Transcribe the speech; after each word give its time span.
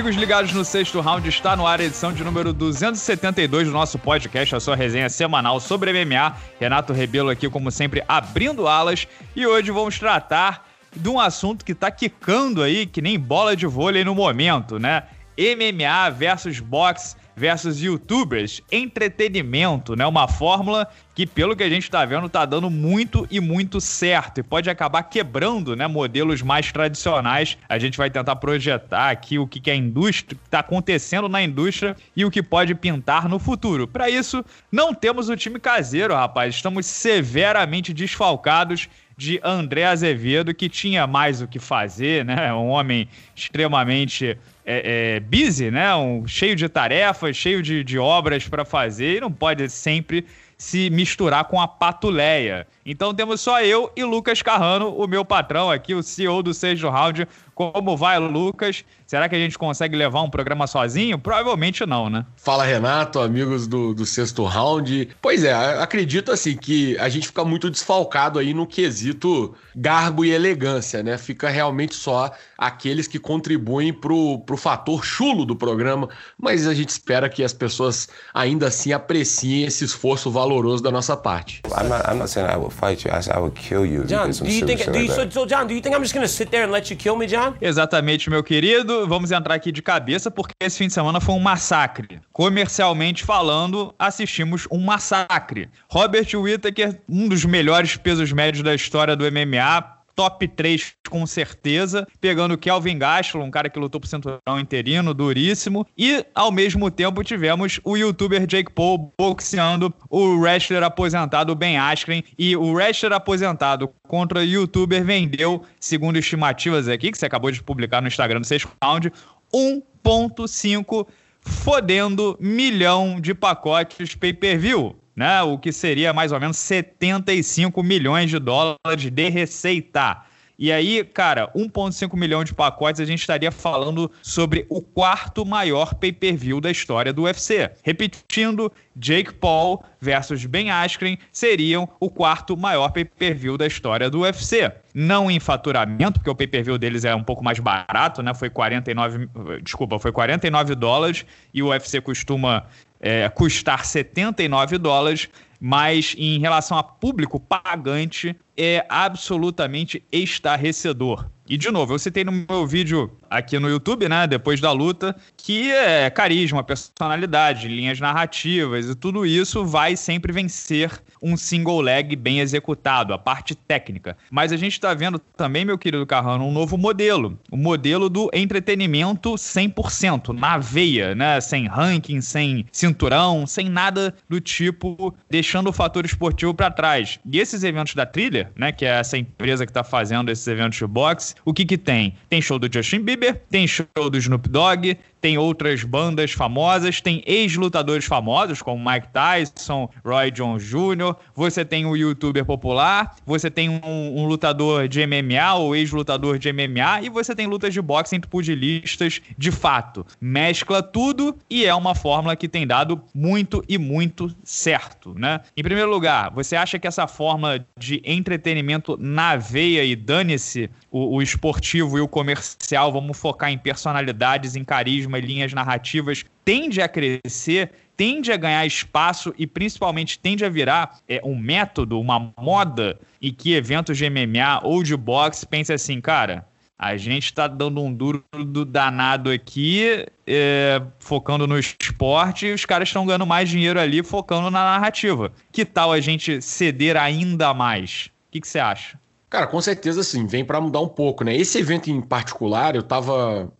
Amigos 0.00 0.16
ligados 0.16 0.54
no 0.54 0.64
sexto 0.64 0.98
round, 0.98 1.28
está 1.28 1.54
no 1.54 1.66
ar 1.66 1.78
a 1.78 1.84
edição 1.84 2.10
de 2.10 2.24
número 2.24 2.54
272 2.54 3.66
do 3.66 3.70
nosso 3.70 3.98
podcast, 3.98 4.56
a 4.56 4.58
sua 4.58 4.74
resenha 4.74 5.10
semanal 5.10 5.60
sobre 5.60 5.92
MMA. 5.92 6.36
Renato 6.58 6.94
Rebelo 6.94 7.28
aqui, 7.28 7.50
como 7.50 7.70
sempre, 7.70 8.02
abrindo 8.08 8.66
alas. 8.66 9.06
E 9.36 9.46
hoje 9.46 9.70
vamos 9.70 9.98
tratar 9.98 10.66
de 10.96 11.06
um 11.06 11.20
assunto 11.20 11.66
que 11.66 11.72
está 11.72 11.90
quicando 11.90 12.62
aí, 12.62 12.86
que 12.86 13.02
nem 13.02 13.20
bola 13.20 13.54
de 13.54 13.66
vôlei 13.66 14.02
no 14.02 14.14
momento, 14.14 14.78
né? 14.78 15.02
MMA 15.38 16.08
versus 16.12 16.60
boxe 16.60 17.14
versus 17.40 17.80
youtubers, 17.80 18.60
entretenimento, 18.70 19.96
né? 19.96 20.06
Uma 20.06 20.28
fórmula 20.28 20.86
que, 21.14 21.26
pelo 21.26 21.56
que 21.56 21.62
a 21.62 21.70
gente 21.70 21.84
está 21.84 22.04
vendo, 22.04 22.26
está 22.26 22.44
dando 22.44 22.68
muito 22.68 23.26
e 23.30 23.40
muito 23.40 23.80
certo 23.80 24.40
e 24.40 24.42
pode 24.42 24.68
acabar 24.68 25.04
quebrando, 25.04 25.74
né? 25.74 25.86
Modelos 25.86 26.42
mais 26.42 26.70
tradicionais. 26.70 27.56
A 27.66 27.78
gente 27.78 27.96
vai 27.96 28.10
tentar 28.10 28.36
projetar 28.36 29.08
aqui 29.08 29.38
o 29.38 29.46
que, 29.46 29.58
que 29.58 29.70
a 29.70 29.74
indústria 29.74 30.38
está 30.44 30.58
acontecendo 30.58 31.30
na 31.30 31.42
indústria 31.42 31.96
e 32.14 32.26
o 32.26 32.30
que 32.30 32.42
pode 32.42 32.74
pintar 32.74 33.26
no 33.26 33.38
futuro. 33.38 33.88
Para 33.88 34.10
isso, 34.10 34.44
não 34.70 34.92
temos 34.92 35.30
o 35.30 35.36
time 35.36 35.58
caseiro, 35.58 36.14
rapaz. 36.14 36.54
Estamos 36.54 36.84
severamente 36.84 37.94
desfalcados 37.94 38.86
de 39.16 39.40
André 39.42 39.84
Azevedo, 39.84 40.54
que 40.54 40.68
tinha 40.68 41.06
mais 41.06 41.40
o 41.40 41.48
que 41.48 41.58
fazer, 41.58 42.22
né? 42.22 42.52
Um 42.52 42.68
homem 42.68 43.08
extremamente 43.34 44.36
é, 44.70 45.16
é, 45.16 45.20
busy, 45.20 45.70
né? 45.70 45.94
Um, 45.96 46.26
cheio 46.26 46.54
de 46.54 46.68
tarefas, 46.68 47.36
cheio 47.36 47.60
de, 47.60 47.82
de 47.82 47.98
obras 47.98 48.46
para 48.46 48.64
fazer 48.64 49.16
e 49.16 49.20
não 49.20 49.32
pode 49.32 49.68
sempre 49.68 50.24
se 50.56 50.90
misturar 50.90 51.44
com 51.44 51.60
a 51.60 51.66
patuleia. 51.66 52.66
Então 52.84 53.14
temos 53.14 53.40
só 53.40 53.62
eu 53.62 53.90
e 53.96 54.04
Lucas 54.04 54.42
Carrano, 54.42 54.94
o 54.94 55.08
meu 55.08 55.24
patrão 55.24 55.70
aqui, 55.70 55.94
o 55.94 56.02
CEO 56.02 56.42
do 56.42 56.54
Sexto 56.54 56.88
Round. 56.88 57.26
Como 57.54 57.96
vai, 57.96 58.18
Lucas? 58.18 58.84
Será 59.06 59.28
que 59.28 59.34
a 59.34 59.38
gente 59.38 59.58
consegue 59.58 59.96
levar 59.96 60.22
um 60.22 60.30
programa 60.30 60.68
sozinho? 60.68 61.18
Provavelmente 61.18 61.84
não, 61.84 62.08
né? 62.08 62.24
Fala, 62.36 62.64
Renato, 62.64 63.18
amigos 63.18 63.66
do, 63.66 63.92
do 63.92 64.06
Sexto 64.06 64.44
Round. 64.44 65.08
Pois 65.20 65.42
é, 65.42 65.52
acredito 65.52 66.30
assim 66.30 66.56
que 66.56 66.96
a 66.98 67.08
gente 67.08 67.26
fica 67.26 67.44
muito 67.44 67.68
desfalcado 67.68 68.38
aí 68.38 68.54
no 68.54 68.66
quesito 68.66 69.52
garbo 69.74 70.24
e 70.24 70.30
elegância, 70.30 71.02
né? 71.02 71.18
Fica 71.18 71.48
realmente 71.48 71.94
só 71.94 72.30
aqueles 72.56 73.08
que 73.08 73.18
contribuem 73.18 73.92
pro, 73.92 74.38
pro 74.40 74.56
fator 74.56 75.04
chulo 75.04 75.44
do 75.44 75.56
programa, 75.56 76.08
mas 76.38 76.66
a 76.66 76.74
gente 76.74 76.90
espera 76.90 77.28
que 77.28 77.42
as 77.42 77.52
pessoas 77.52 78.08
ainda 78.32 78.68
assim 78.68 78.92
apreciem 78.92 79.64
esse 79.64 79.84
esforço 79.84 80.30
valoroso 80.30 80.82
da 80.82 80.90
nossa 80.90 81.16
parte. 81.16 81.62
I'm 81.66 81.88
not, 81.88 82.04
I'm 82.08 82.18
not 82.18 82.30
saying 82.30 82.48
I 82.48 82.56
will 82.56 82.70
fight 82.70 83.06
you. 83.06 83.12
I, 83.12 83.20
I 83.36 83.40
will 83.40 83.50
kill 83.50 83.84
you. 83.84 84.04
John, 84.04 84.30
do 84.30 84.46
you 84.46 84.66
think? 84.66 84.88
Do 84.88 84.98
you, 84.98 85.08
so, 85.08 85.28
so, 85.30 85.46
John, 85.46 85.66
do 85.66 85.74
you 85.74 85.80
think 85.80 85.96
I'm 85.96 86.02
just 86.02 86.14
gonna 86.14 86.28
sit 86.28 86.50
there 86.50 86.62
and 86.62 86.72
let 86.72 86.90
you 86.90 86.96
kill 86.96 87.16
me, 87.16 87.26
John? 87.26 87.49
Exatamente, 87.60 88.30
meu 88.30 88.42
querido. 88.42 89.06
Vamos 89.06 89.30
entrar 89.30 89.54
aqui 89.54 89.72
de 89.72 89.82
cabeça 89.82 90.30
porque 90.30 90.54
esse 90.60 90.78
fim 90.78 90.86
de 90.86 90.92
semana 90.92 91.20
foi 91.20 91.34
um 91.34 91.40
massacre. 91.40 92.20
Comercialmente 92.32 93.24
falando, 93.24 93.94
assistimos 93.98 94.66
um 94.70 94.80
massacre. 94.80 95.68
Robert 95.88 96.28
Whittaker, 96.34 97.00
um 97.08 97.28
dos 97.28 97.44
melhores 97.44 97.96
pesos 97.96 98.32
médios 98.32 98.62
da 98.62 98.74
história 98.74 99.16
do 99.16 99.24
MMA, 99.24 99.99
top 100.14 100.46
3 100.48 100.94
com 101.08 101.26
certeza, 101.26 102.06
pegando 102.20 102.58
Kelvin 102.58 102.98
Gastelum, 102.98 103.44
um 103.44 103.50
cara 103.50 103.68
que 103.68 103.78
lutou 103.78 104.00
por 104.00 104.06
cinturão 104.06 104.60
interino, 104.60 105.12
duríssimo, 105.12 105.86
e 105.96 106.24
ao 106.34 106.52
mesmo 106.52 106.90
tempo 106.90 107.24
tivemos 107.24 107.80
o 107.84 107.96
youtuber 107.96 108.46
Jake 108.46 108.72
Paul 108.72 109.12
boxeando 109.18 109.92
o 110.08 110.36
wrestler 110.36 110.82
aposentado 110.82 111.54
Ben 111.54 111.78
Askren, 111.78 112.22
e 112.38 112.56
o 112.56 112.72
wrestler 112.72 113.12
aposentado 113.12 113.90
contra 114.06 114.40
o 114.40 114.44
youtuber 114.44 115.04
vendeu, 115.04 115.64
segundo 115.78 116.18
estimativas 116.18 116.88
aqui, 116.88 117.10
que 117.10 117.18
você 117.18 117.26
acabou 117.26 117.50
de 117.50 117.62
publicar 117.62 118.00
no 118.00 118.08
Instagram 118.08 118.40
do 118.40 118.46
6 118.46 118.66
Round, 118.82 119.12
1.5 119.52 121.06
fodendo 121.42 122.36
milhão 122.38 123.20
de 123.20 123.34
pacotes 123.34 124.14
pay-per-view 124.14 124.99
né? 125.20 125.42
O 125.42 125.58
que 125.58 125.70
seria 125.70 126.14
mais 126.14 126.32
ou 126.32 126.40
menos 126.40 126.56
75 126.56 127.82
milhões 127.82 128.30
de 128.30 128.38
dólares 128.38 129.10
de 129.10 129.28
receita. 129.28 130.22
E 130.58 130.72
aí, 130.72 131.04
cara, 131.04 131.50
1,5 131.54 132.16
milhão 132.16 132.42
de 132.42 132.54
pacotes, 132.54 133.00
a 133.02 133.04
gente 133.04 133.20
estaria 133.20 133.50
falando 133.50 134.10
sobre 134.22 134.66
o 134.70 134.80
quarto 134.80 135.44
maior 135.44 135.94
pay-per-view 135.94 136.58
da 136.58 136.70
história 136.70 137.12
do 137.12 137.22
UFC. 137.22 137.70
Repetindo, 137.82 138.72
Jake 138.96 139.32
Paul 139.34 139.82
versus 140.00 140.44
Ben 140.46 140.70
Askren 140.70 141.18
seriam 141.30 141.88
o 141.98 142.10
quarto 142.10 142.56
maior 142.56 142.90
pay-per-view 142.90 143.58
da 143.58 143.66
história 143.66 144.10
do 144.10 144.20
UFC. 144.20 144.72
Não 144.94 145.30
em 145.30 145.40
faturamento, 145.40 146.20
porque 146.20 146.30
o 146.30 146.34
pay-per-view 146.34 146.78
deles 146.78 147.04
é 147.04 147.14
um 147.14 147.24
pouco 147.24 147.44
mais 147.44 147.58
barato, 147.58 148.22
né? 148.22 148.34
Foi 148.34 148.48
49, 148.48 149.28
desculpa, 149.62 149.98
foi 149.98 150.12
49 150.12 150.74
dólares 150.74 151.26
e 151.54 151.62
o 151.62 151.68
UFC 151.68 152.02
costuma 152.02 152.66
é, 153.00 153.28
custar 153.28 153.84
79 153.84 154.78
dólares, 154.78 155.28
mas 155.58 156.14
em 156.16 156.38
relação 156.38 156.76
a 156.76 156.82
público 156.82 157.40
pagante 157.40 158.36
é 158.56 158.84
absolutamente 158.88 160.02
estarrecedor. 160.12 161.26
E 161.48 161.56
de 161.56 161.70
novo, 161.70 161.94
eu 161.94 161.98
citei 161.98 162.22
no 162.22 162.30
meu 162.30 162.64
vídeo 162.64 163.10
aqui 163.28 163.58
no 163.58 163.68
YouTube, 163.68 164.08
né, 164.08 164.26
depois 164.26 164.60
da 164.60 164.70
luta, 164.70 165.16
que 165.36 165.70
é 165.72 166.08
carisma, 166.08 166.62
personalidade, 166.62 167.66
linhas 167.66 167.98
narrativas 167.98 168.88
e 168.88 168.94
tudo 168.94 169.26
isso 169.26 169.64
vai 169.64 169.96
sempre 169.96 170.32
vencer 170.32 171.02
um 171.22 171.36
single 171.36 171.80
leg 171.80 172.16
bem 172.16 172.40
executado, 172.40 173.12
a 173.12 173.18
parte 173.18 173.54
técnica. 173.54 174.16
Mas 174.30 174.52
a 174.52 174.56
gente 174.56 174.72
está 174.72 174.94
vendo 174.94 175.18
também, 175.18 175.64
meu 175.64 175.78
querido 175.78 176.06
Carrano, 176.06 176.46
um 176.46 176.52
novo 176.52 176.76
modelo, 176.76 177.38
o 177.50 177.56
modelo 177.56 178.08
do 178.08 178.30
entretenimento 178.32 179.34
100%, 179.34 180.32
na 180.32 180.58
veia, 180.58 181.14
né, 181.14 181.40
sem 181.40 181.66
ranking, 181.66 182.20
sem 182.20 182.64
cinturão, 182.72 183.46
sem 183.46 183.68
nada 183.68 184.14
do 184.28 184.40
tipo, 184.40 185.14
deixando 185.28 185.70
o 185.70 185.72
fator 185.72 186.04
esportivo 186.04 186.54
para 186.54 186.70
trás. 186.70 187.18
E 187.30 187.38
esses 187.38 187.62
eventos 187.62 187.94
da 187.94 188.06
Thriller, 188.06 188.50
né, 188.56 188.72
que 188.72 188.84
é 188.84 188.98
essa 188.98 189.18
empresa 189.18 189.64
que 189.64 189.70
está 189.70 189.84
fazendo 189.84 190.30
esses 190.30 190.46
eventos 190.46 190.78
de 190.78 190.86
boxe, 190.86 191.34
o 191.44 191.52
que 191.52 191.64
que 191.64 191.78
tem? 191.78 192.14
Tem 192.28 192.40
show 192.40 192.58
do 192.58 192.72
Justin 192.72 193.00
Bieber, 193.00 193.42
tem 193.50 193.66
show 193.66 193.86
do 194.10 194.18
Snoop 194.18 194.48
Dogg, 194.48 194.96
tem 195.20 195.36
outras 195.38 195.84
bandas 195.84 196.32
famosas, 196.32 197.00
tem 197.00 197.22
ex-lutadores 197.26 198.04
famosos 198.04 198.62
como 198.62 198.90
Mike 198.90 199.08
Tyson, 199.08 199.88
Roy 200.04 200.30
Jones 200.30 200.64
Jr., 200.64 201.14
você 201.34 201.64
tem 201.64 201.84
um 201.84 201.96
youtuber 201.96 202.44
popular, 202.44 203.16
você 203.26 203.50
tem 203.50 203.68
um, 203.68 203.80
um 204.18 204.26
lutador 204.26 204.88
de 204.88 205.06
MMA 205.06 205.54
ou 205.54 205.76
ex-lutador 205.76 206.38
de 206.38 206.52
MMA 206.52 207.02
e 207.02 207.08
você 207.08 207.34
tem 207.34 207.46
lutas 207.46 207.72
de 207.72 207.82
boxe 207.82 208.16
entre 208.16 208.30
pugilistas 208.30 209.20
de 209.36 209.50
fato. 209.50 210.06
Mescla 210.20 210.82
tudo 210.82 211.36
e 211.48 211.64
é 211.64 211.74
uma 211.74 211.94
fórmula 211.94 212.36
que 212.36 212.48
tem 212.48 212.66
dado 212.66 213.02
muito 213.14 213.62
e 213.68 213.78
muito 213.78 214.34
certo, 214.42 215.14
né? 215.18 215.40
Em 215.56 215.62
primeiro 215.62 215.90
lugar, 215.90 216.30
você 216.30 216.56
acha 216.56 216.78
que 216.78 216.86
essa 216.86 217.06
forma 217.06 217.64
de 217.78 218.00
entretenimento 218.04 218.96
na 218.98 219.36
veia 219.36 219.84
e 219.84 219.94
dane-se 219.94 220.70
o, 220.90 221.16
o 221.16 221.22
esportivo 221.22 221.98
e 221.98 222.00
o 222.00 222.08
comercial, 222.08 222.92
vamos 222.92 223.18
focar 223.18 223.50
em 223.50 223.58
personalidades, 223.58 224.56
em 224.56 224.64
carisma 224.64 225.09
e 225.18 225.22
linhas 225.22 225.52
narrativas, 225.52 226.24
tende 226.44 226.80
a 226.80 226.88
crescer, 226.88 227.70
tende 227.96 228.32
a 228.32 228.36
ganhar 228.36 228.66
espaço 228.66 229.34
e 229.38 229.46
principalmente 229.46 230.18
tende 230.18 230.44
a 230.44 230.48
virar 230.48 230.98
é, 231.08 231.20
um 231.24 231.36
método, 231.36 232.00
uma 232.00 232.32
moda 232.38 232.98
em 233.20 233.32
que 233.32 233.54
eventos 233.54 233.96
de 233.98 234.08
MMA 234.08 234.60
ou 234.62 234.82
de 234.82 234.96
boxe 234.96 235.46
pense 235.46 235.72
assim, 235.72 236.00
cara, 236.00 236.46
a 236.78 236.96
gente 236.96 237.26
está 237.26 237.46
dando 237.46 237.82
um 237.82 237.92
duro 237.92 238.24
do 238.32 238.64
danado 238.64 239.30
aqui, 239.30 240.06
é, 240.26 240.80
focando 240.98 241.46
no 241.46 241.58
esporte, 241.58 242.46
e 242.46 242.54
os 242.54 242.64
caras 242.64 242.88
estão 242.88 243.04
ganhando 243.04 243.26
mais 243.26 243.50
dinheiro 243.50 243.78
ali, 243.78 244.02
focando 244.02 244.50
na 244.50 244.64
narrativa. 244.64 245.30
Que 245.52 245.66
tal 245.66 245.92
a 245.92 246.00
gente 246.00 246.40
ceder 246.40 246.96
ainda 246.96 247.52
mais? 247.52 248.10
O 248.28 248.40
que 248.40 248.48
você 248.48 248.58
acha? 248.58 248.98
Cara, 249.28 249.46
com 249.46 249.60
certeza 249.60 250.02
sim, 250.02 250.26
vem 250.26 250.42
para 250.42 250.60
mudar 250.60 250.80
um 250.80 250.88
pouco, 250.88 251.22
né? 251.22 251.36
Esse 251.36 251.58
evento 251.58 251.90
em 251.90 252.00
particular, 252.00 252.74
eu 252.74 252.82
tava. 252.82 253.52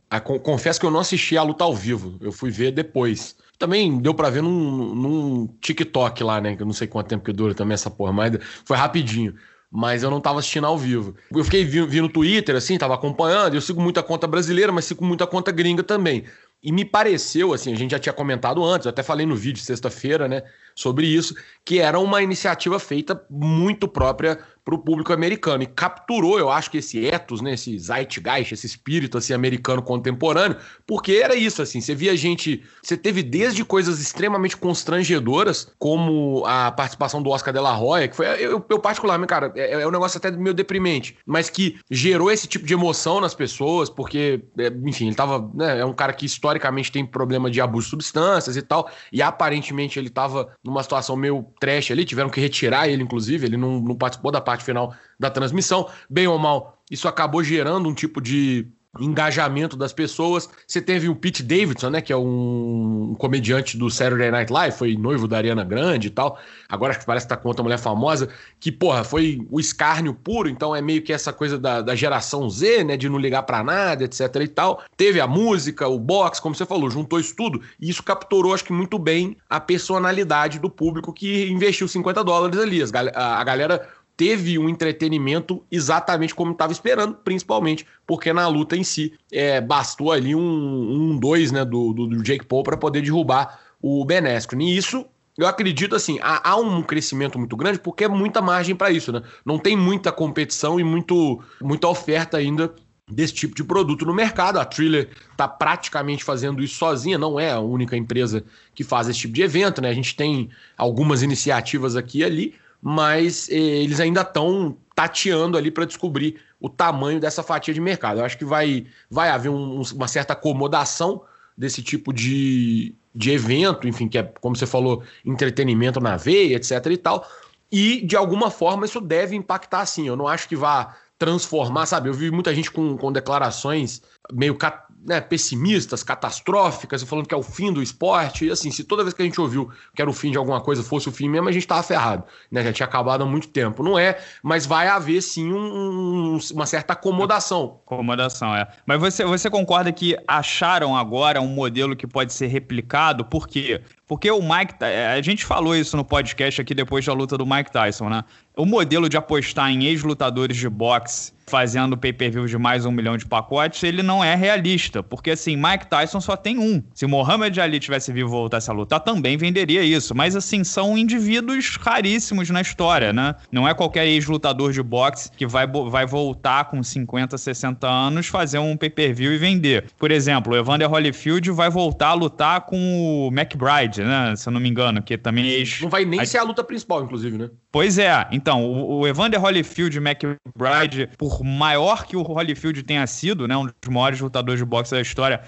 Confesso 0.42 0.80
que 0.80 0.86
eu 0.86 0.90
não 0.90 0.98
assisti 0.98 1.36
a 1.36 1.42
luta 1.42 1.62
ao 1.62 1.74
vivo, 1.74 2.16
eu 2.20 2.32
fui 2.32 2.50
ver 2.50 2.72
depois. 2.72 3.36
Também 3.56 3.98
deu 4.00 4.12
para 4.12 4.28
ver 4.28 4.42
num, 4.42 4.94
num 4.94 5.46
TikTok 5.60 6.24
lá, 6.24 6.40
né? 6.40 6.56
Que 6.56 6.62
eu 6.62 6.66
não 6.66 6.72
sei 6.72 6.88
quanto 6.88 7.06
tempo 7.08 7.24
que 7.24 7.32
dura 7.32 7.54
também 7.54 7.74
essa 7.74 7.90
porra, 7.90 8.12
mas 8.12 8.36
foi 8.64 8.76
rapidinho. 8.76 9.34
Mas 9.70 10.02
eu 10.02 10.10
não 10.10 10.20
tava 10.20 10.40
assistindo 10.40 10.66
ao 10.66 10.76
vivo. 10.76 11.14
Eu 11.30 11.44
fiquei 11.44 11.62
vi 11.64 12.00
no 12.00 12.08
Twitter, 12.08 12.56
assim, 12.56 12.76
tava 12.76 12.94
acompanhando. 12.94 13.54
Eu 13.54 13.60
sigo 13.60 13.80
muita 13.80 14.02
conta 14.02 14.26
brasileira, 14.26 14.72
mas 14.72 14.84
sigo 14.86 15.04
muita 15.04 15.28
conta 15.28 15.52
gringa 15.52 15.84
também. 15.84 16.24
E 16.62 16.72
me 16.72 16.84
pareceu, 16.84 17.54
assim, 17.54 17.72
a 17.72 17.76
gente 17.76 17.92
já 17.92 17.98
tinha 17.98 18.12
comentado 18.12 18.62
antes, 18.62 18.86
até 18.86 19.02
falei 19.02 19.24
no 19.24 19.34
vídeo 19.34 19.62
sexta-feira, 19.62 20.28
né, 20.28 20.42
sobre 20.74 21.06
isso, 21.06 21.34
que 21.64 21.78
era 21.78 21.98
uma 21.98 22.20
iniciativa 22.20 22.78
feita 22.78 23.24
muito 23.30 23.88
própria 23.88 24.38
para 24.70 24.76
o 24.76 24.78
público 24.78 25.12
americano. 25.12 25.64
E 25.64 25.66
capturou, 25.66 26.38
eu 26.38 26.48
acho 26.48 26.70
que 26.70 26.78
esse 26.78 27.04
ethos, 27.04 27.40
né, 27.40 27.54
esse 27.54 27.76
zeitgeist, 27.76 28.52
esse 28.52 28.66
espírito 28.66 29.18
assim 29.18 29.32
americano 29.32 29.82
contemporâneo, 29.82 30.56
porque 30.86 31.14
era 31.14 31.34
isso 31.34 31.60
assim, 31.60 31.80
você 31.80 31.94
via 31.94 32.16
gente, 32.16 32.62
você 32.82 32.96
teve 32.96 33.22
desde 33.22 33.64
coisas 33.64 34.00
extremamente 34.00 34.56
constrangedoras, 34.56 35.72
como 35.78 36.44
a 36.46 36.70
participação 36.70 37.20
do 37.20 37.30
Oscar 37.30 37.52
de 37.52 37.60
la 37.60 37.78
Hoya, 37.78 38.06
que 38.06 38.14
foi 38.14 38.26
eu, 38.26 38.64
eu 38.68 38.78
particularmente, 38.78 39.28
cara, 39.28 39.52
é, 39.56 39.82
é 39.82 39.86
um 39.86 39.90
negócio 39.90 40.18
até 40.18 40.30
meio 40.30 40.54
deprimente, 40.54 41.16
mas 41.26 41.50
que 41.50 41.78
gerou 41.90 42.30
esse 42.30 42.46
tipo 42.46 42.64
de 42.64 42.74
emoção 42.74 43.20
nas 43.20 43.34
pessoas, 43.34 43.90
porque, 43.90 44.44
é, 44.56 44.68
enfim, 44.84 45.06
ele 45.06 45.16
tava, 45.16 45.50
né, 45.52 45.80
é 45.80 45.84
um 45.84 45.92
cara 45.92 46.12
que 46.12 46.24
historicamente 46.24 46.92
tem 46.92 47.04
problema 47.04 47.50
de 47.50 47.60
abuso 47.60 47.86
de 47.86 47.90
substâncias 47.90 48.56
e 48.56 48.62
tal, 48.62 48.88
e 49.12 49.20
aparentemente 49.20 49.98
ele 49.98 50.10
tava 50.10 50.52
numa 50.62 50.82
situação 50.82 51.16
meio 51.16 51.44
trash 51.58 51.90
ali, 51.90 52.04
tiveram 52.04 52.30
que 52.30 52.40
retirar 52.40 52.88
ele, 52.88 53.02
inclusive, 53.02 53.46
ele 53.46 53.56
não, 53.56 53.80
não 53.80 53.96
participou 53.96 54.30
da 54.30 54.40
parte 54.40 54.59
final 54.62 54.94
da 55.18 55.30
transmissão. 55.30 55.88
Bem 56.08 56.26
ou 56.26 56.38
mal, 56.38 56.78
isso 56.90 57.08
acabou 57.08 57.42
gerando 57.42 57.88
um 57.88 57.94
tipo 57.94 58.20
de 58.20 58.66
engajamento 58.98 59.76
das 59.76 59.92
pessoas. 59.92 60.48
Você 60.66 60.80
teve 60.80 61.08
o 61.08 61.14
Pete 61.14 61.42
Davidson, 61.42 61.90
né, 61.90 62.00
que 62.00 62.12
é 62.12 62.16
um, 62.16 63.14
comediante 63.18 63.76
do 63.76 63.88
Saturday 63.88 64.30
Night 64.30 64.52
Live, 64.52 64.76
foi 64.76 64.96
noivo 64.96 65.28
da 65.28 65.36
Ariana 65.36 65.62
Grande 65.62 66.08
e 66.08 66.10
tal. 66.10 66.38
Agora 66.68 66.94
que 66.94 67.06
parece 67.06 67.26
que 67.26 67.28
tá 67.28 67.36
com 67.36 67.46
outra 67.48 67.62
mulher 67.62 67.78
famosa, 67.78 68.28
que, 68.58 68.72
porra, 68.72 69.04
foi 69.04 69.46
o 69.50 69.60
escárnio 69.60 70.12
puro, 70.12 70.48
então 70.48 70.74
é 70.74 70.82
meio 70.82 71.02
que 71.02 71.12
essa 71.12 71.32
coisa 71.32 71.58
da, 71.58 71.80
da 71.80 71.94
geração 71.94 72.48
Z, 72.50 72.82
né, 72.82 72.96
de 72.96 73.08
não 73.08 73.18
ligar 73.18 73.44
para 73.44 73.62
nada, 73.62 74.04
etc 74.04 74.34
e 74.40 74.48
tal. 74.48 74.82
Teve 74.96 75.20
a 75.20 75.26
música, 75.26 75.86
o 75.86 75.98
box, 75.98 76.40
como 76.40 76.54
você 76.54 76.66
falou, 76.66 76.90
juntou 76.90 77.20
isso 77.20 77.34
tudo, 77.36 77.60
e 77.80 77.88
isso 77.88 78.02
capturou, 78.02 78.54
acho 78.54 78.64
que 78.64 78.72
muito 78.72 78.98
bem, 78.98 79.36
a 79.48 79.60
personalidade 79.60 80.58
do 80.58 80.70
público 80.70 81.12
que 81.12 81.48
investiu 81.48 81.86
50 81.86 82.24
dólares 82.24 82.58
ali. 82.58 82.80
A 83.14 83.44
galera 83.44 83.88
teve 84.20 84.58
um 84.58 84.68
entretenimento 84.68 85.64
exatamente 85.72 86.34
como 86.34 86.52
estava 86.52 86.72
esperando, 86.72 87.14
principalmente 87.14 87.86
porque 88.06 88.34
na 88.34 88.46
luta 88.48 88.76
em 88.76 88.84
si 88.84 89.14
é, 89.32 89.62
bastou 89.62 90.12
ali 90.12 90.34
um, 90.34 90.42
um 90.42 91.18
dois 91.18 91.50
né, 91.50 91.64
do, 91.64 91.94
do, 91.94 92.06
do 92.06 92.22
Jake 92.22 92.44
Paul 92.44 92.62
para 92.62 92.76
poder 92.76 93.00
derrubar 93.00 93.58
o 93.80 94.04
Ben. 94.04 94.20
E 94.58 94.76
isso 94.76 95.06
eu 95.38 95.46
acredito 95.46 95.96
assim, 95.96 96.18
há, 96.20 96.50
há, 96.50 96.56
um 96.56 96.82
crescimento 96.82 97.38
muito 97.38 97.56
grande 97.56 97.78
porque 97.78 98.04
é 98.04 98.08
muita 98.08 98.42
margem 98.42 98.76
para 98.76 98.90
isso, 98.90 99.10
né? 99.10 99.22
Não 99.42 99.58
tem 99.58 99.74
muita 99.74 100.12
competição 100.12 100.78
e 100.78 100.84
muito, 100.84 101.42
muita 101.58 101.88
oferta 101.88 102.36
ainda 102.36 102.74
desse 103.10 103.32
tipo 103.32 103.54
de 103.54 103.64
produto 103.64 104.04
no 104.04 104.12
mercado. 104.12 104.58
A 104.58 104.66
Thriller 104.66 105.08
está 105.32 105.48
praticamente 105.48 106.22
fazendo 106.22 106.62
isso 106.62 106.74
sozinha, 106.74 107.16
não 107.16 107.40
é 107.40 107.52
a 107.52 107.58
única 107.58 107.96
empresa 107.96 108.44
que 108.74 108.84
faz 108.84 109.08
esse 109.08 109.20
tipo 109.20 109.32
de 109.32 109.40
evento, 109.40 109.80
né? 109.80 109.88
A 109.88 109.94
gente 109.94 110.14
tem 110.14 110.50
algumas 110.76 111.22
iniciativas 111.22 111.96
aqui 111.96 112.18
e 112.18 112.24
ali, 112.24 112.54
mas 112.82 113.48
eh, 113.50 113.54
eles 113.54 114.00
ainda 114.00 114.22
estão 114.22 114.76
tateando 114.94 115.56
ali 115.56 115.70
para 115.70 115.84
descobrir 115.84 116.40
o 116.60 116.68
tamanho 116.68 117.20
dessa 117.20 117.42
fatia 117.42 117.72
de 117.72 117.80
mercado. 117.80 118.20
Eu 118.20 118.24
acho 118.24 118.36
que 118.36 118.44
vai, 118.44 118.86
vai 119.10 119.30
haver 119.30 119.48
um, 119.48 119.82
uma 119.94 120.08
certa 120.08 120.34
acomodação 120.34 121.22
desse 121.56 121.82
tipo 121.82 122.12
de, 122.12 122.94
de 123.14 123.30
evento, 123.30 123.88
enfim, 123.88 124.08
que 124.08 124.18
é, 124.18 124.22
como 124.40 124.56
você 124.56 124.66
falou, 124.66 125.02
entretenimento 125.24 126.00
na 126.00 126.16
veia, 126.16 126.56
etc 126.56 126.86
e 126.86 126.96
tal. 126.96 127.26
E, 127.72 128.04
de 128.04 128.16
alguma 128.16 128.50
forma, 128.50 128.84
isso 128.84 129.00
deve 129.00 129.36
impactar 129.36 129.86
sim. 129.86 130.08
Eu 130.08 130.16
não 130.16 130.26
acho 130.26 130.48
que 130.48 130.56
vá 130.56 130.96
transformar, 131.18 131.86
sabe? 131.86 132.08
Eu 132.08 132.14
vi 132.14 132.30
muita 132.30 132.54
gente 132.54 132.70
com, 132.70 132.96
com 132.96 133.12
declarações 133.12 134.02
meio 134.32 134.56
né, 135.04 135.20
pessimistas, 135.20 136.02
catastróficas, 136.02 137.02
falando 137.02 137.26
que 137.26 137.34
é 137.34 137.36
o 137.36 137.42
fim 137.42 137.72
do 137.72 137.82
esporte. 137.82 138.46
E 138.46 138.50
assim, 138.50 138.70
se 138.70 138.84
toda 138.84 139.02
vez 139.02 139.14
que 139.14 139.22
a 139.22 139.24
gente 139.24 139.40
ouviu 139.40 139.70
que 139.94 140.02
era 140.02 140.10
o 140.10 140.12
fim 140.14 140.30
de 140.30 140.38
alguma 140.38 140.60
coisa 140.60 140.82
fosse 140.82 141.08
o 141.08 141.12
fim 141.12 141.28
mesmo, 141.28 141.48
a 141.48 141.52
gente 141.52 141.62
estava 141.62 141.82
ferrado. 141.82 142.24
Né? 142.50 142.62
Já 142.64 142.72
tinha 142.72 142.86
acabado 142.86 143.22
há 143.22 143.26
muito 143.26 143.48
tempo. 143.48 143.82
Não 143.82 143.98
é, 143.98 144.18
mas 144.42 144.66
vai 144.66 144.88
haver 144.88 145.22
sim 145.22 145.52
um, 145.52 146.38
uma 146.52 146.66
certa 146.66 146.92
acomodação. 146.92 147.80
Acomodação, 147.86 148.54
é. 148.54 148.68
Mas 148.84 149.00
você, 149.00 149.24
você 149.24 149.48
concorda 149.48 149.90
que 149.92 150.16
acharam 150.28 150.96
agora 150.96 151.40
um 151.40 151.48
modelo 151.48 151.96
que 151.96 152.06
pode 152.06 152.32
ser 152.32 152.48
replicado? 152.48 153.24
Por 153.24 153.48
quê? 153.48 153.82
Porque 154.10 154.28
o 154.28 154.42
Mike. 154.42 154.74
A 154.82 155.22
gente 155.22 155.44
falou 155.44 155.72
isso 155.76 155.96
no 155.96 156.04
podcast 156.04 156.60
aqui 156.60 156.74
depois 156.74 157.06
da 157.06 157.12
luta 157.12 157.38
do 157.38 157.46
Mike 157.46 157.70
Tyson, 157.70 158.08
né? 158.08 158.24
O 158.56 158.66
modelo 158.66 159.08
de 159.08 159.16
apostar 159.16 159.70
em 159.70 159.84
ex-lutadores 159.84 160.56
de 160.56 160.68
boxe 160.68 161.32
fazendo 161.50 161.98
pay-per-view 161.98 162.46
de 162.46 162.56
mais 162.56 162.86
um 162.86 162.92
milhão 162.92 163.16
de 163.16 163.26
pacotes, 163.26 163.82
ele 163.82 164.04
não 164.04 164.22
é 164.22 164.36
realista. 164.36 165.02
Porque, 165.02 165.32
assim, 165.32 165.56
Mike 165.56 165.88
Tyson 165.88 166.20
só 166.20 166.36
tem 166.36 166.58
um. 166.58 166.80
Se 166.94 167.04
o 167.04 167.08
Muhammad 167.08 167.58
Ali 167.58 167.80
tivesse 167.80 168.12
vivo 168.12 168.28
e 168.28 168.30
voltasse 168.30 168.70
a 168.70 168.72
lutar, 168.72 169.00
também 169.00 169.36
venderia 169.36 169.82
isso. 169.82 170.14
Mas, 170.14 170.36
assim, 170.36 170.62
são 170.62 170.96
indivíduos 170.96 171.76
raríssimos 171.76 172.48
na 172.50 172.60
história, 172.60 173.12
né? 173.12 173.34
Não 173.50 173.68
é 173.68 173.74
qualquer 173.74 174.06
ex-lutador 174.06 174.72
de 174.72 174.80
boxe 174.80 175.30
que 175.36 175.44
vai, 175.44 175.66
vai 175.66 176.06
voltar 176.06 176.66
com 176.66 176.80
50, 176.80 177.36
60 177.36 177.88
anos, 177.88 178.28
fazer 178.28 178.60
um 178.60 178.76
pay-per-view 178.76 179.32
e 179.32 179.38
vender. 179.38 179.86
Por 179.98 180.12
exemplo, 180.12 180.54
o 180.54 180.56
Evander 180.56 180.88
Holyfield 180.88 181.50
vai 181.50 181.68
voltar 181.68 182.10
a 182.10 182.14
lutar 182.14 182.60
com 182.60 182.78
o 182.78 183.28
McBride, 183.32 183.99
né? 184.04 184.34
Se 184.36 184.48
eu 184.48 184.52
não 184.52 184.60
me 184.60 184.68
engano, 184.68 185.02
que 185.02 185.16
também 185.16 185.46
é 185.46 185.52
ex... 185.58 185.80
Não 185.80 185.88
vai 185.88 186.04
nem 186.04 186.20
a... 186.20 186.26
ser 186.26 186.38
a 186.38 186.42
luta 186.42 186.62
principal, 186.64 187.04
inclusive, 187.04 187.36
né? 187.36 187.50
Pois 187.72 187.98
é. 187.98 188.26
Então, 188.30 188.64
o, 188.64 189.00
o 189.00 189.06
Evander 189.06 189.40
Holyfield 189.40 189.96
e 189.96 190.00
McBride, 190.00 191.08
por 191.16 191.42
maior 191.42 192.06
que 192.06 192.16
o 192.16 192.22
Holyfield 192.22 192.82
tenha 192.82 193.06
sido, 193.06 193.46
né, 193.46 193.56
um 193.56 193.66
dos 193.66 193.74
maiores 193.88 194.20
lutadores 194.20 194.58
de 194.58 194.64
boxe 194.64 194.92
da 194.92 195.00
história, 195.00 195.40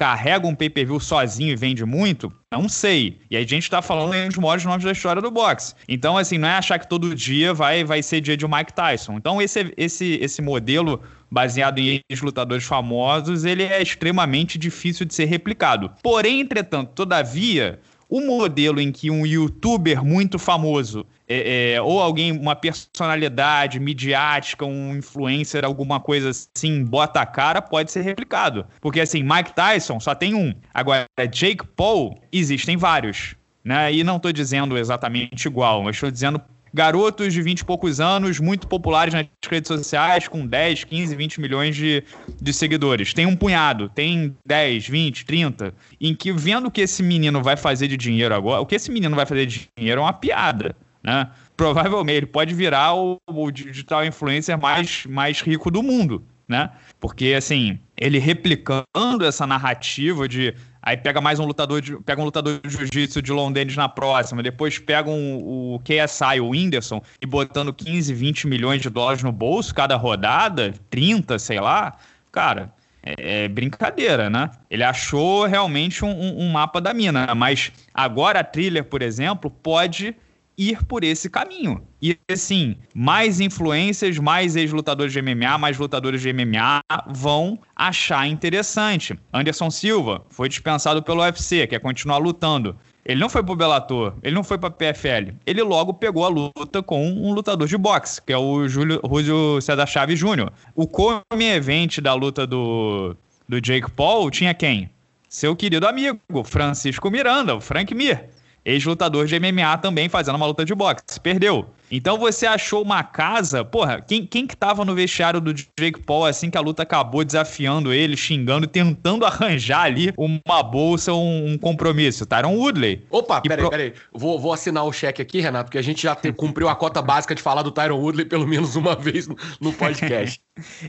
carrega 0.00 0.46
um 0.46 0.54
pay-per-view 0.54 0.98
sozinho 0.98 1.52
e 1.52 1.56
vende 1.56 1.84
muito? 1.84 2.32
Não 2.50 2.70
sei. 2.70 3.20
E 3.30 3.36
aí 3.36 3.44
a 3.44 3.46
gente 3.46 3.68
tá 3.68 3.82
falando 3.82 4.14
em 4.14 4.24
um 4.24 4.28
dos 4.28 4.38
maiores 4.38 4.64
nomes 4.64 4.82
da 4.82 4.92
história 4.92 5.20
do 5.20 5.30
boxe. 5.30 5.74
Então, 5.86 6.16
assim, 6.16 6.38
não 6.38 6.48
é 6.48 6.52
achar 6.52 6.78
que 6.78 6.88
todo 6.88 7.14
dia 7.14 7.52
vai, 7.52 7.84
vai 7.84 8.02
ser 8.02 8.22
dia 8.22 8.34
de 8.34 8.46
Mike 8.48 8.72
Tyson. 8.72 9.18
Então, 9.18 9.42
esse, 9.42 9.72
esse, 9.76 10.18
esse 10.22 10.40
modelo 10.40 11.02
baseado 11.30 11.78
em 11.78 12.00
ex-lutadores 12.08 12.64
famosos, 12.64 13.44
ele 13.44 13.62
é 13.62 13.82
extremamente 13.82 14.58
difícil 14.58 15.04
de 15.04 15.14
ser 15.14 15.26
replicado. 15.26 15.92
Porém, 16.02 16.40
entretanto, 16.40 16.92
todavia, 16.94 17.78
o 18.10 18.20
modelo 18.20 18.80
em 18.80 18.90
que 18.90 19.10
um 19.10 19.24
youtuber 19.24 20.04
muito 20.04 20.38
famoso 20.38 21.06
é, 21.28 21.74
é, 21.74 21.80
ou 21.80 22.00
alguém, 22.00 22.32
uma 22.32 22.56
personalidade 22.56 23.78
midiática, 23.78 24.66
um 24.66 24.96
influencer, 24.96 25.64
alguma 25.64 26.00
coisa 26.00 26.30
assim, 26.30 26.84
bota 26.84 27.20
a 27.20 27.26
cara, 27.26 27.62
pode 27.62 27.92
ser 27.92 28.00
replicado. 28.00 28.66
Porque 28.80 29.00
assim, 29.00 29.22
Mike 29.22 29.54
Tyson 29.54 30.00
só 30.00 30.12
tem 30.12 30.34
um. 30.34 30.52
Agora, 30.74 31.04
Jake 31.30 31.64
Paul, 31.76 32.20
existem 32.32 32.76
vários. 32.76 33.36
Né? 33.62 33.92
E 33.94 34.02
não 34.02 34.16
estou 34.16 34.32
dizendo 34.32 34.76
exatamente 34.76 35.46
igual, 35.46 35.84
mas 35.84 35.94
estou 35.94 36.10
dizendo 36.10 36.40
garotos 36.72 37.32
de 37.32 37.42
20 37.42 37.60
e 37.60 37.64
poucos 37.64 38.00
anos, 38.00 38.38
muito 38.38 38.66
populares 38.66 39.14
nas 39.14 39.26
redes 39.48 39.68
sociais, 39.68 40.28
com 40.28 40.46
10, 40.46 40.84
15, 40.84 41.14
20 41.14 41.40
milhões 41.40 41.76
de, 41.76 42.04
de 42.40 42.52
seguidores. 42.52 43.12
Tem 43.12 43.26
um 43.26 43.36
punhado, 43.36 43.88
tem 43.88 44.36
10, 44.46 44.88
20, 44.88 45.24
30, 45.24 45.74
em 46.00 46.14
que 46.14 46.32
vendo 46.32 46.68
o 46.68 46.70
que 46.70 46.82
esse 46.82 47.02
menino 47.02 47.42
vai 47.42 47.56
fazer 47.56 47.88
de 47.88 47.96
dinheiro 47.96 48.34
agora, 48.34 48.60
o 48.60 48.66
que 48.66 48.74
esse 48.74 48.90
menino 48.90 49.14
vai 49.16 49.26
fazer 49.26 49.46
de 49.46 49.68
dinheiro 49.76 50.00
é 50.00 50.04
uma 50.04 50.12
piada 50.12 50.74
né? 51.02 51.28
Provavelmente 51.56 52.16
ele 52.18 52.26
pode 52.26 52.54
virar 52.54 52.94
o, 52.94 53.18
o 53.26 53.50
digital 53.50 54.04
influencer 54.04 54.58
mais, 54.58 55.04
mais 55.06 55.40
rico 55.40 55.70
do 55.70 55.82
mundo, 55.82 56.24
né? 56.48 56.70
Porque 56.98 57.34
assim, 57.36 57.78
ele 57.96 58.18
replicando 58.18 59.24
essa 59.26 59.46
narrativa 59.46 60.28
de 60.28 60.54
aí 60.82 60.96
pega 60.96 61.20
mais 61.20 61.38
um 61.38 61.44
lutador 61.44 61.80
de, 61.80 61.96
pega 61.98 62.20
um 62.20 62.24
lutador 62.24 62.60
de 62.62 62.70
jiu-jitsu 62.70 63.22
de 63.22 63.32
Londres 63.32 63.76
na 63.76 63.88
próxima, 63.88 64.42
depois 64.42 64.78
pega 64.78 65.10
um, 65.10 65.74
o 65.74 65.80
KSI, 65.80 66.40
o 66.40 66.50
Whindersson, 66.50 67.02
e 67.20 67.26
botando 67.26 67.72
15, 67.72 68.12
20 68.12 68.46
milhões 68.46 68.80
de 68.80 68.88
dólares 68.90 69.22
no 69.22 69.32
bolso 69.32 69.74
cada 69.74 69.96
rodada, 69.96 70.72
30, 70.90 71.38
sei 71.38 71.60
lá, 71.60 71.96
cara, 72.32 72.72
é, 73.02 73.44
é, 73.44 73.48
brincadeira, 73.48 74.28
né? 74.28 74.50
Ele 74.70 74.84
achou 74.84 75.46
realmente 75.46 76.04
um, 76.04 76.40
um, 76.40 76.50
mapa 76.50 76.80
da 76.80 76.92
mina, 76.92 77.34
mas 77.34 77.72
agora 77.94 78.40
a 78.40 78.44
Thriller, 78.44 78.84
por 78.84 79.00
exemplo, 79.02 79.50
pode 79.50 80.14
ir 80.60 80.84
por 80.84 81.02
esse 81.02 81.30
caminho. 81.30 81.82
E 82.02 82.18
assim, 82.30 82.76
mais 82.94 83.40
influências, 83.40 84.18
mais 84.18 84.56
ex-lutadores 84.56 85.10
de 85.10 85.22
MMA, 85.22 85.56
mais 85.56 85.78
lutadores 85.78 86.20
de 86.20 86.30
MMA 86.32 86.82
vão 87.08 87.58
achar 87.74 88.26
interessante. 88.26 89.18
Anderson 89.32 89.70
Silva 89.70 90.22
foi 90.28 90.50
dispensado 90.50 91.02
pelo 91.02 91.22
UFC, 91.22 91.66
quer 91.66 91.80
continuar 91.80 92.18
lutando. 92.18 92.76
Ele 93.06 93.18
não 93.18 93.30
foi 93.30 93.42
pro 93.42 93.56
Bellator, 93.56 94.12
ele 94.22 94.34
não 94.34 94.44
foi 94.44 94.58
pra 94.58 94.70
PFL. 94.70 95.32
Ele 95.46 95.62
logo 95.62 95.94
pegou 95.94 96.26
a 96.26 96.28
luta 96.28 96.82
com 96.82 97.08
um 97.08 97.32
lutador 97.32 97.66
de 97.66 97.78
boxe, 97.78 98.20
que 98.20 98.32
é 98.32 98.36
o 98.36 98.68
Júlio, 98.68 99.00
Rúlio 99.02 99.62
César 99.62 99.86
Chaves 99.86 100.18
Júnior. 100.18 100.52
O 100.74 100.86
come 100.86 101.22
event 101.46 102.00
da 102.00 102.12
luta 102.12 102.46
do, 102.46 103.16
do 103.48 103.60
Jake 103.62 103.90
Paul 103.92 104.30
tinha 104.30 104.52
quem? 104.52 104.90
Seu 105.26 105.56
querido 105.56 105.86
amigo, 105.86 106.20
Francisco 106.44 107.10
Miranda, 107.10 107.54
o 107.54 107.60
Frank 107.60 107.94
Mir 107.94 108.28
ex-lutador 108.64 109.26
de 109.26 109.38
MMA 109.38 109.78
também 109.78 110.08
fazendo 110.08 110.36
uma 110.36 110.46
luta 110.46 110.64
de 110.64 110.74
boxe. 110.74 111.20
Perdeu. 111.20 111.66
Então 111.90 112.16
você 112.16 112.46
achou 112.46 112.82
uma 112.82 113.02
casa, 113.02 113.64
porra, 113.64 114.00
quem, 114.00 114.24
quem 114.24 114.46
que 114.46 114.56
tava 114.56 114.84
no 114.84 114.94
vestiário 114.94 115.40
do 115.40 115.52
Jake 115.52 116.00
Paul 116.06 116.24
assim 116.24 116.48
que 116.48 116.56
a 116.56 116.60
luta 116.60 116.84
acabou, 116.84 117.24
desafiando 117.24 117.92
ele, 117.92 118.16
xingando, 118.16 118.66
tentando 118.66 119.26
arranjar 119.26 119.82
ali 119.82 120.12
uma 120.16 120.62
bolsa, 120.62 121.12
um, 121.12 121.52
um 121.52 121.58
compromisso? 121.58 122.24
Tyron 122.24 122.54
Woodley. 122.54 123.04
Opa, 123.10 123.40
peraí, 123.40 123.58
pro... 123.58 123.70
peraí. 123.70 123.92
Vou, 124.12 124.38
vou 124.38 124.52
assinar 124.52 124.84
o 124.84 124.92
cheque 124.92 125.20
aqui, 125.20 125.40
Renato, 125.40 125.64
porque 125.64 125.78
a 125.78 125.82
gente 125.82 126.02
já 126.02 126.14
te, 126.14 126.32
cumpriu 126.32 126.68
a 126.68 126.76
cota 126.76 127.02
básica 127.02 127.34
de 127.34 127.42
falar 127.42 127.62
do 127.62 127.72
Tyron 127.72 127.98
Woodley 127.98 128.24
pelo 128.24 128.46
menos 128.46 128.76
uma 128.76 128.94
vez 128.96 129.26
no, 129.26 129.36
no 129.60 129.72
podcast. 129.72 130.40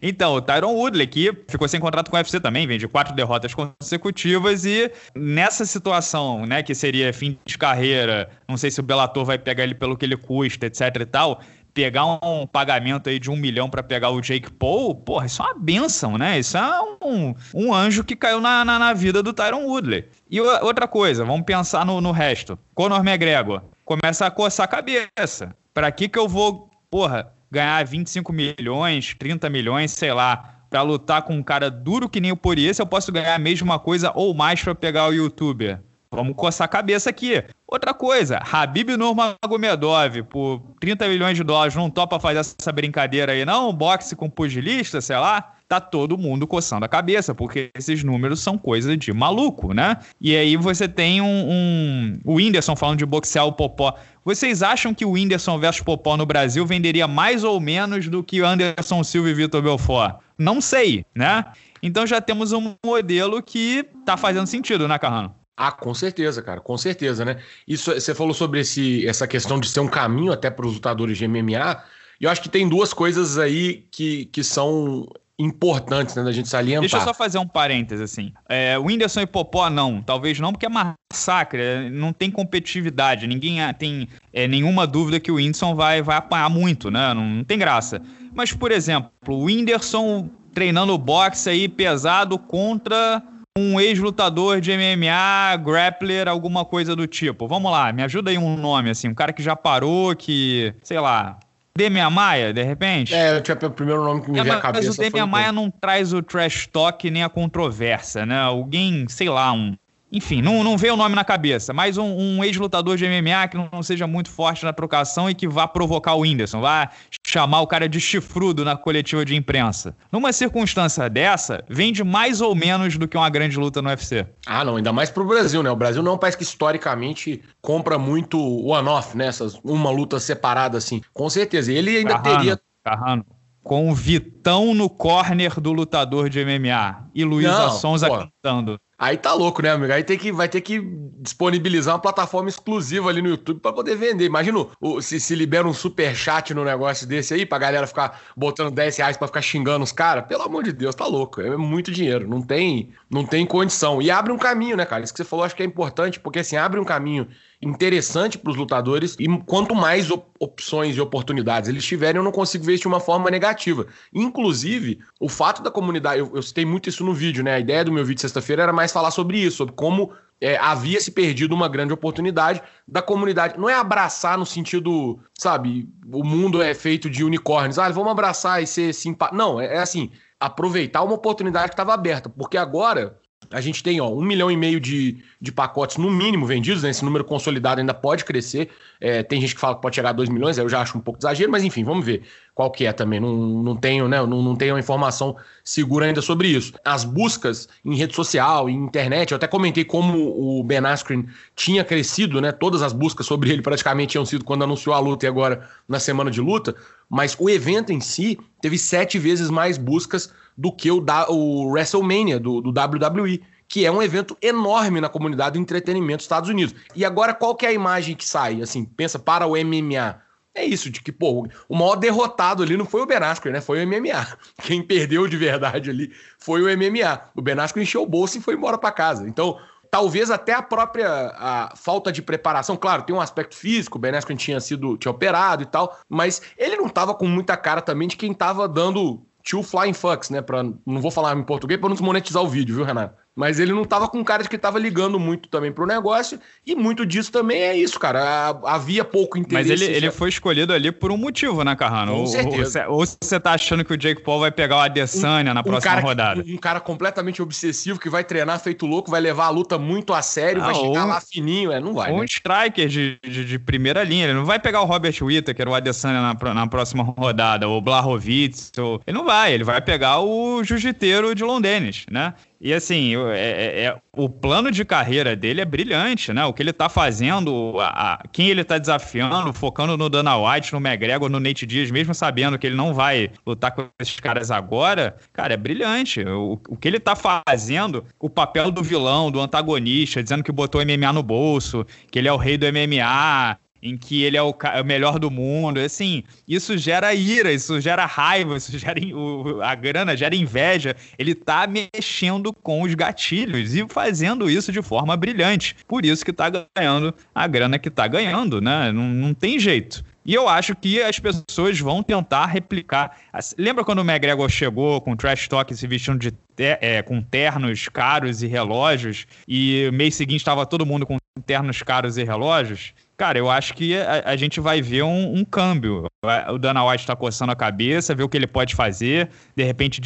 Então, 0.01 0.33
o 0.33 0.41
Tyron 0.41 0.73
Woodley, 0.73 1.07
que 1.07 1.31
ficou 1.47 1.67
sem 1.67 1.79
contrato 1.79 2.09
com 2.09 2.17
o 2.17 2.19
UFC 2.19 2.39
também, 2.39 2.67
vem 2.67 2.77
de 2.77 2.87
quatro 2.87 3.15
derrotas 3.15 3.53
consecutivas 3.53 4.65
e 4.65 4.91
nessa 5.15 5.65
situação, 5.65 6.45
né, 6.45 6.63
que 6.63 6.75
seria 6.75 7.13
fim 7.13 7.37
de 7.45 7.57
carreira, 7.57 8.29
não 8.47 8.57
sei 8.57 8.71
se 8.71 8.79
o 8.79 8.83
Bellator 8.83 9.25
vai 9.25 9.37
pegar 9.37 9.63
ele 9.63 9.75
pelo 9.75 9.95
que 9.95 10.05
ele 10.05 10.17
custa, 10.17 10.65
etc 10.65 10.81
e 10.99 11.05
tal, 11.05 11.41
pegar 11.73 12.05
um 12.05 12.45
pagamento 12.45 13.09
aí 13.09 13.17
de 13.17 13.29
um 13.29 13.35
milhão 13.35 13.69
para 13.69 13.81
pegar 13.81 14.09
o 14.09 14.21
Jake 14.21 14.51
Paul, 14.51 14.95
porra, 14.95 15.25
isso 15.25 15.41
é 15.41 15.45
uma 15.45 15.55
benção, 15.55 16.17
né? 16.17 16.39
Isso 16.39 16.57
é 16.57 16.81
um, 17.01 17.33
um 17.53 17.73
anjo 17.73 18.03
que 18.03 18.15
caiu 18.15 18.41
na, 18.41 18.65
na, 18.65 18.77
na 18.77 18.93
vida 18.93 19.23
do 19.23 19.33
Tyron 19.33 19.65
Woodley. 19.65 20.05
E 20.29 20.41
outra 20.41 20.87
coisa, 20.87 21.23
vamos 21.23 21.45
pensar 21.45 21.85
no, 21.85 22.01
no 22.01 22.11
resto. 22.11 22.59
Conor 22.75 22.99
McGregor 22.99 23.61
começa 23.85 24.25
a 24.25 24.31
coçar 24.31 24.65
a 24.65 24.67
cabeça. 24.67 25.55
Para 25.73 25.89
que 25.91 26.09
que 26.09 26.19
eu 26.19 26.27
vou, 26.27 26.69
porra, 26.89 27.31
ganhar 27.51 27.84
25 27.86 28.31
milhões, 28.31 29.13
30 29.13 29.50
milhões, 29.50 29.91
sei 29.91 30.13
lá, 30.13 30.62
para 30.70 30.81
lutar 30.81 31.24
com 31.24 31.36
um 31.36 31.43
cara 31.43 31.70
duro 31.70 32.08
que 32.08 32.22
nem 32.22 32.31
o 32.31 32.38
Poirier, 32.38 32.74
eu 32.79 32.86
posso 32.86 33.12
ganhar 33.12 33.36
a 33.36 33.39
mesma 33.39 33.77
coisa 33.77 34.12
ou 34.15 34.34
mais 34.34 34.63
para 34.63 34.74
pegar 34.74 35.08
o 35.08 35.13
youtuber? 35.13 35.81
Vamos 36.13 36.36
coçar 36.36 36.65
a 36.65 36.67
cabeça 36.67 37.10
aqui. 37.10 37.41
Outra 37.65 37.93
coisa, 37.93 38.38
Habib 38.51 38.89
Nurmagomedov, 38.98 40.24
por 40.24 40.62
30 40.79 41.08
milhões 41.08 41.38
de 41.38 41.43
dólares, 41.43 41.75
não 41.75 41.89
topa 41.89 42.20
fazer 42.20 42.39
essa 42.39 42.72
brincadeira 42.72 43.31
aí, 43.31 43.46
não? 43.46 43.72
Boxe 43.72 44.13
com 44.13 44.29
pugilista, 44.29 45.00
sei 45.00 45.15
lá? 45.15 45.53
Tá 45.71 45.79
todo 45.79 46.17
mundo 46.17 46.45
coçando 46.45 46.83
a 46.83 46.89
cabeça, 46.89 47.33
porque 47.33 47.71
esses 47.73 48.03
números 48.03 48.41
são 48.41 48.57
coisa 48.57 48.97
de 48.97 49.13
maluco, 49.13 49.73
né? 49.73 49.95
E 50.19 50.35
aí 50.35 50.57
você 50.57 50.85
tem 50.85 51.21
um, 51.21 51.49
um... 51.49 52.19
o 52.25 52.33
Whindersson 52.33 52.75
falando 52.75 52.97
de 52.97 53.05
boxear 53.05 53.45
o 53.45 53.53
Popó. 53.53 53.97
Vocês 54.25 54.61
acham 54.61 54.93
que 54.93 55.05
o 55.05 55.11
Whindersson 55.11 55.57
versus 55.57 55.81
Popó 55.81 56.17
no 56.17 56.25
Brasil 56.25 56.65
venderia 56.65 57.07
mais 57.07 57.45
ou 57.45 57.57
menos 57.61 58.09
do 58.09 58.21
que 58.21 58.41
Anderson 58.41 59.01
Silva 59.01 59.29
e 59.29 59.33
Vitor 59.33 59.61
Belfort? 59.61 60.17
Não 60.37 60.59
sei, 60.59 61.05
né? 61.15 61.45
Então 61.81 62.05
já 62.05 62.19
temos 62.19 62.51
um 62.51 62.75
modelo 62.85 63.41
que 63.41 63.85
tá 64.05 64.17
fazendo 64.17 64.47
sentido, 64.47 64.89
né, 64.89 64.99
Carrano? 64.99 65.33
Ah, 65.55 65.71
com 65.71 65.93
certeza, 65.93 66.41
cara, 66.41 66.59
com 66.59 66.77
certeza, 66.77 67.23
né? 67.23 67.37
Isso 67.65 67.93
você 67.93 68.13
falou 68.13 68.33
sobre 68.33 68.59
esse, 68.59 69.07
essa 69.07 69.25
questão 69.25 69.57
de 69.57 69.69
ser 69.69 69.79
um 69.79 69.87
caminho 69.87 70.33
até 70.33 70.49
para 70.49 70.65
os 70.65 70.73
lutadores 70.73 71.17
de 71.17 71.25
MMA. 71.25 71.81
E 72.19 72.25
eu 72.25 72.29
acho 72.29 72.41
que 72.41 72.49
tem 72.49 72.67
duas 72.67 72.93
coisas 72.93 73.37
aí 73.37 73.85
que, 73.89 74.25
que 74.25 74.43
são 74.43 75.07
importantes 75.41 76.15
né, 76.15 76.24
da 76.24 76.31
gente 76.31 76.48
salientar. 76.48 76.81
Deixa 76.81 76.98
eu 76.98 77.01
só 77.01 77.13
fazer 77.13 77.38
um 77.38 77.48
parênteses, 77.48 78.12
assim. 78.12 78.31
É, 78.48 78.77
o 78.77 78.83
Whindersson 78.86 79.21
e 79.21 79.25
Popó, 79.25 79.69
não. 79.69 80.01
Talvez 80.01 80.39
não, 80.39 80.51
porque 80.51 80.65
é 80.65 80.69
massacre. 80.69 81.62
É, 81.62 81.89
não 81.89 82.13
tem 82.13 82.29
competitividade. 82.29 83.27
Ninguém 83.27 83.57
tem 83.74 84.07
é, 84.31 84.48
nenhuma 84.48 84.86
dúvida 84.86 85.19
que 85.19 85.31
o 85.31 85.36
Whindersson 85.36 85.75
vai, 85.75 86.01
vai 86.01 86.17
apanhar 86.17 86.50
muito, 86.50 86.91
né? 86.91 87.13
Não, 87.13 87.25
não 87.25 87.43
tem 87.43 87.57
graça. 87.57 88.01
Mas, 88.33 88.53
por 88.53 88.71
exemplo, 88.71 89.12
o 89.27 89.45
Whindersson 89.45 90.29
treinando 90.53 90.98
boxe 90.98 91.50
aí 91.50 91.67
pesado 91.67 92.38
contra 92.38 93.24
um 93.57 93.79
ex-lutador 93.79 94.62
de 94.62 94.71
MMA, 94.71 95.57
grappler, 95.57 96.27
alguma 96.27 96.63
coisa 96.63 96.95
do 96.95 97.05
tipo. 97.05 97.48
Vamos 97.48 97.71
lá, 97.71 97.91
me 97.91 98.01
ajuda 98.03 98.31
aí 98.31 98.38
um 98.38 98.55
nome, 98.55 98.89
assim, 98.89 99.10
um 99.10 99.13
cara 99.13 99.33
que 99.33 99.43
já 99.43 99.55
parou, 99.55 100.15
que, 100.15 100.74
sei 100.83 101.00
lá, 101.00 101.38
Demian 101.75 102.09
Maia, 102.09 102.53
de 102.53 102.63
repente? 102.63 103.13
É, 103.13 103.35
eu 103.35 103.41
tinha 103.41 103.55
o 103.55 103.71
primeiro 103.71 104.03
nome 104.03 104.21
que 104.21 104.31
me 104.31 104.39
é, 104.39 104.43
veio 104.43 104.55
à 104.55 104.61
cabeça. 104.61 104.87
Mas 104.87 104.97
o 104.97 105.01
Demian 105.01 105.25
Maia 105.25 105.51
não 105.51 105.69
traz 105.69 106.13
o 106.13 106.21
trash 106.21 106.67
talk 106.67 107.09
nem 107.09 107.23
a 107.23 107.29
controvérsia, 107.29 108.25
né? 108.25 108.39
Alguém, 108.39 109.05
sei 109.07 109.29
lá, 109.29 109.51
um 109.53 109.75
enfim, 110.11 110.41
não, 110.41 110.63
não 110.63 110.77
veio 110.77 110.95
o 110.95 110.97
nome 110.97 111.15
na 111.15 111.23
cabeça, 111.23 111.73
mas 111.73 111.97
um, 111.97 112.05
um 112.05 112.43
ex-lutador 112.43 112.97
de 112.97 113.05
MMA 113.07 113.47
que 113.47 113.57
não 113.57 113.81
seja 113.81 114.05
muito 114.05 114.29
forte 114.29 114.65
na 114.65 114.73
trocação 114.73 115.29
e 115.29 115.33
que 115.33 115.47
vá 115.47 115.67
provocar 115.67 116.15
o 116.15 116.21
Whindersson, 116.21 116.59
vá 116.59 116.89
chamar 117.25 117.61
o 117.61 117.67
cara 117.67 117.87
de 117.87 117.99
chifrudo 117.99 118.65
na 118.65 118.75
coletiva 118.75 119.23
de 119.23 119.35
imprensa. 119.35 119.95
Numa 120.11 120.33
circunstância 120.33 121.09
dessa, 121.09 121.63
vende 121.69 122.03
mais 122.03 122.41
ou 122.41 122.53
menos 122.53 122.97
do 122.97 123.07
que 123.07 123.15
uma 123.15 123.29
grande 123.29 123.57
luta 123.57 123.81
no 123.81 123.89
UFC. 123.89 124.27
Ah, 124.45 124.65
não, 124.65 124.75
ainda 124.75 124.91
mais 124.91 125.09
pro 125.09 125.25
Brasil, 125.25 125.63
né? 125.63 125.71
O 125.71 125.75
Brasil 125.75 126.03
não 126.03 126.17
parece 126.17 126.37
que 126.37 126.43
historicamente 126.43 127.41
compra 127.61 127.97
muito 127.97 128.37
one-off, 128.65 129.15
né? 129.15 129.27
Essas, 129.27 129.55
uma 129.63 129.89
luta 129.89 130.19
separada 130.19 130.77
assim. 130.77 131.01
Com 131.13 131.29
certeza. 131.29 131.71
Ele 131.71 131.97
ainda 131.97 132.19
Carrano, 132.19 132.37
teria. 132.37 132.59
Carrano 132.83 133.25
com 133.63 133.89
o 133.89 133.95
Vitão 133.95 134.73
no 134.73 134.89
corner 134.89 135.59
do 135.59 135.71
lutador 135.71 136.29
de 136.29 136.43
MMA 136.43 137.09
e 137.13 137.23
Luísa 137.23 137.69
Sonza 137.69 138.07
pô. 138.07 138.17
cantando. 138.17 138.79
Aí 139.01 139.17
tá 139.17 139.34
louco, 139.34 139.63
né, 139.63 139.72
amigo? 139.72 139.91
Aí 139.91 140.03
tem 140.03 140.15
que, 140.15 140.31
vai 140.31 140.48
ter 140.48 140.62
que 140.62 140.79
disponibilizar 141.20 141.96
uma 141.96 142.00
plataforma 142.00 142.50
exclusiva 142.50 143.10
ali 143.10 143.20
no 143.20 143.29
YouTube 143.29 143.60
para 143.60 143.74
poder 143.74 143.96
vender. 143.96 144.25
Imagina 144.25 144.67
o, 144.79 145.01
se, 145.01 145.20
se 145.20 145.34
libera 145.34 145.67
um 145.67 145.74
super 145.74 146.15
chat 146.15 146.53
no 146.53 146.63
negócio 146.63 147.08
desse 147.08 147.34
aí 147.34 147.43
pra 147.43 147.58
galera 147.58 147.88
ficar 147.88 148.22
botando 148.38 148.70
10 148.70 148.98
reais 148.98 149.17
pra 149.17 149.25
ficar 149.25 149.41
xingando 149.41 149.84
os 149.84 149.91
caras. 149.91 150.27
Pelo 150.27 150.43
amor 150.43 150.63
de 150.63 150.72
Deus, 150.72 150.93
tá 150.93 151.08
louco. 151.08 151.41
É 151.41 151.58
muito 151.58 151.91
dinheiro. 151.91 152.29
Não 152.29 152.43
tem, 152.43 152.91
não 153.10 153.25
tem 153.25 153.43
condição. 153.43 154.00
E 154.03 154.12
abre 154.12 154.31
um 154.31 154.38
caminho, 154.38 154.77
né, 154.77 154.86
cara? 154.86 155.03
Isso 155.03 155.12
que 155.12 155.17
você 155.17 155.25
falou 155.25 155.46
acho 155.46 155.55
que 155.55 155.63
é 155.63 155.65
importante, 155.65 156.20
porque 156.20 156.38
assim, 156.38 156.55
abre 156.55 156.79
um 156.79 156.86
caminho 156.86 157.27
interessante 157.61 158.37
para 158.37 158.51
os 158.51 158.57
lutadores 158.57 159.15
e 159.19 159.27
quanto 159.45 159.75
mais 159.75 160.09
op 160.09 160.25
opções 160.39 160.95
e 160.95 161.01
oportunidades 161.01 161.69
eles 161.69 161.85
tiverem, 161.85 162.17
eu 162.17 162.23
não 162.23 162.31
consigo 162.31 162.63
ver 162.63 162.73
isso 162.73 162.81
de 162.81 162.87
uma 162.87 162.99
forma 162.99 163.29
negativa. 163.29 163.85
Inclusive, 164.11 164.99
o 165.19 165.29
fato 165.29 165.61
da 165.61 165.69
comunidade, 165.69 166.19
eu, 166.19 166.31
eu 166.33 166.41
citei 166.41 166.65
muito 166.65 166.89
isso 166.89 167.05
no 167.05 167.13
vídeo, 167.13 167.43
né? 167.43 167.53
A 167.53 167.59
ideia 167.59 167.85
do 167.85 167.91
meu 167.91 168.03
vídeo 168.03 168.21
sexta-feira 168.21 168.63
era 168.63 168.73
mais 168.73 168.91
falar 168.91 169.11
sobre 169.11 169.37
isso, 169.37 169.57
sobre 169.57 169.75
como 169.75 170.11
é, 170.41 170.57
havia 170.57 170.99
se 170.99 171.11
perdido 171.11 171.53
uma 171.53 171.69
grande 171.69 171.93
oportunidade 171.93 172.63
da 172.87 173.03
comunidade. 173.03 173.59
Não 173.59 173.69
é 173.69 173.75
abraçar 173.75 174.35
no 174.35 174.45
sentido, 174.47 175.19
sabe, 175.37 175.87
o 176.11 176.23
mundo 176.23 176.63
é 176.63 176.73
feito 176.73 177.07
de 177.07 177.23
unicórnios. 177.23 177.77
Ah, 177.77 177.89
vamos 177.89 178.11
abraçar 178.11 178.63
e 178.63 178.65
ser 178.65 178.91
simpático. 178.93 179.37
Não, 179.37 179.61
é, 179.61 179.75
é 179.75 179.77
assim, 179.77 180.09
aproveitar 180.39 181.03
uma 181.03 181.13
oportunidade 181.13 181.67
que 181.67 181.73
estava 181.73 181.93
aberta, 181.93 182.27
porque 182.27 182.57
agora 182.57 183.19
a 183.50 183.60
gente 183.60 183.81
tem 183.81 184.00
ó, 184.00 184.10
um 184.10 184.21
milhão 184.21 184.51
e 184.51 184.55
meio 184.55 184.79
de, 184.79 185.17
de 185.39 185.51
pacotes 185.51 185.98
no 185.98 186.10
mínimo 186.12 186.45
vendidos, 186.45 186.83
né? 186.83 186.89
esse 186.89 187.03
número 187.03 187.24
consolidado 187.24 187.79
ainda 187.79 187.93
pode 187.93 188.24
crescer. 188.24 188.69
É, 189.00 189.24
tem 189.24 189.41
gente 189.41 189.55
que 189.55 189.62
fala 189.62 189.75
que 189.75 189.81
pode 189.81 189.95
chegar 189.95 190.10
a 190.10 190.13
2 190.13 190.29
milhões, 190.29 190.57
eu 190.57 190.69
já 190.69 190.81
acho 190.81 190.98
um 190.98 191.01
pouco 191.01 191.19
exagero, 191.19 191.51
mas 191.51 191.63
enfim, 191.63 191.83
vamos 191.83 192.05
ver 192.05 192.21
qual 192.53 192.69
que 192.69 192.86
é 192.86 192.93
também. 192.93 193.19
Não, 193.19 193.36
não 193.36 193.75
tenho, 193.75 194.07
né? 194.07 194.17
Não, 194.25 194.41
não 194.41 194.55
tenho 194.55 194.77
informação 194.77 195.36
segura 195.63 196.05
ainda 196.05 196.21
sobre 196.21 196.50
isso. 196.50 196.74
As 196.86 197.03
buscas 197.03 197.67
em 197.83 197.95
rede 197.95 198.15
social, 198.15 198.69
em 198.69 198.75
internet, 198.75 199.31
eu 199.31 199.38
até 199.38 199.48
comentei 199.48 199.83
como 199.83 200.19
o 200.19 200.63
Ben 200.63 200.86
Askren 200.86 201.25
tinha 201.55 201.83
crescido, 201.83 202.39
né? 202.39 202.51
Todas 202.51 202.81
as 202.81 202.93
buscas 202.93 203.25
sobre 203.25 203.50
ele 203.50 203.62
praticamente 203.62 204.12
tinham 204.12 204.25
sido 204.25 204.45
quando 204.45 204.63
anunciou 204.63 204.95
a 204.95 205.00
luta 205.00 205.25
e 205.25 205.27
agora 205.27 205.67
na 205.88 206.00
semana 206.00 206.29
de 206.29 206.39
luta. 206.39 206.75
Mas 207.10 207.36
o 207.39 207.50
evento 207.50 207.91
em 207.91 208.00
si 208.00 208.38
teve 208.62 208.77
sete 208.77 209.17
vezes 209.17 209.50
mais 209.50 209.77
buscas 209.77 210.31
do 210.61 210.71
que 210.71 210.91
o, 210.91 211.01
da, 211.01 211.27
o 211.27 211.71
WrestleMania 211.71 212.39
do, 212.39 212.61
do 212.61 212.69
WWE 212.69 213.41
que 213.67 213.85
é 213.85 213.91
um 213.91 214.03
evento 214.03 214.37
enorme 214.41 214.99
na 214.99 215.07
comunidade 215.07 215.53
do 215.53 215.61
entretenimento 215.61 216.17
dos 216.17 216.25
Estados 216.25 216.49
Unidos. 216.49 216.75
E 216.93 217.05
agora, 217.05 217.33
qual 217.33 217.55
que 217.55 217.65
é 217.65 217.69
a 217.69 217.73
imagem 217.73 218.17
que 218.17 218.27
sai? 218.27 218.61
Assim, 218.61 218.83
pensa 218.83 219.17
para 219.17 219.47
o 219.47 219.51
MMA. 219.51 220.21
É 220.53 220.65
isso, 220.65 220.89
de 220.89 221.01
que, 221.01 221.09
pô, 221.09 221.47
o 221.69 221.75
maior 221.77 221.95
derrotado 221.95 222.61
ali 222.61 222.75
não 222.75 222.85
foi 222.85 223.01
o 223.01 223.05
Ben 223.05 223.19
Askren, 223.19 223.53
né? 223.53 223.61
Foi 223.61 223.81
o 223.81 223.87
MMA. 223.87 224.27
Quem 224.61 224.83
perdeu 224.83 225.25
de 225.25 225.37
verdade 225.37 225.89
ali 225.89 226.11
foi 226.37 226.61
o 226.61 226.77
MMA. 226.77 227.31
O 227.33 227.41
Ben 227.41 227.57
Askren 227.57 227.83
encheu 227.83 228.03
o 228.03 228.05
bolso 228.05 228.37
e 228.37 228.41
foi 228.41 228.55
embora 228.55 228.77
para 228.77 228.91
casa. 228.91 229.25
Então, 229.25 229.57
talvez 229.89 230.29
até 230.29 230.53
a 230.53 230.61
própria 230.61 231.33
a 231.37 231.73
falta 231.77 232.11
de 232.11 232.21
preparação, 232.21 232.75
claro, 232.75 233.03
tem 233.03 233.15
um 233.15 233.21
aspecto 233.21 233.55
físico, 233.55 233.97
o 233.97 234.01
Ben 234.01 234.13
Askren 234.13 234.35
tinha 234.35 234.59
sido 234.59 234.97
tinha 234.97 235.11
operado 235.11 235.63
e 235.63 235.65
tal, 235.65 235.97
mas 236.09 236.41
ele 236.57 236.75
não 236.75 236.89
tava 236.89 237.13
com 237.13 237.25
muita 237.25 237.55
cara 237.55 237.81
também 237.81 238.09
de 238.09 238.17
quem 238.17 238.33
tava 238.33 238.67
dando 238.67 239.25
two 239.43 239.63
flying 239.63 239.93
fucks, 239.93 240.29
né, 240.29 240.41
para 240.41 240.63
não 240.63 241.01
vou 241.01 241.12
falar 241.12 241.36
em 241.36 241.43
português 241.43 241.79
para 241.79 241.89
não 241.89 241.95
desmonetizar 241.95 242.43
o 242.43 242.48
vídeo, 242.48 242.75
viu, 242.75 242.83
Renato? 242.83 243.15
Mas 243.33 243.59
ele 243.59 243.71
não 243.71 243.85
tava 243.85 244.09
com 244.09 244.21
cara 244.25 244.43
de 244.43 244.50
que 244.50 244.57
tava 244.57 244.77
ligando 244.77 245.17
muito 245.17 245.47
também 245.47 245.71
pro 245.71 245.85
negócio. 245.85 246.38
E 246.67 246.75
muito 246.75 247.05
disso 247.05 247.31
também 247.31 247.61
é 247.61 247.77
isso, 247.77 247.97
cara. 247.97 248.50
Havia 248.65 249.05
pouco 249.05 249.38
interesse. 249.38 249.69
Mas 249.69 249.81
ele, 249.81 249.95
ele 249.95 250.11
foi 250.11 250.27
escolhido 250.27 250.73
ali 250.73 250.91
por 250.91 251.11
um 251.11 251.17
motivo, 251.17 251.63
né, 251.63 251.73
Carrano? 251.73 252.13
Com 252.13 252.27
certeza. 252.27 252.89
Ou, 252.89 253.05
você 253.05 253.39
tá 253.39 253.53
achando 253.53 253.85
que 253.85 253.93
o 253.93 253.97
Jake 253.97 254.21
Paul 254.21 254.41
vai 254.41 254.51
pegar 254.51 254.77
o 254.77 254.79
Adesanya 254.81 255.51
um, 255.51 255.53
na 255.53 255.63
próxima 255.63 255.97
um 255.97 256.01
rodada? 256.01 256.43
Um, 256.45 256.55
um, 256.55 256.57
cara 256.57 256.81
completamente 256.81 257.41
obsessivo 257.41 257.97
que 257.97 258.09
vai 258.09 258.23
treinar 258.25 258.59
feito 258.59 258.85
louco, 258.85 259.09
vai 259.09 259.21
levar 259.21 259.45
a 259.45 259.50
luta 259.50 259.77
muito 259.77 260.13
a 260.13 260.21
sério, 260.21 260.61
ah, 260.61 260.65
vai 260.65 260.75
chegar 260.75 261.05
lá 261.05 261.21
fininho. 261.21 261.71
É, 261.71 261.79
não 261.79 261.93
vai. 261.93 262.11
Um 262.11 262.19
né? 262.19 262.25
striker 262.25 262.89
de, 262.89 263.17
de, 263.23 263.45
de, 263.45 263.59
primeira 263.59 264.03
linha. 264.03 264.25
Ele 264.25 264.33
não 264.33 264.45
vai 264.45 264.59
pegar 264.59 264.81
o 264.81 264.85
Robert 264.85 265.15
Whittaker, 265.21 265.69
o 265.69 265.73
Adesanya 265.73 266.21
na, 266.21 266.53
na 266.53 266.67
próxima 266.67 267.01
rodada, 267.01 267.65
ou 267.65 267.77
o 267.77 267.81
Blahovic. 267.81 268.71
Ou... 268.77 269.01
Ele 269.07 269.17
não 269.17 269.25
vai. 269.25 269.53
Ele 269.53 269.63
vai 269.63 269.79
pegar 269.79 270.19
o 270.19 270.61
jiu-jiteiro 270.65 271.33
de 271.33 271.45
Londres, 271.45 272.05
né? 272.11 272.33
E 272.63 272.75
assim, 272.75 273.15
é, 273.15 273.39
é, 273.39 273.83
é, 273.85 274.01
o 274.15 274.29
plano 274.29 274.69
de 274.69 274.85
carreira 274.85 275.35
dele 275.35 275.61
é 275.61 275.65
brilhante, 275.65 276.31
né? 276.31 276.45
O 276.45 276.53
que 276.53 276.61
ele 276.61 276.71
tá 276.71 276.87
fazendo, 276.87 277.79
a, 277.79 278.13
a, 278.13 278.23
quem 278.31 278.49
ele 278.49 278.63
tá 278.63 278.77
desafiando, 278.77 279.51
focando 279.51 279.97
no 279.97 280.07
Dana 280.07 280.37
White, 280.37 280.71
no 280.71 280.77
McGregor, 280.79 281.27
no 281.27 281.39
Nate 281.39 281.65
Diaz, 281.65 281.89
mesmo 281.89 282.13
sabendo 282.13 282.59
que 282.59 282.67
ele 282.67 282.75
não 282.75 282.93
vai 282.93 283.31
lutar 283.47 283.71
com 283.71 283.89
esses 283.99 284.19
caras 284.19 284.51
agora, 284.51 285.17
cara, 285.33 285.55
é 285.55 285.57
brilhante. 285.57 286.21
O, 286.21 286.61
o 286.69 286.77
que 286.77 286.87
ele 286.87 286.99
tá 286.99 287.15
fazendo, 287.15 288.05
o 288.19 288.29
papel 288.29 288.69
do 288.69 288.83
vilão, 288.83 289.31
do 289.31 289.41
antagonista, 289.41 290.21
dizendo 290.21 290.43
que 290.43 290.51
botou 290.51 290.85
MMA 290.85 291.11
no 291.13 291.23
bolso, 291.23 291.83
que 292.11 292.19
ele 292.19 292.27
é 292.27 292.33
o 292.33 292.37
rei 292.37 292.59
do 292.59 292.67
MMA, 292.67 293.57
em 293.81 293.97
que 293.97 294.23
ele 294.23 294.38
é 294.38 294.41
o, 294.41 294.53
é 294.73 294.81
o, 294.81 294.85
melhor 294.85 295.19
do 295.19 295.31
mundo. 295.31 295.79
Assim, 295.79 296.23
isso 296.47 296.77
gera 296.77 297.13
ira, 297.13 297.51
isso 297.51 297.79
gera 297.81 298.05
raiva, 298.05 298.57
isso 298.57 298.77
gera 298.77 299.00
o, 299.15 299.61
a 299.61 299.73
grana, 299.75 300.15
gera 300.15 300.35
inveja. 300.35 300.95
Ele 301.17 301.33
tá 301.33 301.67
mexendo 301.67 302.53
com 302.53 302.81
os 302.81 302.93
gatilhos 302.93 303.75
e 303.75 303.85
fazendo 303.89 304.50
isso 304.50 304.71
de 304.71 304.81
forma 304.81 305.15
brilhante. 305.17 305.75
Por 305.88 306.05
isso 306.05 306.23
que 306.23 306.33
tá 306.33 306.50
ganhando 306.50 307.13
a 307.33 307.47
grana 307.47 307.79
que 307.79 307.89
tá 307.89 308.07
ganhando, 308.07 308.61
né? 308.61 308.91
Não, 308.91 309.03
não 309.03 309.33
tem 309.33 309.59
jeito. 309.59 310.03
E 310.23 310.35
eu 310.35 310.47
acho 310.47 310.75
que 310.75 311.01
as 311.01 311.17
pessoas 311.17 311.79
vão 311.79 312.03
tentar 312.03 312.45
replicar. 312.45 313.17
Lembra 313.57 313.83
quando 313.83 314.00
o 314.00 314.01
McGregor 314.03 314.47
chegou 314.50 315.01
com 315.01 315.15
trash 315.15 315.47
talk 315.47 315.73
se 315.75 315.88
vestindo 315.88 316.19
de 316.19 316.31
ter, 316.55 316.77
é, 316.79 317.01
com 317.01 317.21
ternos 317.21 317.89
caros 317.89 318.43
e 318.43 318.47
relógios 318.47 319.25
e 319.47 319.89
mês 319.91 320.13
seguinte 320.13 320.41
estava 320.41 320.65
todo 320.65 320.85
mundo 320.85 321.07
com 321.07 321.17
ternos 321.45 321.81
caros 321.81 322.17
e 322.17 322.23
relógios? 322.23 322.93
Cara, 323.21 323.37
eu 323.37 323.51
acho 323.51 323.75
que 323.75 323.95
a, 323.95 324.31
a 324.31 324.35
gente 324.35 324.59
vai 324.59 324.81
ver 324.81 325.03
um, 325.03 325.35
um, 325.35 325.45
câmbio. 325.45 326.07
O 326.51 326.57
Dana 326.57 326.83
White 326.83 327.03
está 327.03 327.15
coçando 327.15 327.51
a 327.51 327.55
cabeça, 327.55 328.15
ver 328.15 328.23
o 328.23 328.27
que 328.27 328.35
ele 328.35 328.47
pode 328.47 328.73
fazer. 328.73 329.29
De 329.55 329.63
repente, 329.63 330.01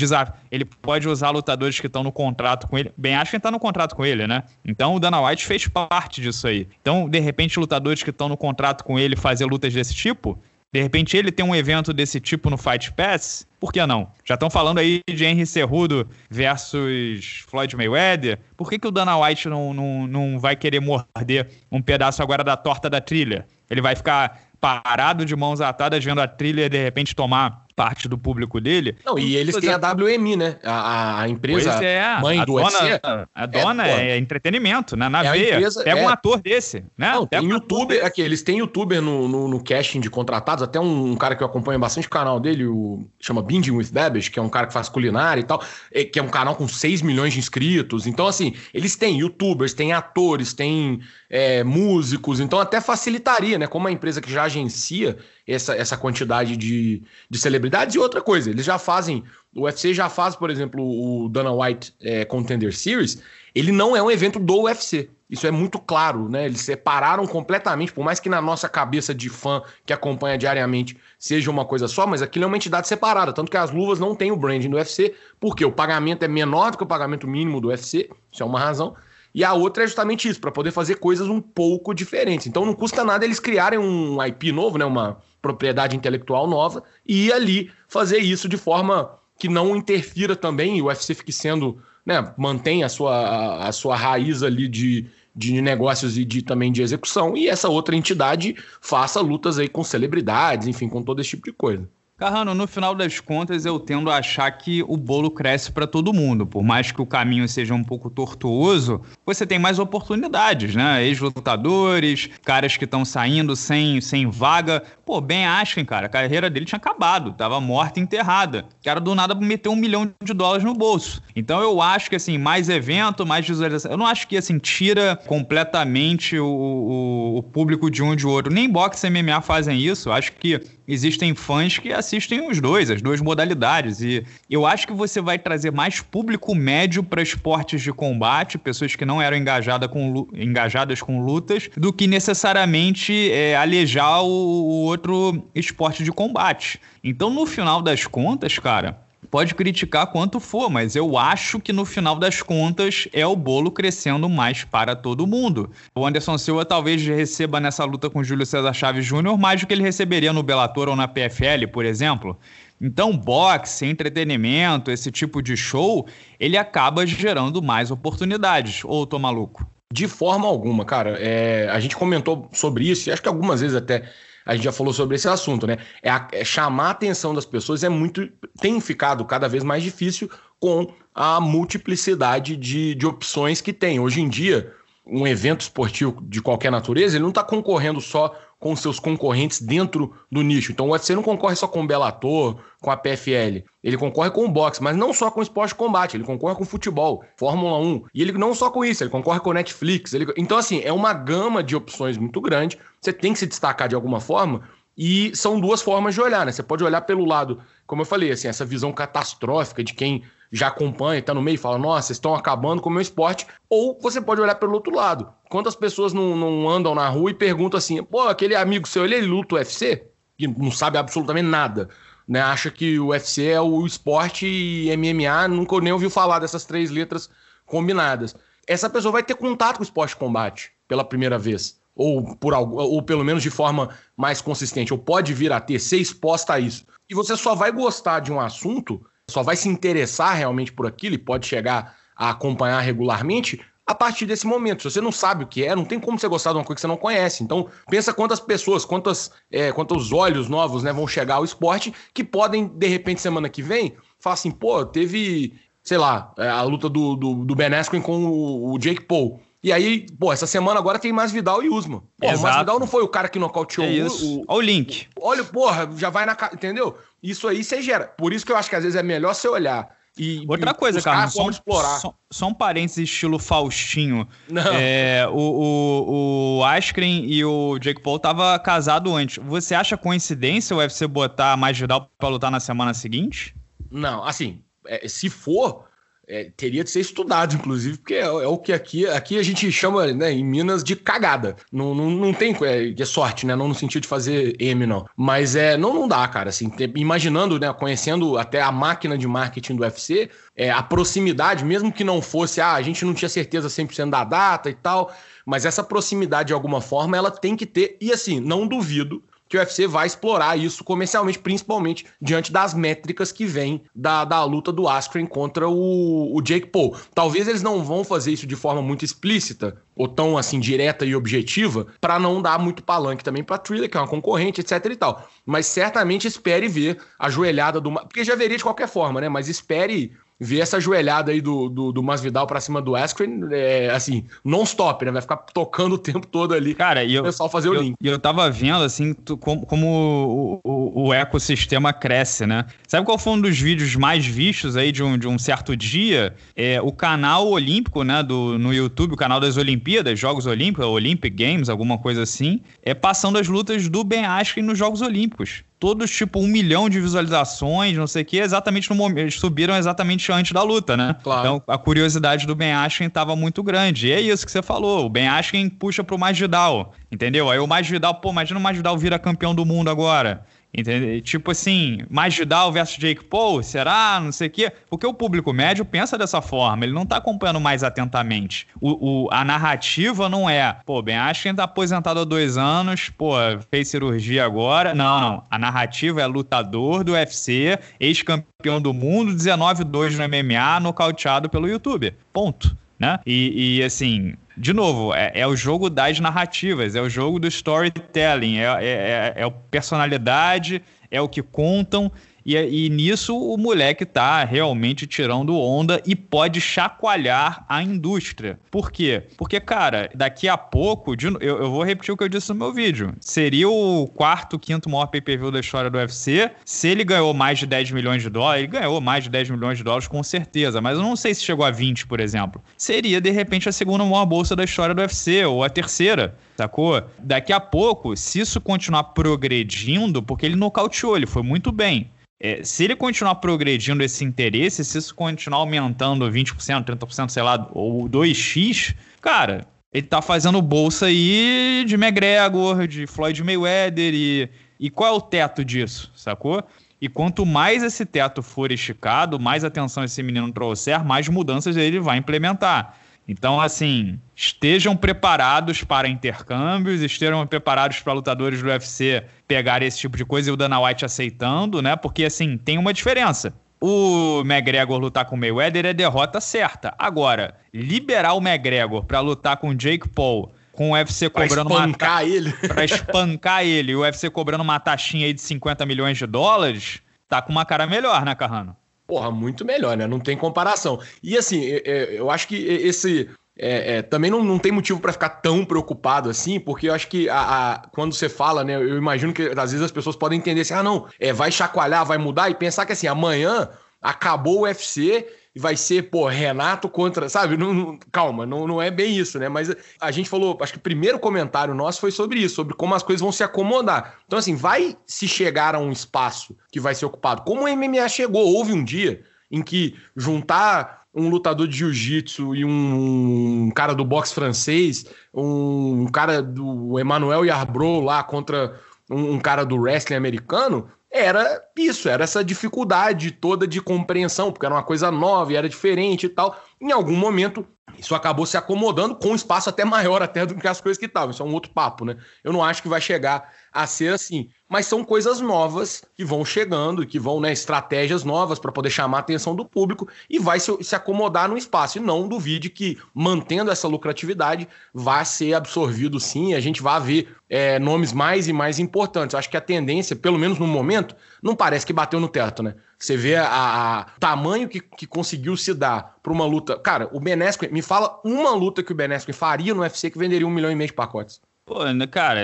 ele 0.51 0.65
pode 0.65 1.07
usar 1.07 1.29
lutadores 1.29 1.79
que 1.79 1.88
estão 1.88 2.03
no 2.03 2.12
contrato 2.12 2.67
com 2.67 2.77
ele. 2.77 2.91
Bem, 2.98 3.15
acho 3.15 3.31
que 3.31 3.38
está 3.38 3.50
no 3.50 3.57
contrato 3.57 3.95
com 3.95 4.05
ele, 4.05 4.27
né? 4.27 4.43
Então, 4.65 4.95
o 4.95 5.00
Dana 5.00 5.22
White 5.22 5.45
fez 5.45 5.65
parte 5.65 6.19
disso 6.19 6.45
aí. 6.45 6.67
Então, 6.81 7.07
de 7.07 7.19
repente, 7.22 7.57
lutadores 7.57 8.03
que 8.03 8.10
estão 8.10 8.27
no 8.27 8.36
contrato 8.36 8.84
com 8.84 9.00
ele 9.00 9.15
fazer 9.15 9.45
lutas 9.45 9.74
desse 9.74 9.95
tipo, 9.95 10.38
de 10.75 10.82
repente 10.82 11.15
ele 11.15 11.32
tem 11.32 11.46
um 11.46 11.55
evento 11.55 11.94
desse 11.94 12.20
tipo 12.20 12.50
no 12.50 12.58
Fight 12.58 12.91
Pass, 12.91 13.48
por 13.62 13.72
que 13.72 13.86
não? 13.86 14.12
Já 14.25 14.34
estão 14.34 14.50
falando 14.50 14.79
aí 14.79 15.00
de 15.10 15.24
Henry 15.24 15.46
Cerrudo 15.46 16.05
versus 16.29 17.46
Floyd 17.48 17.74
Mayweather. 17.77 18.38
Por 18.58 18.70
que, 18.70 18.77
que 18.77 18.86
o 18.86 18.91
Dana 18.91 19.17
White 19.17 19.48
não, 19.48 19.74
não, 19.74 20.05
não 20.05 20.38
vai 20.38 20.53
querer 20.53 20.82
morder 20.82 21.50
um 21.72 21.82
pedaço 21.82 22.22
agora 22.22 22.44
da 22.44 22.58
torta 22.58 22.89
da 22.89 23.00
trilha? 23.00 23.48
Ele 23.70 23.79
vai 23.79 23.96
ficar 23.96 24.41
parado 24.60 25.24
de 25.24 25.34
mãos 25.34 25.62
atadas 25.62 26.03
vendo 26.03 26.20
a 26.20 26.27
trilha 26.27 26.70
de 26.70 26.84
repente 26.84 27.15
tomar 27.15 27.64
parte 27.75 28.08
do 28.08 28.17
público 28.17 28.62
dele. 28.62 28.98
Não, 29.05 29.20
e 29.20 29.36
eles 29.36 29.55
têm 29.58 29.70
a 29.70 29.77
WMI, 29.77 30.36
né? 30.38 30.58
A, 30.63 31.22
a 31.22 31.29
empresa 31.29 31.72
pois 31.72 31.82
é, 31.84 32.20
mãe 32.22 32.39
a 32.39 32.46
do 32.46 32.53
dona, 32.53 32.65
UFC. 32.65 33.01
A 33.36 33.46
dona 33.46 33.88
é, 33.88 34.12
é 34.12 34.17
entretenimento, 34.17 34.96
né? 34.96 35.10
Na 35.10 35.25
é 35.25 35.32
veia. 35.32 35.55
Empresa, 35.55 35.84
Pega 35.84 36.00
é... 36.00 36.03
um 36.03 36.10
ator 36.10 36.41
desse, 36.41 36.86
né? 36.98 37.12
Não, 37.12 37.27
Pega 37.27 37.41
tem 37.41 37.51
um 37.51 37.53
youtuber, 37.53 38.05
aqui, 38.05 38.22
eles 38.22 38.41
têm 38.41 38.60
youtuber 38.60 39.01
no, 39.01 39.27
no, 39.27 39.48
no, 39.50 39.63
casting 39.63 40.00
de 40.00 40.10
contratados, 40.10 40.63
até 40.63 40.79
um, 40.79 41.12
um, 41.12 41.15
cara 41.15 41.36
que 41.36 41.44
eu 41.44 41.48
acompanho 41.48 41.77
bastante 41.77 42.08
o 42.08 42.10
canal 42.10 42.39
dele, 42.39 42.65
o 42.65 43.05
chama 43.20 43.41
Binging 43.41 43.72
with 43.72 43.89
Babish, 43.91 44.29
que 44.29 44.39
é 44.39 44.41
um 44.41 44.50
cara 44.50 44.67
que 44.67 44.74
faz 44.74 44.88
culinária 44.88 45.41
e 45.41 45.44
tal, 45.44 45.62
é, 45.91 46.05
que 46.05 46.17
é 46.17 46.24
um 46.24 46.29
canal 46.29 46.55
com 46.55 46.67
6 46.67 47.01
milhões 47.01 47.34
de 47.34 47.39
inscritos. 47.39 48.08
Então, 48.08 48.25
assim, 48.25 48.55
eles 48.74 48.96
têm 48.96 49.20
youtubers, 49.20 49.74
têm 49.74 49.91
atores, 49.91 50.53
têm 50.53 51.01
é, 51.29 51.63
músicos, 51.63 52.39
então 52.39 52.60
até 52.60 52.79
facilitaria, 52.79 53.58
né? 53.58 53.67
Como 53.67 53.88
a 53.88 53.91
empresa 53.91 54.22
que 54.22 54.32
já 54.32 54.44
agencia 54.44 55.17
essa, 55.48 55.75
essa 55.75 55.98
quantidade 55.98 56.58
de, 56.58 57.04
de 57.30 57.38
celebridades. 57.38 57.96
E 57.96 58.00
outra 58.00 58.22
coisa, 58.22 58.50
eles 58.50 58.66
já 58.66 58.78
fazem. 58.78 59.24
O 59.54 59.64
UFC 59.64 59.94
já 59.94 60.10
faz, 60.10 60.36
por 60.36 60.50
exemplo, 60.50 60.84
o 60.84 61.30
Dana 61.30 61.52
White 61.54 61.94
é, 62.02 62.25
Contender 62.25 62.75
Series. 62.75 63.22
Ele 63.54 63.72
não 63.72 63.96
é 63.96 64.02
um 64.02 64.12
evento 64.12 64.40
do 64.40 64.64
UFC. 64.64 65.10
Isso 65.30 65.48
é 65.48 65.52
muito 65.52 65.80
claro, 65.80 66.30
né? 66.30 66.46
Eles 66.46 66.62
separaram 66.62 67.25
completamente, 67.25 67.92
por 67.92 68.06
mais 68.06 68.20
que 68.20 68.30
na 68.30 68.40
nossa 68.40 68.70
cabeça 68.70 69.14
de 69.14 69.28
fã 69.28 69.64
que 69.84 69.92
acompanha 69.92 70.38
diariamente 70.38 70.96
seja 71.18 71.50
uma 71.50 71.66
coisa 71.66 71.88
só, 71.88 72.06
mas 72.06 72.22
aquilo 72.22 72.46
é 72.46 72.48
uma 72.48 72.58
entidade 72.58 72.88
separada. 72.88 73.34
Tanto 73.34 73.50
que 73.50 73.58
as 73.58 73.72
luvas 73.72 74.00
não 74.00 74.14
têm 74.14 74.32
o 74.32 74.36
branding 74.36 74.70
do 74.70 74.78
UFC, 74.78 75.16
porque 75.40 75.66
o 75.66 75.72
pagamento 75.72 76.24
é 76.24 76.28
menor 76.28 76.72
do 76.72 76.78
que 76.78 76.84
o 76.84 76.88
pagamento 76.88 77.28
mínimo 77.28 77.60
do 77.60 77.70
UFC, 77.70 78.10
isso 78.32 78.44
é 78.44 78.46
uma 78.46 78.60
razão. 78.60 78.96
E 79.34 79.44
a 79.44 79.54
outra 79.54 79.84
é 79.84 79.88
justamente 79.88 80.30
isso, 80.30 80.40
para 80.40 80.52
poder 80.52 80.72
fazer 80.72 80.96
coisas 80.96 81.28
um 81.28 81.42
pouco 81.42 81.94
diferentes. 81.94 82.48
Então 82.48 82.66
não 82.66 82.74
custa 82.74 83.04
nada 83.04 83.25
eles 83.25 83.40
criarem 83.40 83.78
um 83.78 84.24
IP 84.24 84.52
novo, 84.52 84.78
né? 84.78 84.86
Uma, 84.86 85.18
propriedade 85.46 85.96
intelectual 85.96 86.48
nova 86.48 86.84
e 87.06 87.32
ali 87.32 87.70
fazer 87.88 88.18
isso 88.18 88.50
de 88.50 88.58
forma 88.58 89.12
que 89.38 89.48
não 89.48 89.75
interfira 89.75 90.36
também 90.36 90.78
e 90.78 90.82
o 90.82 90.86
UFC 90.86 91.14
fique 91.14 91.32
sendo, 91.32 91.78
né, 92.04 92.34
mantém 92.36 92.84
a 92.84 92.90
sua, 92.90 93.68
a 93.68 93.72
sua 93.72 93.96
raiz 93.96 94.42
ali 94.42 94.68
de, 94.68 95.06
de 95.36 95.62
negócios 95.62 96.18
e 96.18 96.25
de 96.25 96.42
também 96.42 96.72
de 96.72 96.82
execução 96.82 97.38
e 97.38 97.48
essa 97.48 97.70
outra 97.70 97.96
entidade 97.96 98.56
faça 98.82 99.22
lutas 99.22 99.60
aí 99.60 99.70
com 99.70 99.84
celebridades, 99.84 100.68
enfim, 100.68 100.90
com 100.90 101.03
todo 101.03 101.22
esse 101.22 101.29
tipo 101.31 101.46
de 101.46 101.53
coisa. 101.53 101.88
Carrano, 102.18 102.56
no 102.56 102.66
final 102.66 102.96
das 102.96 103.20
contas, 103.20 103.66
eu 103.66 103.78
tendo 103.78 104.10
a 104.10 104.20
achar 104.20 104.50
que 104.50 104.82
o 104.84 104.96
bolo 104.96 105.30
cresce 105.30 105.70
para 105.70 105.86
todo 105.86 106.14
mundo. 106.14 106.48
Por 106.48 106.64
mais 106.64 106.90
que 106.90 107.01
o 107.01 107.06
caminho 107.06 107.46
seja 107.46 107.74
um 107.74 107.84
pouco 107.84 108.10
tortuoso, 108.10 109.01
você 109.25 109.46
tem 109.46 109.60
mais 109.60 109.80
oportunidades, 109.80 110.74
né? 110.75 111.06
Ex-lutadores, 111.06 112.30
caras 112.42 112.78
que 112.78 112.86
estão 112.86 113.04
saindo 113.04 113.54
sem, 113.54 114.00
sem 114.00 114.30
vaga. 114.30 114.82
Pô, 115.06 115.20
Ben 115.20 115.46
Askren, 115.46 115.84
cara, 115.84 116.06
a 116.06 116.10
carreira 116.10 116.50
dele 116.50 116.66
tinha 116.66 116.78
acabado, 116.78 117.34
tava 117.34 117.60
morta 117.60 118.00
e 118.00 118.04
enterrada. 118.04 118.66
O 118.80 118.86
cara 118.86 119.01
do 119.01 119.14
nada 119.14 119.36
meteu 119.36 119.74
um 119.74 119.75
milhão 119.75 120.10
de 120.24 120.34
dólares 120.34 120.64
no 120.64 120.74
bolso. 120.74 121.22
Então 121.36 121.62
eu 121.62 121.82
acho 121.82 122.10
que, 122.10 122.16
assim, 122.16 122.38
mais 122.38 122.70
evento, 122.70 123.25
mais 123.25 123.46
visualização. 123.46 123.92
Eu 123.92 123.98
não 123.98 124.08
acho 124.08 124.25
que, 124.25 124.38
assim, 124.38 124.58
tira 124.58 125.20
completamente 125.28 126.40
o, 126.40 126.48
o, 126.48 127.38
o 127.40 127.44
público 127.44 127.92
de 127.92 128.01
um 128.01 128.16
de 128.16 128.25
outro. 128.25 128.54
Nem 128.54 128.70
boxe 128.70 129.06
e 129.06 129.10
MMA 129.10 129.42
fazem 129.42 129.78
isso. 129.82 130.08
Eu 130.08 130.14
acho 130.14 130.32
que 130.32 130.62
existem 130.87 131.33
fãs 131.33 131.77
que 131.77 131.91
assistem 131.91 132.50
os 132.50 132.59
dois, 132.59 132.89
as 132.89 133.01
duas 133.01 133.21
modalidades. 133.21 134.01
E 134.01 134.25
eu 134.50 134.65
acho 134.65 134.87
que 134.87 134.93
você 134.93 135.21
vai 135.21 135.37
trazer 135.37 135.71
mais 135.71 136.01
público 136.01 136.53
médio 136.53 137.03
para 137.03 137.21
esportes 137.21 137.81
de 137.81 137.91
combate, 137.91 138.57
pessoas 138.57 138.95
que 138.95 139.05
não 139.05 139.21
eram 139.21 139.37
engajada 139.37 139.87
com, 139.87 140.27
engajadas 140.33 141.01
com 141.01 141.21
lutas, 141.21 141.69
do 141.75 141.91
que 141.91 142.07
necessariamente 142.07 143.31
é, 143.31 143.55
alejar 143.55 144.24
o, 144.24 144.27
o 144.27 144.83
outro 144.83 145.48
esporte 145.53 146.03
de 146.03 146.11
combate. 146.11 146.79
Então, 147.03 147.29
no 147.29 147.45
final 147.45 147.81
das 147.81 148.05
contas, 148.07 148.57
cara, 148.57 149.04
pode 149.25 149.55
criticar 149.55 150.07
quanto 150.07 150.40
for, 150.40 150.70
mas 150.70 150.96
eu 150.96 151.18
acho 151.18 151.59
que 151.59 151.74
no 151.74 151.85
final 151.85 152.16
das 152.16 152.42
contas 152.42 153.07
é 153.11 153.25
o 153.25 153.35
bolo 153.35 153.72
crescendo 153.72 154.29
mais 154.29 154.64
para 154.64 154.96
todo 154.96 155.27
mundo. 155.27 155.72
O 155.96 156.05
Anderson 156.05 156.38
Silva 156.38 156.66
talvez 156.66 157.05
receba 157.05 157.59
nessa 157.59 157.83
luta 157.83 158.09
com 158.09 158.24
Júlio 158.24 158.46
César 158.46 158.74
Chaves 158.74 159.05
Júnior 159.05 159.38
mais 159.38 159.61
do 159.61 159.68
que 159.68 159.74
ele 159.74 159.83
receberia 159.83 160.31
no 160.31 160.44
Bellator 160.44 160.90
ou 160.90 160.96
na 160.96 161.07
PFL, 161.07 161.68
por 161.72 161.85
exemplo. 161.85 162.38
Então, 162.79 163.16
boxe, 163.16 163.85
entretenimento, 163.85 164.92
esse 164.92 165.11
tipo 165.11 165.42
de 165.42 165.55
show, 165.55 166.07
ele 166.40 166.57
acaba 166.57 167.05
gerando 167.05 167.61
mais 167.61 167.90
oportunidades. 167.90 168.83
Ou 168.83 169.07
tô 169.07 169.18
maluco? 169.18 169.66
De 169.94 170.07
forma 170.07 170.48
alguma, 170.48 170.83
cara. 170.83 171.18
É, 171.20 171.70
a 171.70 171.79
gente 171.79 171.96
comentou 171.96 172.50
sobre 172.51 172.90
isso, 172.90 173.09
e 173.09 173.14
acho 173.14 173.22
que 173.22 173.29
algumas 173.29 173.61
vezes 173.61 173.75
até 173.75 174.03
a 174.46 174.55
gente 174.55 174.64
já 174.64 174.72
falou 174.72 174.94
sobre 174.94 175.16
esse 175.16 175.27
assunto, 175.27 175.66
né? 175.66 175.77
É, 176.03 176.10
a, 176.10 176.27
é 176.31 176.46
chamar 176.46 176.88
a 176.88 176.92
atenção 176.92 177.34
das 177.34 177.46
pessoas 177.46 177.84
é 177.84 177.90
muito. 177.90 178.29
tem 178.60 178.79
ficado 178.79 179.25
cada 179.25 179.48
vez 179.48 179.64
mais 179.64 179.81
difícil 179.81 180.29
com 180.60 180.94
a 181.14 181.40
multiplicidade 181.42 182.55
de, 182.55 182.94
de 182.94 183.05
opções 183.08 183.62
que 183.62 183.74
tem. 183.74 184.00
Hoje 184.00 184.22
em 184.22 184.29
dia, 184.29 184.74
um 185.05 185.25
evento 185.25 185.62
esportivo 185.62 186.22
de 186.22 186.42
qualquer 186.42 186.72
natureza, 186.72 187.18
ele 187.18 187.24
não 187.24 187.29
está 187.29 187.44
concorrendo 187.44 188.01
só 188.01 188.36
com 188.66 188.75
seus 188.75 189.00
concorrentes 189.00 189.62
dentro 189.62 190.12
do 190.32 190.42
nicho. 190.42 190.72
Então 190.72 190.88
o 190.88 190.94
UFC 190.94 191.14
não 191.14 191.22
concorre 191.22 191.56
só 191.56 191.68
com 191.68 191.84
o 191.84 191.86
Bellator, 191.86 192.58
com 192.82 192.90
a 192.90 192.98
PFL. 192.98 193.64
Ele 193.84 193.96
concorre 193.96 194.32
com 194.32 194.44
o 194.44 194.50
boxe, 194.50 194.82
mas 194.82 194.98
não 194.98 195.14
só 195.14 195.30
com 195.30 195.40
o 195.40 195.44
esporte 195.44 195.70
de 195.70 195.75
combate, 195.75 196.18
ele 196.18 196.24
concorre 196.24 196.56
com 196.56 196.64
o 196.64 196.66
futebol, 196.66 197.24
Fórmula 197.38 197.78
1. 197.78 198.06
E 198.12 198.24
ele 198.24 198.32
não 198.32 198.56
só 198.56 198.72
com 198.72 198.84
isso, 198.84 199.04
ele 199.04 199.12
concorre 199.12 199.40
com 199.40 199.51
o 199.51 199.54
Netflix. 199.54 200.16
Ele... 200.16 200.34
Então, 200.36 200.58
assim, 200.58 200.82
é 200.84 200.92
uma 200.92 201.14
gama 201.14 201.62
de 201.62 201.75
opções 201.75 202.18
muito 202.18 202.42
grande. 202.42 202.80
Você 203.00 203.14
tem 203.14 203.34
que 203.34 203.38
se 203.40 203.46
destacar 203.46 203.88
de 203.88 203.94
alguma 203.94 204.20
forma. 204.20 204.64
E 204.98 205.32
são 205.36 205.60
duas 205.60 205.84
formas 205.84 206.16
de 206.16 206.22
olhar, 206.22 206.44
né? 206.44 206.51
Você 206.51 206.64
pode 206.64 206.84
olhar 206.84 207.01
pelo 207.01 207.24
lado, 207.24 207.62
como 207.86 208.01
eu 208.01 208.06
falei, 208.08 208.32
assim, 208.32 208.48
essa 208.48 208.66
visão 208.66 208.92
catastrófica 208.92 209.84
de 209.84 209.94
quem 209.94 210.24
já 210.51 210.68
acompanha, 210.68 211.20
está 211.20 211.34
no 211.34 211.42
meio 211.42 211.55
e 211.55 211.60
fala, 211.60 211.77
nossa, 211.77 212.08
vocês 212.08 212.18
estão 212.18 212.36
acabando 212.36 212.81
com 212.81 212.90
o 212.90 212.92
meu 212.92 213.01
esporte. 213.01 213.46
Ou 213.70 213.98
você 214.00 214.22
pode 214.22 214.42
olhar 214.42 214.55
pelo 214.55 214.74
outro 214.74 214.94
lado. 214.94 215.27
Quantas 215.50 215.75
pessoas 215.75 216.14
não, 216.14 216.36
não 216.36 216.70
andam 216.70 216.96
na 216.96 217.08
rua 217.10 217.31
e 217.31 217.34
perguntam 217.34 217.77
assim, 217.77 218.01
pô, 218.03 218.22
aquele 218.22 218.55
amigo 218.55 218.88
seu, 218.88 219.03
ele, 219.03 219.16
ele 219.16 219.27
luta 219.27 219.55
UFC? 219.55 220.08
Que 220.38 220.48
não 220.48 220.72
sabe 220.72 220.98
absolutamente 220.98 221.48
nada. 221.48 221.90
Né? 222.27 222.42
Acha 222.42 222.72
que 222.72 223.00
o 223.00 223.08
UFC 223.08 223.48
é 223.48 223.62
o 223.62 223.86
esporte 223.86 224.46
e 224.48 224.96
MMA, 224.96 225.48
nunca 225.48 225.79
nem 225.79 225.94
ouviu 225.94 226.10
falar 226.10 226.40
dessas 226.40 226.66
três 226.66 226.90
letras 226.90 227.29
combinadas. 227.66 228.36
Essa 228.68 228.90
pessoa 228.90 229.12
vai 229.12 229.24
ter 229.24 229.36
contato 229.36 229.77
com 229.77 229.81
o 229.81 229.86
esporte 229.86 230.12
de 230.12 230.18
combate 230.18 230.72
pela 230.88 231.03
primeira 231.03 231.38
vez. 231.38 231.79
Ou, 231.96 232.36
por 232.36 232.53
algo, 232.53 232.75
ou 232.75 233.01
pelo 233.01 233.24
menos 233.24 233.42
de 233.42 233.50
forma 233.50 233.90
mais 234.18 234.42
consistente, 234.42 234.92
ou 234.92 235.00
pode 235.00 235.34
vir 235.34 235.51
a 235.53 235.62
ter, 235.62 235.79
ser 235.79 235.98
exposta 235.98 236.53
a 236.53 236.60
isso. 236.60 236.86
E 237.10 237.16
você 237.16 237.38
só 237.38 237.55
vai 237.55 237.72
gostar 237.72 238.20
de 238.20 238.34
um 238.34 238.40
assunto 238.40 239.05
só 239.29 239.44
vai 239.44 239.55
se 239.55 239.68
interessar 239.68 240.35
realmente 240.35 240.72
por 240.72 240.85
aquilo 240.85 241.16
e 241.16 241.20
pode 241.20 241.48
chegar 241.48 241.98
a 242.16 242.29
acompanhar 242.29 242.79
regularmente, 242.79 243.59
a 243.85 243.94
partir 243.94 244.25
desse 244.25 244.48
momento. 244.48 244.81
Se 244.81 244.92
você 244.92 245.01
não 245.01 245.11
sabe 245.11 245.44
o 245.44 245.48
que 245.48 245.64
é, 245.64 245.75
não 245.75 245.85
tem 245.85 246.00
como 246.00 246.18
você 246.18 246.27
gostar 246.27 246.51
de 246.51 246.57
uma 246.57 246.64
coisa 246.64 246.75
que 246.75 246.81
você 246.81 246.88
não 246.88 246.98
conhece. 246.98 247.44
Então, 247.44 247.70
pensa 247.90 248.14
quantas 248.14 248.40
pessoas, 248.40 248.83
quantas, 248.83 249.31
é, 249.51 249.72
quantos 249.72 250.11
olhos 250.11 250.50
novos 250.50 250.81
né, 250.81 250.92
vão 250.92 251.07
chegar 251.07 251.35
ao 251.35 251.46
esporte 251.46 251.94
que 252.14 252.24
podem, 252.24 252.68
de 252.68 252.88
repente, 252.88 253.22
semana 253.22 253.50
que 253.50 253.61
vem, 253.61 253.96
falar 254.20 254.33
assim, 254.33 254.50
pô, 254.50 254.85
teve, 254.85 255.53
sei 255.83 255.98
lá, 255.98 256.33
é, 256.38 256.50
a 256.50 256.64
luta 256.64 256.90
do, 256.90 257.16
do, 257.16 257.46
do 257.46 257.55
Ben 257.55 257.74
Askren 257.75 258.01
com 258.01 258.25
o, 258.25 258.74
o 258.74 258.79
Jake 258.79 259.03
Paul. 259.03 259.40
E 259.66 259.74
aí, 259.74 260.06
pô, 260.20 260.32
essa 260.32 260.46
semana 260.46 260.80
agora 260.80 261.00
tem 261.00 261.12
mais 261.12 261.32
Vidal 261.32 261.64
e 261.64 261.70
Usman. 261.70 262.04
Pô, 262.22 262.28
o 262.28 262.38
Vidal 262.38 262.80
não 262.80 262.86
foi 262.86 263.01
o 263.01 263.08
cara 263.08 263.28
que 263.28 263.40
nocauteou 263.40 263.88
é 263.88 263.90
isso. 263.90 264.42
o. 264.42 264.46
Olha 264.48 264.58
o 264.58 264.62
link. 264.62 265.08
Olha, 265.20 265.44
porra, 265.44 265.90
já 265.98 266.12
vai 266.12 266.24
na. 266.24 266.38
Entendeu? 266.54 266.96
Isso 267.24 267.48
aí 267.48 267.64
você 267.64 267.82
gera. 267.82 268.06
Por 268.06 268.32
isso 268.32 268.46
que 268.46 268.51
eu 268.51 268.58
acho 268.58 268.70
que 268.70 268.75
às 268.75 268.84
vezes 268.84 268.96
é 268.96 269.01
melhor 269.01 269.34
você 269.34 269.48
olhar 269.48 269.90
e, 270.16 270.46
Outra 270.48 270.72
coisa, 270.72 271.01
cara, 271.01 271.28
só, 271.28 271.50
explorar. 271.50 271.98
Só, 271.98 272.14
só, 272.32 272.48
um 272.48 272.54
parênteses 272.54 273.10
estilo 273.10 273.40
Faustinho. 273.40 274.28
Não. 274.48 274.72
É, 274.72 275.28
o, 275.30 275.34
o, 275.34 276.58
o 276.60 276.64
Askren 276.64 277.25
e 277.25 277.44
o 277.44 277.80
Jake 277.80 278.04
Paul 278.04 278.20
tava 278.20 278.60
casado 278.60 279.16
antes. 279.16 279.44
Você 279.44 279.74
acha 279.74 279.98
coincidência 279.98 280.75
o 280.75 280.80
UFC 280.80 281.08
botar 281.08 281.58
mais 281.58 281.78
Vidal 281.78 282.08
pra 282.20 282.30
lutar 282.30 282.51
na 282.51 282.60
semana 282.60 282.94
seguinte? 282.94 283.56
Não, 283.90 284.24
assim, 284.24 284.62
é, 284.86 285.08
se 285.08 285.28
for, 285.28 285.86
é, 286.27 286.51
teria 286.55 286.83
de 286.83 286.90
ser 286.90 287.00
estudado, 287.00 287.55
inclusive, 287.55 287.98
porque 287.98 288.16
é, 288.16 288.22
é, 288.22 288.48
o 288.48 288.57
que 288.57 288.74
aqui, 288.74 289.07
aqui 289.07 289.38
a 289.38 289.44
gente 289.44 289.72
chama, 289.72 290.07
né, 290.07 290.31
em 290.31 290.44
Minas, 290.44 290.83
de 290.83 290.96
cagada. 290.96 291.55
Não, 291.72 291.94
não, 291.94 292.09
não 292.09 292.33
tem 292.33 292.55
é, 292.61 292.94
é 292.98 293.05
sorte, 293.05 293.46
né? 293.46 293.55
Não 293.55 293.68
no 293.68 293.75
sentido 293.75 294.03
de 294.03 294.07
fazer 294.07 294.55
M, 294.59 294.85
não. 294.85 295.05
Mas 295.16 295.55
é, 295.55 295.77
não, 295.77 295.94
não 295.94 296.07
dá, 296.07 296.27
cara. 296.27 296.50
Assim, 296.50 296.72
imaginando, 296.96 297.59
né, 297.59 297.72
conhecendo 297.74 298.38
até 298.38 298.61
a 298.61 298.72
máquina 298.72 299.18
de 299.18 299.27
marketing 299.27 299.75
do 299.75 299.83
UFC, 299.83 300.29
é, 300.55 300.72
a 300.72 300.81
proximidade, 300.81 301.64
mesmo 301.64 301.92
que 301.92 302.03
não 302.03 302.22
fosse, 302.22 302.61
ah, 302.61 302.74
a 302.74 302.81
gente 302.81 303.05
não 303.05 303.14
tinha 303.14 303.29
certeza 303.29 303.68
100% 303.68 304.09
da 304.09 304.24
data 304.24 304.70
e 304.70 304.74
tal, 304.74 305.14
mas 305.46 305.66
essa 305.66 305.83
proximidade, 305.83 306.48
de 306.48 306.53
alguma 306.53 306.81
forma, 306.81 307.16
ela 307.16 307.29
tem 307.29 307.55
que 307.55 307.66
ter. 307.66 307.98
E 308.01 308.11
assim, 308.11 308.40
não 308.40 308.68
duvido 308.68 309.24
que 309.48 309.58
o 309.58 309.60
UFC 309.60 309.88
vai 309.88 310.08
explorar 310.08 310.58
isso 310.58 310.84
comercialmente, 310.84 311.40
principalmente 311.40 312.05
diante 312.22 312.51
das 312.51 312.74
métricas 312.74 313.31
que 313.31 313.46
vêm 313.46 313.84
da, 313.94 314.25
da 314.25 314.44
luta 314.44 314.72
do 314.72 314.88
Askren 314.88 315.25
contra 315.25 315.68
o, 315.68 316.36
o 316.36 316.42
Jake 316.42 316.68
Paul. 316.68 316.96
Talvez 317.14 317.48
eles 317.48 317.62
não 317.62 317.84
vão 317.84 318.03
fazer 318.03 318.31
isso 318.31 318.48
de 318.48 318.55
forma 318.55 318.81
muito 318.81 319.05
explícita, 319.05 319.77
ou 319.96 320.08
tão 320.08 320.38
assim 320.38 320.60
direta 320.60 321.05
e 321.05 321.16
objetiva, 321.16 321.88
para 322.01 322.20
não 322.20 322.42
dar 322.42 322.60
muito 322.60 322.84
palanque 322.84 323.24
também 323.24 323.44
para 323.44 323.58
Thriller, 323.58 323.90
que 323.90 323.98
é 323.98 324.00
uma 324.00 324.08
concorrente, 324.08 324.62
etc 324.62 324.86
e 324.86 324.96
tal. 324.96 325.27
Mas 325.46 325.68
certamente 325.68 326.27
espere 326.27 326.68
ver 326.68 326.98
a 327.18 327.29
joelhada 327.29 327.79
do. 327.79 327.92
Porque 327.92 328.24
já 328.24 328.36
veria 328.36 328.58
de 328.58 328.64
qualquer 328.64 328.88
forma, 328.88 329.22
né? 329.22 329.29
Mas 329.29 329.48
espere 329.48 330.12
ver 330.39 330.59
essa 330.59 330.79
joelhada 330.79 331.31
aí 331.31 331.39
do, 331.39 331.69
do, 331.69 331.91
do 331.91 332.03
Masvidal 332.03 332.45
pra 332.45 332.59
cima 332.59 332.81
do 332.81 332.95
Askren, 332.95 333.41
é, 333.51 333.89
assim, 333.89 334.25
non-stop, 334.43 335.05
né? 335.05 335.11
Vai 335.11 335.21
ficar 335.21 335.37
tocando 335.37 335.95
o 335.95 335.98
tempo 335.98 336.27
todo 336.27 336.53
ali. 336.53 336.75
Cara, 336.75 337.03
e 337.03 337.15
eu, 337.15 337.21
o 337.21 337.25
pessoal 337.25 337.50
fazer 337.50 337.69
o 337.69 337.74
link. 337.74 337.95
E 338.01 338.07
eu, 338.07 338.13
eu 338.13 338.19
tava 338.19 338.50
vendo, 338.50 338.83
assim, 338.83 339.13
tu, 339.13 339.37
como, 339.37 339.65
como 339.65 339.87
o, 339.87 340.61
o, 340.63 341.07
o, 341.07 341.13
ecossistema 341.13 341.93
cresce, 341.93 342.45
né? 342.45 342.65
Sabe 342.87 343.05
qual 343.05 343.17
foi 343.17 343.33
um 343.33 343.41
dos 343.41 343.57
vídeos 343.57 343.95
mais 343.95 344.25
vistos 344.25 344.75
aí 344.75 344.91
de 344.91 345.01
um, 345.01 345.17
de 345.17 345.27
um 345.27 345.39
certo 345.39 345.75
dia? 345.75 346.35
É, 346.55 346.81
o 346.81 346.91
canal 346.91 347.48
olímpico, 347.48 348.03
né, 348.03 348.21
do, 348.21 348.59
no 348.59 348.74
YouTube, 348.74 349.13
o 349.13 349.17
canal 349.17 349.39
das 349.39 349.55
Olimpíadas, 349.55 350.19
Jogos 350.19 350.45
Olímpicos, 350.45 350.85
Olympic 350.85 351.33
Games, 351.33 351.69
alguma 351.69 351.98
coisa 351.98 352.24
assim, 352.24 352.61
é 352.83 352.93
passando 352.93 353.37
as 353.37 353.48
lutas 353.48 353.87
do 353.87 354.03
Ben 354.03 354.25
Askren 354.25 354.65
nos 354.65 354.77
Jogos 354.77 355.01
Olímpicos 355.01 355.63
todos, 355.85 356.09
tipo, 356.09 356.39
um 356.39 356.48
milhão 356.48 356.89
de 356.89 357.00
visualizações, 357.00 357.95
não 357.95 358.07
sei 358.07 358.24
o 358.24 358.25
quê, 358.25 358.37
exatamente 358.37 358.89
no 358.89 358.95
momento. 358.95 359.19
Eles 359.19 359.35
subiram 359.35 359.77
exatamente 359.77 360.31
antes 360.31 360.51
da 360.51 360.63
luta, 360.63 360.98
né? 360.98 361.15
Claro. 361.21 361.41
Então 361.41 361.63
a 361.67 361.77
curiosidade 361.77 362.48
do 362.48 362.55
Ben 362.55 362.74
Askren 362.74 363.07
estava 363.07 363.35
muito 363.35 363.61
grande. 363.61 364.07
E 364.07 364.11
é 364.11 364.19
isso 364.19 364.43
que 364.43 364.51
você 364.51 364.63
falou. 364.63 365.05
O 365.05 365.09
Ben 365.09 365.27
Askren 365.27 365.69
puxa 365.69 366.03
pro 366.03 366.17
Masvidal, 366.17 366.95
entendeu? 367.11 367.51
Aí 367.51 367.59
o 367.59 367.67
Masvidal, 367.67 368.15
pô, 368.15 368.31
imagina 368.31 368.59
o 368.59 368.63
Masvidal 368.63 368.98
vira 368.98 369.19
campeão 369.19 369.53
do 369.53 369.63
mundo 369.63 369.87
agora. 369.87 370.43
Entendeu? 370.77 371.22
Tipo 371.22 371.51
assim, 371.51 372.00
Masvidal 372.09 372.72
versus 372.72 372.98
Jake 372.98 373.24
Paul, 373.24 373.64
será? 373.64 374.20
Não 374.20 374.31
sei 374.31 374.48
o 374.48 374.51
quê. 374.51 374.72
Porque 374.90 375.07
o 375.07 375.14
público 375.14 375.53
médio 375.53 375.85
pensa 375.85 376.18
dessa 376.18 376.42
forma, 376.42 376.83
ele 376.83 376.94
não 376.94 377.05
tá 377.05 377.18
acompanhando 377.18 377.61
mais 377.61 377.83
atentamente. 377.83 378.68
O, 378.81 379.25
o 379.25 379.29
a 379.31 379.46
narrativa 379.46 380.27
não 380.27 380.50
é, 380.50 380.77
pô, 380.85 381.01
Ben 381.01 381.18
Askren 381.18 381.55
tá 381.55 381.64
aposentado 381.64 382.20
há 382.20 382.24
dois 382.25 382.57
anos, 382.57 383.09
pô, 383.09 383.35
fez 383.72 383.88
cirurgia 383.88 384.46
agora. 384.46 384.94
Não, 384.94 385.22
não. 385.22 385.44
A 385.50 385.57
narrativa 385.57 386.22
é 386.22 386.25
lutador 386.25 387.03
do 387.03 387.14
UFC, 387.14 387.79
ex-campeão 388.00 388.81
do 388.81 388.94
mundo, 388.94 389.31
19-2 389.31 390.18
no 390.18 390.27
MMA, 390.27 390.79
nocauteado 390.81 391.50
pelo 391.50 391.70
YouTube. 391.70 392.14
Ponto. 392.33 392.75
Né? 392.98 393.20
E, 393.25 393.77
e 393.77 393.83
assim, 393.83 394.35
de 394.57 394.74
novo, 394.74 395.13
é, 395.13 395.31
é, 395.33 395.46
o 395.46 395.55
jogo 395.55 395.89
das 395.89 396.20
narrativas, 396.20 396.96
é 396.96 397.01
o 397.01 397.09
jogo 397.09 397.39
do 397.39 397.48
storytelling, 397.48 398.59
é, 398.59 398.63
é, 398.63 398.87
é, 398.87 399.33
é 399.37 399.44
a 399.44 399.51
personalidade, 399.51 400.81
é 401.11 401.20
o 401.20 401.27
que 401.27 401.41
contam 401.41 402.11
e, 402.46 402.55
e 402.55 402.90
nisso 402.90 403.36
o 403.36 403.58
moleque 403.58 404.05
tá 404.05 404.44
realmente 404.44 405.08
tirando 405.08 405.58
onda 405.58 406.01
e 406.05 406.16
pode 406.16 406.62
chacoalhar 406.62 407.66
a 407.68 407.81
indústria. 407.81 408.60
Por 408.70 408.92
quê? 408.92 409.24
Porque, 409.36 409.60
cara, 409.60 410.10
daqui 410.14 410.48
a 410.48 410.58
pouco, 410.58 411.16
de, 411.16 411.27
eu, 411.27 411.40
eu, 411.40 411.72
vou 411.72 411.84
repetir 411.84 412.14
o 412.14 412.18
que 412.18 412.24
eu 412.24 412.29
disse 412.29 412.50
no 412.50 412.55
meu 412.55 412.72
vídeo. 412.72 413.14
Seria 413.20 413.68
o 413.68 414.08
quarto, 414.08 414.60
quinto 414.60 414.90
maior 414.90 415.08
pay-per-view 415.08 415.50
da 415.50 415.60
história 415.60 415.90
do 415.90 415.98
UFC. 415.98 416.51
Se 416.64 416.88
ele 416.88 417.03
ganhou 417.03 417.34
mais 417.34 417.58
de 417.58 417.66
10 417.66 417.92
milhões 417.92 418.22
de 418.22 418.29
dólares, 418.29 418.64
ele 418.64 418.72
ganhou 418.72 419.01
mais 419.01 419.24
de 419.24 419.29
10 419.29 419.50
milhões 419.50 419.77
de 419.77 419.84
dólares 419.84 420.08
com 420.08 420.22
certeza, 420.22 420.79
mas 420.79 420.98
eu 420.98 421.03
não 421.03 421.16
sei 421.16 421.34
se 421.34 421.44
chegou 421.44 421.66
a 421.66 421.72
20, 421.72 422.05
por 422.05 422.20
exemplo. 422.20 422.62
Seria, 422.77 423.20
de 423.20 423.31
repente, 423.31 423.68
a 423.68 423.72
segunda 423.72 424.03
maior 424.03 424.25
bolsa 424.25 424.55
da 424.55 424.64
história 424.64 424.94
do 424.94 425.01
UFC, 425.01 425.44
ou 425.46 425.64
a 425.64 425.70
terceira 425.70 426.36
sacou? 426.55 427.01
Daqui 427.20 427.51
a 427.51 427.60
pouco, 427.60 428.16
se 428.16 428.40
isso 428.40 428.62
continuar 428.62 429.05
progredindo, 429.05 430.22
porque 430.22 430.46
ele 430.46 430.55
nocauteou, 430.55 431.18
ele 431.18 431.25
foi 431.25 431.42
muito 431.42 431.72
bem. 431.72 432.12
É, 432.39 432.63
se 432.63 432.83
ele 432.83 432.95
continuar 432.95 433.35
progredindo 433.35 434.03
esse 434.03 434.24
interesse, 434.24 434.83
se 434.83 434.98
isso 434.98 435.15
continuar 435.15 435.59
aumentando 435.59 436.29
20%, 436.29 436.83
30%, 436.83 437.29
sei 437.29 437.43
lá, 437.43 437.69
ou 437.71 438.09
2x, 438.09 438.95
cara, 439.21 439.65
ele 439.93 440.05
tá 440.05 440.21
fazendo 440.21 440.61
bolsa 440.61 441.05
aí 441.05 441.85
de 441.87 441.95
McGregor, 441.95 442.85
de 442.87 443.07
Floyd 443.07 443.41
Mayweather 443.41 444.13
e, 444.13 444.50
e 444.77 444.89
qual 444.89 445.13
é 445.13 445.17
o 445.17 445.21
teto 445.21 445.63
disso, 445.63 446.11
sacou? 446.15 446.61
E 447.00 447.07
quanto 447.07 447.45
mais 447.45 447.83
esse 447.83 448.05
teto 448.05 448.41
for 448.41 448.71
esticado, 448.71 449.39
mais 449.39 449.63
atenção 449.63 450.03
esse 450.03 450.21
menino 450.21 450.51
trouxer, 450.51 451.03
mais 451.05 451.29
mudanças 451.29 451.77
ele 451.77 452.00
vai 452.00 452.17
implementar. 452.17 452.98
Então, 453.27 453.59
assim, 453.59 454.20
estejam 454.35 454.96
preparados 454.96 455.83
para 455.83 456.07
intercâmbios, 456.07 457.01
estejam 457.01 457.46
preparados 457.48 458.00
para 458.00 458.14
lutadores 458.14 458.61
do 458.61 458.70
UFC 458.70 459.24
pegar 459.48 459.81
esse 459.81 459.98
tipo 459.98 460.16
de 460.16 460.24
coisa 460.24 460.50
e 460.50 460.53
o 460.53 460.57
Dana 460.57 460.79
White 460.79 461.05
aceitando, 461.05 461.81
né? 461.81 461.96
Porque, 461.96 462.25
assim, 462.25 462.57
tem 462.57 462.77
uma 462.77 462.94
diferença. 462.94 463.53
O 463.81 464.42
McGregor 464.46 464.98
lutar 465.00 465.25
com 465.25 465.35
o 465.35 465.40
Mayweather 465.40 465.88
é 465.88 465.94
derrota 465.94 466.40
certa. 466.40 466.94
Agora, 466.98 467.55
liberar 467.74 468.33
o 468.33 468.38
McGregor 468.38 469.03
para 469.03 469.20
lutar 469.20 469.57
com 469.57 469.70
o 469.70 469.75
Jake 469.75 470.07
Paul, 470.09 470.51
com 470.72 470.92
o 470.92 470.94
UFC 470.94 471.29
pra 471.29 471.48
cobrando 471.48 471.72
espancar 471.72 472.24
uma 472.24 472.29
ele. 472.29 472.53
para 472.68 472.85
espancar 472.85 473.64
ele, 473.66 473.92
e 473.94 473.96
o 473.96 474.01
UFC 474.01 474.29
cobrando 474.29 474.64
uma 474.64 474.79
taxinha 474.79 475.25
aí 475.25 475.33
de 475.33 475.42
50 475.42 475.85
milhões 475.85 476.18
de 476.18 476.27
dólares, 476.27 477.01
tá 477.27 477.42
com 477.42 477.51
uma 477.51 477.66
cara 477.66 477.88
melhor, 477.88 478.24
né, 478.24 478.35
Carrano? 478.35 478.75
Porra, 479.07 479.29
muito 479.29 479.63
melhor, 479.63 479.96
né? 479.96 480.07
Não 480.07 480.20
tem 480.20 480.35
comparação. 480.35 481.00
E 481.22 481.37
assim, 481.37 481.61
eu 481.63 482.29
acho 482.31 482.48
que 482.48 482.55
esse. 482.55 483.29
É, 483.57 483.98
é, 483.98 484.01
também 484.01 484.29
não, 484.29 484.44
não 484.44 484.59
tem 484.59 484.70
motivo 484.70 485.00
para 485.00 485.13
ficar 485.13 485.29
tão 485.29 485.63
preocupado 485.63 486.29
assim, 486.29 486.59
porque 486.59 486.89
eu 486.89 486.94
acho 486.94 487.07
que 487.07 487.29
a, 487.29 487.39
a, 487.74 487.87
quando 487.87 488.13
você 488.13 488.27
fala, 488.27 488.65
né, 488.65 488.75
eu 488.75 488.98
imagino 488.98 489.31
que 489.31 489.44
às 489.44 489.72
vezes 489.72 489.81
as 489.81 489.91
pessoas 489.91 490.18
podem 490.18 490.37
entender 490.37 490.59
assim, 490.59 490.74
ah, 490.74 490.83
não, 490.83 491.07
é, 491.18 491.31
vai 491.31 491.50
chacoalhar, 491.50 492.05
vai 492.05 492.18
mudar, 492.18 492.50
e 492.50 492.55
pensar 492.55 492.85
que 492.85 492.91
assim, 492.91 493.07
amanhã 493.07 493.70
acabou 494.01 494.59
o 494.59 494.61
UFC 494.63 495.25
e 495.55 495.59
vai 495.59 495.77
ser, 495.77 496.09
pô, 496.09 496.27
Renato 496.27 496.89
contra. 496.89 497.29
Sabe? 497.29 497.55
Não, 497.55 497.74
não, 497.74 498.00
calma, 498.11 498.46
não, 498.46 498.68
não 498.68 498.81
é 498.81 498.91
bem 498.91 499.18
isso, 499.18 499.39
né? 499.39 499.48
Mas 499.48 499.74
a 500.01 500.11
gente 500.11 500.29
falou, 500.29 500.57
acho 500.59 500.74
que 500.74 500.77
o 500.77 500.81
primeiro 500.81 501.18
comentário 501.18 501.74
nosso 501.74 502.01
foi 502.01 502.11
sobre 502.11 502.39
isso, 502.39 502.55
sobre 502.55 502.74
como 502.75 502.94
as 502.94 503.01
coisas 503.01 503.22
vão 503.22 503.31
se 503.31 503.44
acomodar. 503.44 504.20
Então, 504.27 504.37
assim, 504.37 504.55
vai 504.55 504.98
se 505.07 505.27
chegar 505.27 505.74
a 505.74 505.79
um 505.79 505.91
espaço 505.91 506.57
que 506.70 506.79
vai 506.79 506.94
ser 506.94 507.05
ocupado. 507.05 507.44
Como 507.44 507.63
o 507.63 507.77
MMA 507.77 508.09
chegou, 508.09 508.53
houve 508.53 508.74
um 508.74 508.83
dia 508.83 509.24
em 509.50 509.61
que 509.61 509.96
juntar 510.15 511.05
um 511.13 511.29
lutador 511.29 511.65
de 511.65 511.77
jiu-jitsu 511.77 512.53
e 512.53 512.65
um, 512.65 513.72
cara 513.74 513.96
do 513.96 514.03
boxe 514.03 514.33
francês, 514.33 515.05
um, 515.33 516.07
cara 516.07 516.41
do 516.41 517.00
Emmanuel 517.00 517.46
Yarbrough 517.46 518.01
lá 518.01 518.22
contra 518.22 518.77
um 519.09 519.39
cara 519.39 519.63
do 519.63 519.77
wrestling 519.77 520.18
americano, 520.18 520.89
era 521.16 521.64
isso, 521.78 522.10
era 522.10 522.25
essa 522.25 522.44
dificuldade 522.44 523.32
toda 523.32 523.66
de 523.66 523.80
compreensão, 523.80 524.51
porque 524.51 524.66
era 524.66 524.75
uma 524.75 524.84
coisa 524.84 525.10
nova 525.10 525.54
era 525.56 525.70
diferente 525.70 526.25
e 526.25 526.30
tal. 526.30 526.62
Em 526.82 526.92
algum 526.92 527.16
momento, 527.16 527.66
isso 527.98 528.14
acabou 528.14 528.46
se 528.46 528.58
acomodando 528.58 529.16
com 529.16 529.30
um 529.30 529.36
espaço 529.36 529.70
até 529.70 529.86
maior 529.86 530.22
até 530.22 530.46
do 530.46 530.56
que 530.56 530.68
as 530.68 530.82
coisas 530.82 531.00
que 531.00 531.06
estavam. 531.06 531.32
Isso 531.32 531.42
é 531.42 531.46
um 531.46 531.54
outro 531.54 531.72
papo, 531.72 532.04
né? 532.04 532.18
Eu 532.44 532.51
não 532.51 532.62
acho 532.62 532.82
que 532.82 532.90
vai 532.90 533.00
chegar 533.00 533.50
a 533.75 533.85
ser 533.85 534.14
assim. 534.14 534.50
mas 534.68 534.88
são 534.88 535.03
coisas 535.03 535.42
novas 535.42 536.03
que 536.16 536.25
vão 536.25 536.44
chegando, 536.44 537.05
que 537.05 537.20
vão, 537.20 537.40
né, 537.40 537.51
estratégias 537.51 538.24
novas 538.24 538.57
para 538.57 538.72
poder 538.72 538.90
chamar 538.90 539.18
a 539.18 539.20
atenção 539.20 539.55
do 539.55 539.64
público 539.64 540.07
e 540.27 540.40
vai 540.40 540.59
se, 540.59 540.75
se, 540.81 540.96
acomodar 540.96 541.48
no 541.48 541.57
espaço. 541.57 541.98
E 541.98 542.01
não 542.01 542.27
duvide 542.27 542.70
que, 542.70 542.98
mantendo 543.14 543.70
essa 543.70 543.88
lucratividade, 543.88 544.68
vai 544.94 545.24
ser 545.24 545.53
absorvido 545.53 546.20
sim, 546.20 546.53
a 546.55 546.59
gente 546.59 546.81
vai 546.81 547.00
ver 547.00 547.35
é, 547.50 547.77
nomes 547.77 548.11
mais 548.11 548.48
e 548.48 548.53
mais 548.53 548.79
importantes. 548.79 549.33
Eu 549.33 549.40
acho 549.40 549.50
que 549.50 549.57
a 549.57 549.61
tendência, 549.61 550.16
pelo 550.16 550.40
menos 550.40 550.57
no 550.57 550.66
momento, 550.66 551.16
não 551.44 551.55
parece 551.55 551.85
que 551.85 551.94
bateu 551.94 552.20
no 552.20 552.27
teto, 552.27 552.64
né? 552.64 552.75
Você 552.98 553.18
vê 553.18 553.35
a, 553.35 554.07
tamanho 554.20 554.70
que, 554.70 554.79
que 554.79 555.05
conseguiu 555.05 555.55
se 555.57 555.74
dar 555.74 556.16
para 556.24 556.31
uma 556.31 556.46
luta. 556.46 556.79
Cara, 556.79 557.09
o 557.11 557.20
Ben 557.20 557.35
me 557.72 557.81
fala 557.81 558.20
uma 558.24 558.51
luta 558.51 558.81
que 558.81 558.92
o 558.92 558.96
Ben 558.96 559.09
faria 559.33 559.74
no 559.74 559.81
UFC 559.81 560.09
que 560.09 560.18
venderia 560.18 560.48
um 560.48 560.51
milhão 560.51 560.72
e 560.72 560.75
meio 560.75 560.88
de 560.88 560.94
pacotes. 560.94 561.42
Pô, 561.66 561.80
cara, 562.12 562.42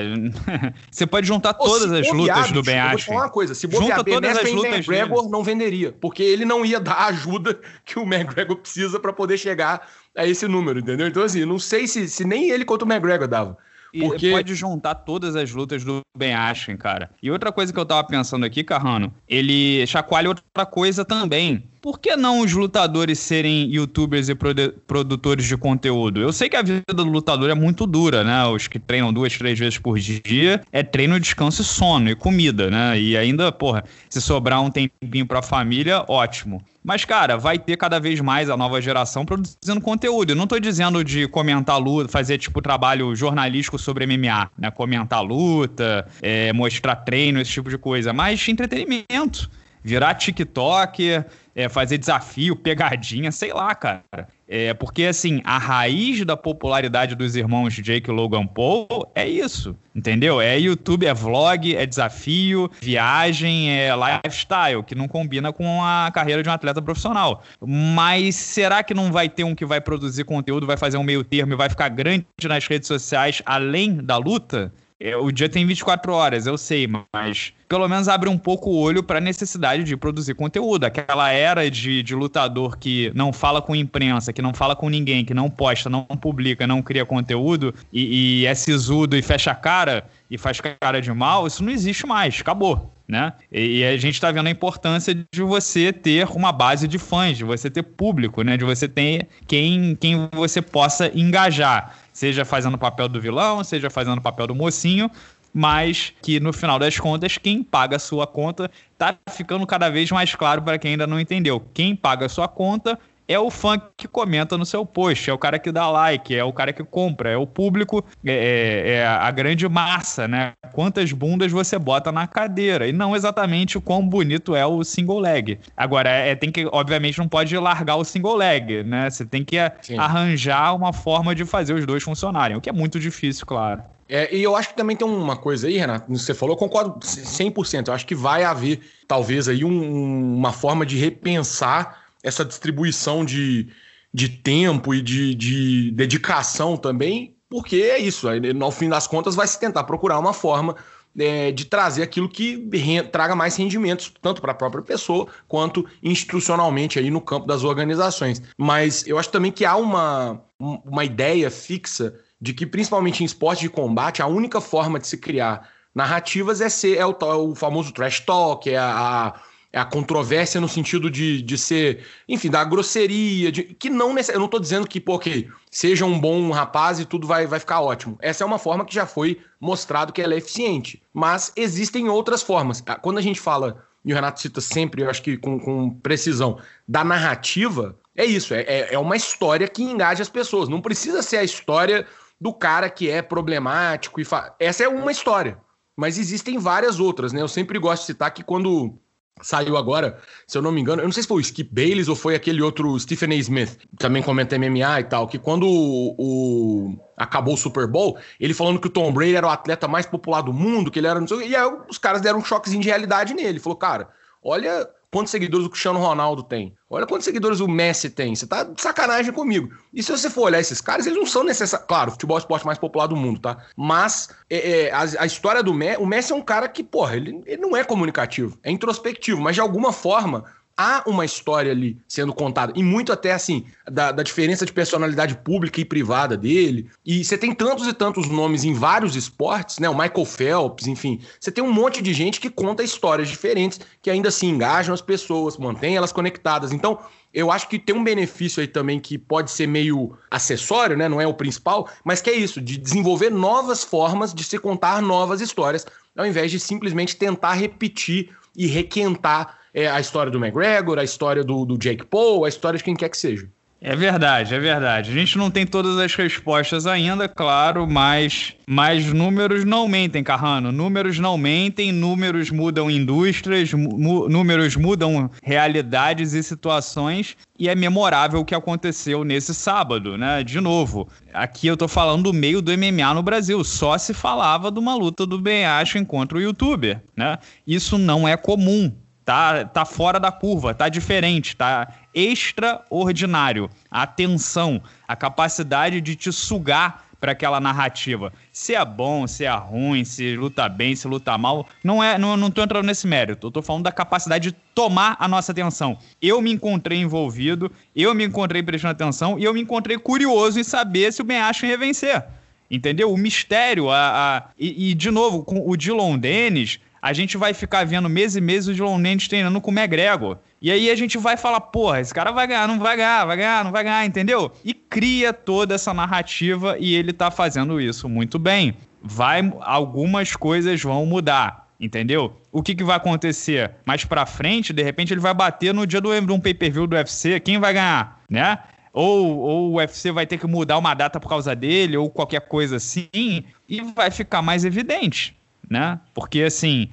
você 0.90 1.06
pode 1.06 1.28
juntar 1.28 1.54
Pô, 1.54 1.66
todas 1.66 1.92
as 1.92 2.12
lutas 2.12 2.52
do 2.52 2.64
Ben 2.64 2.80
Askren. 2.80 2.90
Vou 2.90 2.98
te 2.98 3.06
falar 3.06 3.22
uma 3.22 3.30
coisa, 3.30 3.54
se 3.54 3.68
bobear 3.68 4.00
Junta 4.00 4.04
todas 4.04 4.38
as 4.38 4.52
lutas 4.52 4.74
McGregor 4.74 5.20
dele. 5.20 5.32
não 5.32 5.44
venderia, 5.44 5.92
porque 5.92 6.24
ele 6.24 6.44
não 6.44 6.66
ia 6.66 6.80
dar 6.80 6.94
a 6.94 7.06
ajuda 7.14 7.60
que 7.86 8.00
o 8.00 8.04
McGregor 8.04 8.56
precisa 8.56 9.00
para 9.00 9.14
poder 9.14 9.38
chegar 9.38 9.88
a 10.18 10.26
esse 10.26 10.48
número, 10.48 10.80
entendeu? 10.80 11.08
Então 11.08 11.22
assim, 11.22 11.46
não 11.46 11.60
sei 11.60 11.88
se, 11.88 12.10
se 12.10 12.26
nem 12.26 12.50
ele 12.50 12.66
contra 12.66 12.84
o 12.84 12.92
McGregor 12.92 13.28
dava. 13.28 13.56
Porque... 14.00 14.30
E 14.30 14.32
pode 14.32 14.56
juntar 14.56 14.96
todas 14.96 15.36
as 15.36 15.52
lutas 15.52 15.84
do 15.84 16.02
Ben 16.18 16.34
Askren, 16.34 16.78
cara. 16.78 17.12
E 17.22 17.30
outra 17.30 17.52
coisa 17.52 17.72
que 17.72 17.78
eu 17.78 17.86
tava 17.86 18.08
pensando 18.08 18.44
aqui, 18.46 18.64
Carrano, 18.64 19.14
ele 19.28 19.86
chacoalha 19.86 20.30
outra 20.30 20.66
coisa 20.66 21.06
também 21.06 21.71
por 21.82 22.00
que 22.00 22.16
não 22.16 22.42
os 22.42 22.54
lutadores 22.54 23.18
serem 23.18 23.68
youtubers 23.74 24.30
e 24.30 24.36
produtores 24.36 25.46
de 25.46 25.58
conteúdo? 25.58 26.22
Eu 26.22 26.32
sei 26.32 26.48
que 26.48 26.56
a 26.56 26.62
vida 26.62 26.94
do 26.94 27.04
lutador 27.04 27.50
é 27.50 27.56
muito 27.56 27.88
dura, 27.88 28.24
né? 28.24 28.46
Os 28.46 28.68
que 28.68 28.78
treinam 28.78 29.12
duas, 29.12 29.36
três 29.36 29.58
vezes 29.58 29.80
por 29.80 29.98
dia 29.98 30.62
é 30.72 30.84
treino, 30.84 31.20
descanso 31.20 31.64
e 31.64 31.66
sono 31.66 32.10
e 32.10 32.16
comida, 32.16 32.70
né? 32.70 33.00
E 33.00 33.18
ainda, 33.18 33.52
porra, 33.52 33.84
se 34.10 34.22
sobrar 34.22 34.62
um 34.62 34.70
tempinho 34.70 35.26
pra 35.26 35.42
família, 35.42 36.06
ótimo. 36.08 36.62
Mas, 36.84 37.04
cara, 37.04 37.38
vai 37.38 37.58
ter 37.58 37.78
cada 37.78 38.00
vez 38.00 38.20
mais 38.20 38.50
a 38.50 38.58
nova 38.58 38.82
geração 38.82 39.26
produzindo 39.26 39.82
conteúdo. 39.82 40.32
Eu 40.32 40.36
não 40.36 40.48
tô 40.48 40.60
dizendo 40.60 41.04
de 41.04 41.28
comentar 41.28 41.80
luta, 41.80 42.12
fazer, 42.12 42.38
tipo, 42.38 42.62
trabalho 42.62 43.16
jornalístico 43.16 43.78
sobre 43.80 44.06
MMA, 44.06 44.52
né? 44.58 44.70
Comentar 44.72 45.24
luta, 45.24 46.08
é, 46.22 46.54
mostrar 46.54 46.96
treino, 46.98 47.40
esse 47.40 47.52
tipo 47.52 47.70
de 47.70 47.78
coisa. 47.78 48.14
Mas 48.14 48.48
entretenimento. 48.48 49.50
Virar 49.84 50.14
TikTok, 50.14 51.24
é, 51.56 51.68
fazer 51.70 51.98
desafio, 51.98 52.56
pegadinha, 52.56 53.32
sei 53.32 53.54
lá, 53.54 53.74
cara. 53.76 54.04
É, 54.48 54.74
porque, 54.74 55.06
assim, 55.06 55.42
a 55.46 55.58
raiz 55.58 56.26
da 56.26 56.36
popularidade 56.36 57.16
dos 57.16 57.38
irmãos 57.38 57.74
Jake 57.74 58.10
e 58.10 58.14
Logan 58.14 58.46
Paul 58.46 59.10
é 59.16 59.26
isso, 59.26 59.76
entendeu? 59.96 60.42
É 60.42 60.60
YouTube, 60.60 61.06
é 61.06 61.14
vlog, 61.14 61.74
é 61.74 61.86
desafio, 61.86 62.70
viagem, 62.82 63.72
é 63.72 63.92
lifestyle, 63.96 64.84
que 64.84 64.94
não 64.94 65.08
combina 65.08 65.54
com 65.54 65.82
a 65.82 66.12
carreira 66.14 66.44
de 66.44 66.50
um 66.50 66.52
atleta 66.52 66.82
profissional. 66.82 67.44
Mas 67.66 68.36
será 68.36 68.84
que 68.84 68.94
não 68.94 69.10
vai 69.10 69.30
ter 69.30 69.46
um 69.46 69.56
que 69.56 69.66
vai 69.66 69.80
produzir 69.80 70.26
conteúdo, 70.26 70.68
vai 70.68 70.76
fazer 70.76 70.98
um 70.98 71.04
meio 71.04 71.24
termo 71.24 71.54
e 71.54 71.56
vai 71.56 71.70
ficar 71.70 71.88
grande 71.88 72.26
nas 72.44 72.68
redes 72.68 72.88
sociais 72.88 73.42
além 73.46 73.96
da 73.96 74.18
luta? 74.18 74.74
É, 75.04 75.18
o 75.18 75.32
dia 75.32 75.50
tem 75.50 75.66
24 75.66 76.14
horas, 76.14 76.46
eu 76.46 76.56
sei, 76.60 76.88
mas 77.12 77.54
pelo 77.68 77.88
menos 77.88 78.08
abre 78.08 78.30
um 78.30 78.38
pouco 78.38 78.70
o 78.70 78.78
olho 78.78 79.02
para 79.02 79.18
a 79.18 79.22
necessidade 79.22 79.84
de 79.84 79.98
produzir 79.98 80.36
conteúdo. 80.36 80.84
Aquela 80.84 81.32
era 81.32 81.72
de, 81.72 82.04
de 82.04 82.14
lutador 82.14 82.78
que 82.78 83.12
não 83.16 83.34
fala 83.34 83.64
com 83.64 83.76
imprensa, 83.76 84.32
que 84.32 84.44
não 84.44 84.54
fala 84.54 84.76
com 84.76 84.90
ninguém, 84.90 85.26
que 85.26 85.34
não 85.34 85.50
posta, 85.50 85.90
não 85.90 86.04
publica, 86.06 86.68
não 86.68 86.84
cria 86.84 87.04
conteúdo 87.04 87.74
e, 87.92 88.42
e 88.42 88.46
é 88.46 88.54
sisudo 88.54 89.18
e 89.18 89.24
fecha 89.24 89.50
a 89.50 89.56
cara 89.56 90.06
e 90.30 90.38
faz 90.38 90.62
cara 90.62 91.02
de 91.02 91.12
mal, 91.12 91.48
isso 91.48 91.64
não 91.64 91.72
existe 91.72 92.06
mais, 92.06 92.40
acabou. 92.40 92.94
Né? 93.08 93.34
E, 93.52 93.84
a 93.84 93.98
gente 93.98 94.14
está 94.14 94.32
vendo 94.32 94.48
a 94.48 94.52
importância 94.52 95.14
de 95.14 95.42
você 95.42 95.92
ter 95.92 96.26
uma 96.30 96.54
base 96.54 96.88
de 96.88 96.98
fãs, 96.98 97.38
de 97.38 97.44
você 97.44 97.70
ter 97.70 97.84
público, 97.84 98.42
né? 98.42 98.56
de 98.56 98.64
você 98.64 98.88
ter 98.88 99.28
quem, 99.48 99.98
quem 100.00 100.30
você 100.32 100.62
possa 100.62 101.12
engajar 101.14 101.98
seja 102.22 102.46
fazendo 102.46 102.76
o 102.76 102.78
papel 102.78 103.10
do 103.10 103.20
vilão, 103.20 103.64
seja 103.64 103.90
fazendo 103.90 104.20
o 104.20 104.22
papel 104.22 104.46
do 104.46 104.54
mocinho, 104.54 105.10
mas 105.52 106.14
que 106.22 106.40
no 106.40 106.54
final 106.54 106.78
das 106.78 107.00
contas, 107.00 107.36
quem 107.36 107.64
paga 107.64 107.96
a 107.96 108.00
sua 108.00 108.28
conta 108.28 108.70
tá 108.96 109.18
ficando 109.32 109.66
cada 109.66 109.90
vez 109.90 110.12
mais 110.12 110.36
claro 110.36 110.62
para 110.62 110.78
quem 110.78 110.92
ainda 110.92 111.08
não 111.08 111.20
entendeu. 111.20 111.60
Quem 111.74 111.96
paga 111.96 112.28
a 112.28 112.30
sua 112.30 112.48
conta 112.48 113.00
é 113.34 113.40
o 113.40 113.50
fã 113.50 113.82
que 113.98 114.08
comenta 114.08 114.58
no 114.58 114.66
seu 114.66 114.86
post, 114.86 115.30
é 115.30 115.34
o 115.34 115.38
cara 115.38 115.60
que 115.60 115.72
dá 115.72 115.90
like, 115.90 116.36
é 116.36 116.44
o 116.44 116.54
cara 116.54 116.74
que 116.74 116.84
compra, 116.84 117.30
é 117.30 117.38
o 117.38 117.48
público, 117.48 118.04
é, 118.26 118.32
é, 118.32 118.90
é, 118.94 119.08
a 119.08 119.30
grande 119.32 119.68
massa, 119.68 120.28
né? 120.28 120.54
Quantas 120.74 121.12
bundas 121.12 121.52
você 121.52 121.78
bota 121.78 122.12
na 122.12 122.28
cadeira 122.28 122.88
e 122.88 122.94
não 122.94 123.16
exatamente 123.16 123.78
o 123.78 123.82
quão 123.82 124.08
bonito 124.08 124.56
é 124.56 124.66
o 124.66 124.84
single 124.84 125.20
leg. 125.20 125.60
Agora, 125.76 126.10
é, 126.10 126.36
tem 126.36 126.52
que, 126.52 126.68
obviamente, 126.72 127.18
não 127.20 127.28
pode 127.28 127.58
largar 127.58 127.96
o 127.96 128.04
single 128.04 128.36
leg, 128.36 128.84
né? 128.84 129.10
Você 129.10 129.26
tem 129.26 129.44
que 129.44 129.58
Sim. 129.82 129.98
arranjar 129.98 130.76
uma 130.76 130.94
forma 130.94 131.36
de 131.36 131.46
fazer 131.46 131.74
os 131.74 131.86
dois 131.86 132.04
funcionarem, 132.04 132.58
o 132.58 132.62
que 132.62 132.70
é 132.70 132.74
muito 132.74 133.00
difícil, 133.00 133.46
claro. 133.46 133.84
É, 134.14 134.36
e 134.36 134.44
eu 134.44 134.58
acho 134.58 134.68
que 134.68 134.76
também 134.76 134.94
tem 134.94 135.08
uma 135.08 135.38
coisa 135.38 135.68
aí, 135.68 135.78
Renato, 135.78 136.12
você 136.14 136.34
falou, 136.34 136.54
eu 136.54 136.60
concordo 136.60 137.00
100%. 137.00 137.88
Eu 137.88 137.94
acho 137.94 138.06
que 138.06 138.14
vai 138.14 138.44
haver, 138.44 138.82
talvez, 139.08 139.48
aí 139.48 139.64
um, 139.64 140.36
uma 140.36 140.52
forma 140.52 140.86
de 140.86 140.98
repensar 140.98 142.01
essa 142.24 142.46
distribuição 142.46 143.26
de, 143.26 143.70
de 144.14 144.30
tempo 144.30 144.94
e 144.94 145.02
de, 145.02 145.34
de 145.36 145.92
dedicação 145.92 146.78
também, 146.78 147.36
porque 147.50 147.78
é 147.78 147.98
isso, 147.98 148.28
no 148.56 148.72
fim 148.72 148.90
das 148.90 149.08
contas 149.08 149.36
vai 149.36 149.48
se 149.48 149.60
tentar 149.60 149.84
procurar 149.84 150.20
uma 150.20 150.34
forma 150.34 150.76
é, 151.18 151.52
de 151.52 151.66
trazer 151.66 152.04
aquilo 152.04 152.30
que 152.30 152.70
traga 153.12 153.36
mais 153.36 153.56
rendimentos, 153.56 154.12
tanto 154.22 154.42
para 154.42 154.52
a 154.52 154.56
própria 154.56 154.82
pessoa 154.82 155.28
quanto 155.48 155.86
institucionalmente 156.02 156.98
aí 156.98 157.10
no 157.10 157.20
campo 157.20 157.46
das 157.46 157.64
organizações. 157.64 158.42
Mas 158.58 159.06
eu 159.06 159.18
acho 159.18 159.30
também 159.30 159.52
que 159.52 159.66
há 159.66 159.76
uma, 159.76 160.42
uma 160.58 161.04
ideia 161.04 161.52
fixa 161.52 162.16
de 162.40 162.54
que, 162.54 162.66
principalmente 162.66 163.22
em 163.22 163.26
esporte 163.26 163.62
de 163.62 163.70
combate, 163.70 164.22
a 164.22 164.28
única 164.28 164.62
forma 164.62 165.00
de 165.00 165.08
se 165.08 165.18
criar 165.18 165.70
narrativas 165.94 166.62
é 166.62 166.70
ser 166.70 166.98
é 166.98 167.06
o, 167.06 167.16
o 167.50 167.56
famoso 167.56 167.92
trash 167.92 168.22
talk, 168.22 168.70
é 168.70 168.78
a, 168.78 169.28
a 169.28 169.42
é 169.74 169.80
a 169.80 169.86
controvérsia 169.86 170.60
no 170.60 170.68
sentido 170.68 171.10
de, 171.10 171.42
de 171.42 171.58
ser, 171.58 172.06
enfim, 172.28 172.50
da 172.50 172.64
grosseria, 172.64 173.52
de, 173.52 173.64
que 173.64 173.90
não 173.90 174.18
eu 174.18 174.40
não 174.40 174.46
estou 174.46 174.60
dizendo 174.60 174.88
que, 174.88 175.00
pô, 175.00 175.16
ok, 175.16 175.50
seja 175.70 176.06
um 176.06 176.20
bom 176.20 176.52
rapaz 176.52 177.00
e 177.00 177.06
tudo 177.06 177.26
vai, 177.26 177.48
vai 177.48 177.60
ficar 177.60 177.82
ótimo. 177.82 178.18
Essa 178.22 178.44
é 178.44 178.48
uma 178.48 178.60
forma 178.60 178.84
que 178.84 178.94
já 178.94 179.06
foi 179.06 179.40
mostrado 179.60 180.12
que 180.12 180.22
ela 180.22 180.34
é 180.34 180.38
eficiente. 180.38 181.02
Mas 181.14 181.54
existem 181.56 182.10
outras 182.10 182.44
formas. 182.44 182.84
Ah, 182.86 182.96
quando 182.96 183.18
a 183.18 183.22
gente 183.22 183.40
fala, 183.40 183.86
e 184.04 184.12
o 184.12 184.16
Renato 184.16 184.42
cita 184.42 184.60
sempre, 184.60 185.04
eu 185.04 185.10
acho 185.10 185.22
que 185.22 185.38
com, 185.38 185.58
com 185.58 185.90
precisão, 185.90 186.60
da 186.86 187.04
narrativa, 187.04 187.98
é 188.16 188.26
isso, 188.26 188.54
é, 188.54 188.62
é, 188.64 188.94
é 188.94 189.00
uma 189.00 189.16
história 189.16 189.68
que 189.68 189.84
engaja 189.84 190.22
as 190.22 190.30
pessoas. 190.30 190.68
Não 190.68 190.82
precisa 190.82 191.22
ser 191.22 191.38
a 191.38 191.44
história 191.44 192.06
do 192.40 192.54
cara 192.54 192.90
que 192.90 193.10
é 193.10 193.22
problemático 193.22 194.20
e 194.20 194.26
fa... 194.26 194.54
Essa 194.60 194.84
é 194.84 194.88
uma 194.90 195.12
história. 195.12 195.58
Mas 195.96 196.18
existem 196.18 196.58
várias 196.58 197.00
outras, 197.00 197.32
né? 197.32 197.42
Eu 197.42 197.48
sempre 197.48 197.78
gosto 197.80 198.02
de 198.02 198.08
citar 198.08 198.32
que 198.32 198.44
quando 198.44 198.98
Saiu 199.42 199.76
agora, 199.76 200.20
se 200.46 200.58
eu 200.58 200.62
não 200.62 200.72
me 200.72 200.82
engano, 200.82 201.02
eu 201.02 201.06
não 201.06 201.12
sei 201.12 201.24
se 201.24 201.28
foi 201.28 201.38
o 201.38 201.42
Skip 201.42 201.74
Bayless 201.74 202.10
ou 202.10 202.16
foi 202.16 202.36
aquele 202.36 202.62
outro 202.62 203.00
Stephen 203.00 203.32
A. 203.32 203.36
Smith, 203.36 203.78
também 203.98 204.22
comenta 204.22 204.58
MMA 204.58 205.00
e 205.00 205.04
tal, 205.06 205.28
que 205.28 205.40
quando 205.40 205.66
o, 205.66 206.16
o, 206.18 207.00
acabou 207.18 207.56
o 207.56 207.58
Super 207.58 207.88
Bowl, 207.88 208.18
ele 208.40 208.54
falando 208.54 208.80
que 208.80 208.88
o 208.88 208.92
Tom 208.92 209.12
Brady 209.12 209.36
era 209.36 209.48
o 209.48 209.50
atleta 209.50 209.88
mais 209.88 210.06
popular 210.06 210.42
do 210.42 210.54
mundo, 210.54 210.92
que 210.92 211.00
ele 211.00 211.08
era 211.08 211.20
não 211.20 211.28
sei, 211.28 211.48
e 211.48 211.56
aí 211.56 211.72
os 211.90 211.98
caras 211.98 212.22
deram 212.22 212.40
um 212.40 212.46
choquezinho 212.46 212.82
de 212.82 212.90
realidade 212.90 213.34
nele. 213.34 213.50
Ele 213.50 213.60
falou, 213.60 213.78
cara, 213.78 214.10
olha 214.44 214.88
quantos 215.12 215.32
seguidores 215.32 215.68
o 215.68 215.70
Cristiano 215.70 216.00
Ronaldo 216.00 216.42
tem. 216.42 216.74
Olha 216.90 217.06
quantos 217.06 217.26
seguidores 217.26 217.60
o 217.60 217.68
Messi 217.68 218.10
tem. 218.10 218.34
Você 218.34 218.48
tá 218.48 218.64
de 218.64 218.82
sacanagem 218.82 219.32
comigo. 219.34 219.70
E 219.94 220.02
se 220.02 220.12
você 220.12 220.30
for 220.30 220.44
olhar 220.44 220.60
esses 220.60 220.80
caras, 220.80 221.06
eles 221.06 221.20
não 221.20 221.26
são 221.26 221.44
necessários. 221.44 221.88
Claro, 221.88 222.10
o 222.10 222.12
futebol 222.14 222.38
é 222.38 222.40
o 222.40 222.42
esporte 222.42 222.66
mais 222.66 222.78
popular 222.78 223.08
do 223.08 223.16
mundo, 223.16 223.40
tá? 223.40 223.58
Mas 223.76 224.30
é, 224.50 224.88
é, 224.88 224.92
a, 224.92 225.02
a, 225.20 225.26
história 225.26 225.62
do 225.62 225.74
Messi, 225.74 226.02
o 226.02 226.06
Messi 226.06 226.32
é 226.32 226.36
um 226.36 226.42
cara 226.42 226.68
que, 226.68 226.84
porra, 226.84 227.18
ele, 227.18 227.42
ele 227.46 227.62
não 227.62 227.76
é 227.76 227.84
comunicativo, 227.84 228.58
é 228.64 228.72
introspectivo, 228.72 229.42
mas 229.42 229.56
de 229.56 229.62
alguma 229.62 229.92
forma 229.92 230.46
há 230.82 231.04
uma 231.06 231.24
história 231.24 231.72
ali 231.72 231.96
sendo 232.08 232.34
contada, 232.34 232.74
e 232.76 232.82
muito 232.82 233.14
até 233.14 233.34
assim, 233.34 233.66
da, 233.90 234.12
da, 234.12 234.24
diferença 234.24 234.66
de 234.66 234.74
personalidade 234.74 235.36
pública 235.36 235.80
e 235.80 235.86
privada 235.86 236.36
dele. 236.36 236.90
E 237.06 237.24
você 237.24 237.38
tem 237.38 237.54
tantos 237.54 237.88
e 237.88 237.94
tantos 237.94 238.28
nomes 238.28 238.64
em 238.64 238.74
vários 238.74 239.16
esportes, 239.16 239.78
né? 239.78 239.88
O 239.88 239.94
Michael 239.94 240.26
Phelps, 240.26 240.88
enfim. 240.88 241.22
Você 241.40 241.52
tem 241.52 241.64
um 241.64 241.72
monte 241.72 242.02
de 242.02 242.14
gente 242.14 242.40
que 242.40 242.50
conta 242.50 242.84
histórias 242.84 243.30
diferentes, 243.30 243.80
que 244.02 244.10
ainda 244.10 244.30
assim 244.30 244.50
engajam 244.50 244.94
as 244.94 245.02
pessoas, 245.02 245.58
mantém 245.58 245.96
elas 245.96 246.12
conectadas. 246.12 246.72
Então, 246.72 246.98
eu 247.32 247.52
acho 247.52 247.70
que 247.70 247.78
tem 247.78 247.96
um 247.96 248.04
benefício 248.04 248.60
aí 248.60 248.68
também 248.68 249.00
que 249.00 249.18
pode 249.18 249.52
ser 249.52 249.68
meio 249.68 250.18
acessório, 250.32 250.98
né? 250.98 251.08
Não 251.08 251.22
é 251.22 251.28
o 251.28 251.34
principal, 251.34 251.88
mas 252.04 252.22
que 252.22 252.30
é 252.30 252.36
isso, 252.36 252.60
de 252.60 252.76
desenvolver 252.78 253.30
novas 253.30 253.84
formas 253.84 254.34
de 254.34 254.44
se 254.44 254.58
contar 254.58 255.02
novas 255.02 255.42
histórias, 255.42 255.86
ao 256.18 256.26
invés 256.26 256.50
de 256.50 256.60
simplesmente 256.60 257.16
tentar 257.16 257.54
repetir 257.54 258.30
e 258.56 258.66
requentar 258.66 259.61
é, 259.74 259.88
a 259.88 260.00
história 260.00 260.32
do 260.32 260.38
McGregor, 260.38 260.98
a 261.00 261.04
história 261.04 261.44
do, 261.44 261.66
do 261.66 261.78
Jake 261.78 262.06
Paul, 262.06 262.46
a 262.46 262.50
história 262.50 262.78
de 262.78 262.84
quem 262.84 262.96
quer 262.96 263.10
que 263.10 263.18
seja. 263.18 263.48
É 263.84 263.96
verdade, 263.96 264.54
é 264.54 264.60
verdade. 264.60 265.10
A 265.10 265.14
gente 265.14 265.40
não 265.40 265.50
tem 265.50 265.66
todas 265.66 265.98
as 265.98 266.14
respostas 266.14 266.86
ainda, 266.86 267.28
claro, 267.28 267.88
mas, 267.90 268.54
mas 268.68 269.12
números 269.12 269.66
não 269.66 269.88
mentem, 269.88 270.24
Carrano. 270.24 270.72
Números 270.72 271.18
não 271.18 271.36
mentem, 271.36 271.92
números 271.92 272.52
mudam 272.52 272.92
indústrias, 272.92 273.72
números 273.74 274.76
mudam 274.76 275.32
realidades 275.42 276.34
e 276.34 276.44
situações, 276.44 277.36
e 277.58 277.68
é 277.68 277.74
memorável 277.74 278.42
o 278.42 278.46
que 278.46 278.54
aconteceu 278.54 279.24
nesse 279.24 279.52
sábado, 279.52 280.16
né? 280.16 280.44
De 280.44 280.62
novo, 280.62 281.08
aqui 281.34 281.66
eu 281.66 281.76
tô 281.76 281.88
falando 281.88 282.26
do 282.26 282.34
meio 282.34 282.62
do 282.62 282.72
MMA 282.78 283.16
no 283.16 283.24
Brasil, 283.24 283.64
só 283.64 283.98
se 283.98 284.14
falava 284.14 284.70
de 284.72 284.78
uma 284.78 284.94
luta 284.94 285.26
do 285.26 285.40
Ben 285.42 285.66
Askren 285.66 286.06
contra 286.06 286.38
o 286.38 286.42
youtuber, 286.42 287.02
né? 287.18 287.40
Isso 287.66 287.98
não 287.98 288.28
é 288.28 288.38
comum 288.38 288.94
tá, 289.32 289.64
tá 289.64 289.86
fora 289.86 290.20
da 290.20 290.30
curva, 290.30 290.74
tá 290.74 290.90
diferente, 290.90 291.56
tá 291.56 291.88
extraordinário. 292.14 293.70
A 293.90 294.02
atenção, 294.02 294.82
a 295.08 295.16
capacidade 295.16 296.02
de 296.02 296.18
te 296.18 296.34
sugar 296.34 297.06
para 297.18 297.32
aquela 297.32 297.62
narrativa. 297.62 298.34
Se 298.52 298.76
é 298.76 298.84
bom, 298.84 299.26
se 299.28 299.46
é 299.46 299.52
ruim, 299.52 300.04
se 300.04 300.36
luta 300.36 300.68
bem, 300.68 300.98
se 300.98 301.08
luta 301.08 301.38
mal, 301.38 301.66
não 301.82 302.04
é, 302.04 302.18
não, 302.18 302.36
não 302.36 302.52
tô 302.52 302.62
entrando 302.62 302.86
nesse 302.88 303.08
mérito. 303.08 303.48
Eu 303.48 303.52
tô 303.52 303.62
falando 303.62 303.84
da 303.84 303.92
capacidade 303.92 304.52
de 304.52 304.58
tomar 304.76 305.16
a 305.18 305.30
nossa 305.30 305.54
atenção. 305.54 305.98
Eu 306.22 306.42
me 306.42 306.52
encontrei 306.52 307.00
envolvido, 307.00 307.72
eu 307.96 308.14
me 308.14 308.26
encontrei 308.26 308.62
prestando 308.62 308.92
atenção 308.92 309.40
e 309.40 309.46
eu 309.46 309.54
me 309.54 309.62
encontrei 309.62 309.98
curioso 309.98 310.60
em 310.60 310.64
saber 310.64 311.14
se 311.14 311.22
o 311.22 311.24
Ben 311.24 311.40
Askren 311.40 311.70
ia 311.70 311.78
vencer. 311.78 312.26
Entendeu? 312.70 313.10
O 313.14 313.18
mistério, 313.18 313.90
a, 313.90 314.38
a... 314.38 314.44
E, 314.60 314.92
e, 314.92 314.94
de 314.94 315.10
novo, 315.10 315.44
com 315.44 315.70
o 315.70 315.78
Dylan 315.78 316.18
Dennis, 316.18 316.80
a 317.02 317.14
gente 317.14 317.36
vai 317.36 317.54
ficar 317.54 317.84
vendo 317.86 318.08
meses 318.08 318.36
e 318.36 318.42
meses 318.42 318.68
o 318.68 318.74
John 318.76 318.98
Lennon 318.98 319.18
treinando 319.28 319.60
com 319.60 319.72
o 319.72 319.74
McGregor. 319.74 320.38
E 320.62 320.72
aí 320.72 320.92
a 320.92 320.96
gente 320.96 321.18
vai 321.18 321.36
falar, 321.36 321.60
porra, 321.60 322.00
esse 322.00 322.14
cara 322.14 322.32
vai 322.32 322.46
ganhar, 322.46 322.68
não 322.68 322.78
vai 322.78 322.96
ganhar, 322.96 323.26
vai 323.26 323.38
ganhar, 323.38 323.64
não 323.64 323.72
vai 323.72 323.84
ganhar, 323.84 324.06
entendeu? 324.06 324.52
E 324.64 324.74
cria 324.74 325.34
toda 325.34 325.74
essa 325.74 325.94
narrativa 325.94 326.78
e 326.80 326.94
ele 326.94 327.12
tá 327.12 327.32
fazendo 327.32 327.82
isso 327.82 328.08
muito 328.08 328.38
bem. 328.38 328.76
Vai, 329.02 329.52
algumas 329.62 330.36
coisas 330.36 330.80
vão 330.84 331.04
mudar, 331.08 331.68
entendeu? 331.80 332.40
O 332.52 332.62
que, 332.62 332.76
que 332.76 332.84
vai 332.84 332.98
acontecer? 332.98 333.72
Mais 333.84 334.06
pra 334.06 334.28
frente, 334.28 334.72
de 334.72 334.84
repente, 334.84 335.12
ele 335.12 335.22
vai 335.22 335.34
bater 335.34 335.74
no 335.74 335.88
dia 335.88 336.00
do 336.00 336.12
um 336.12 336.40
pay-per-view 336.40 336.86
do 336.86 336.96
UFC, 336.96 337.40
quem 337.40 337.58
vai 337.58 337.74
ganhar, 337.74 338.22
né? 338.30 338.60
Ou, 338.94 339.40
ou 339.40 339.72
o 339.72 339.76
UFC 339.78 340.12
vai 340.12 340.28
ter 340.28 340.38
que 340.38 340.46
mudar 340.46 340.78
uma 340.78 340.94
data 340.94 341.20
por 341.20 341.30
causa 341.30 341.56
dele, 341.56 341.98
ou 341.98 342.12
qualquer 342.12 342.42
coisa 342.42 342.76
assim, 342.76 343.46
e 343.68 343.82
vai 343.82 344.12
ficar 344.12 344.44
mais 344.44 344.64
evidente 344.64 345.41
né? 345.72 346.00
Porque 346.14 346.44
assim, 346.44 346.90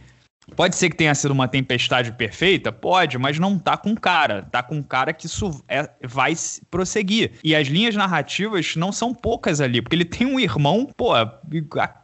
pode 0.55 0.77
ser 0.77 0.88
que 0.88 0.97
tenha 0.97 1.14
sido 1.14 1.33
uma 1.33 1.49
tempestade 1.49 2.12
perfeita, 2.12 2.71
pode, 2.71 3.19
mas 3.19 3.38
não 3.38 3.59
tá 3.59 3.77
com 3.77 3.95
cara, 3.95 4.43
tá 4.43 4.62
com 4.62 4.81
cara 4.83 5.12
que 5.12 5.27
isso 5.27 5.62
é, 5.69 5.91
vai 6.07 6.33
prosseguir. 6.71 7.33
E 7.43 7.57
as 7.57 7.67
linhas 7.67 7.97
narrativas 7.97 8.77
não 8.77 8.93
são 8.93 9.12
poucas 9.12 9.61
ali, 9.61 9.83
porque 9.83 9.97
ele 9.97 10.05
tem 10.05 10.27
um 10.27 10.38
irmão, 10.38 10.88
pô, 10.97 11.12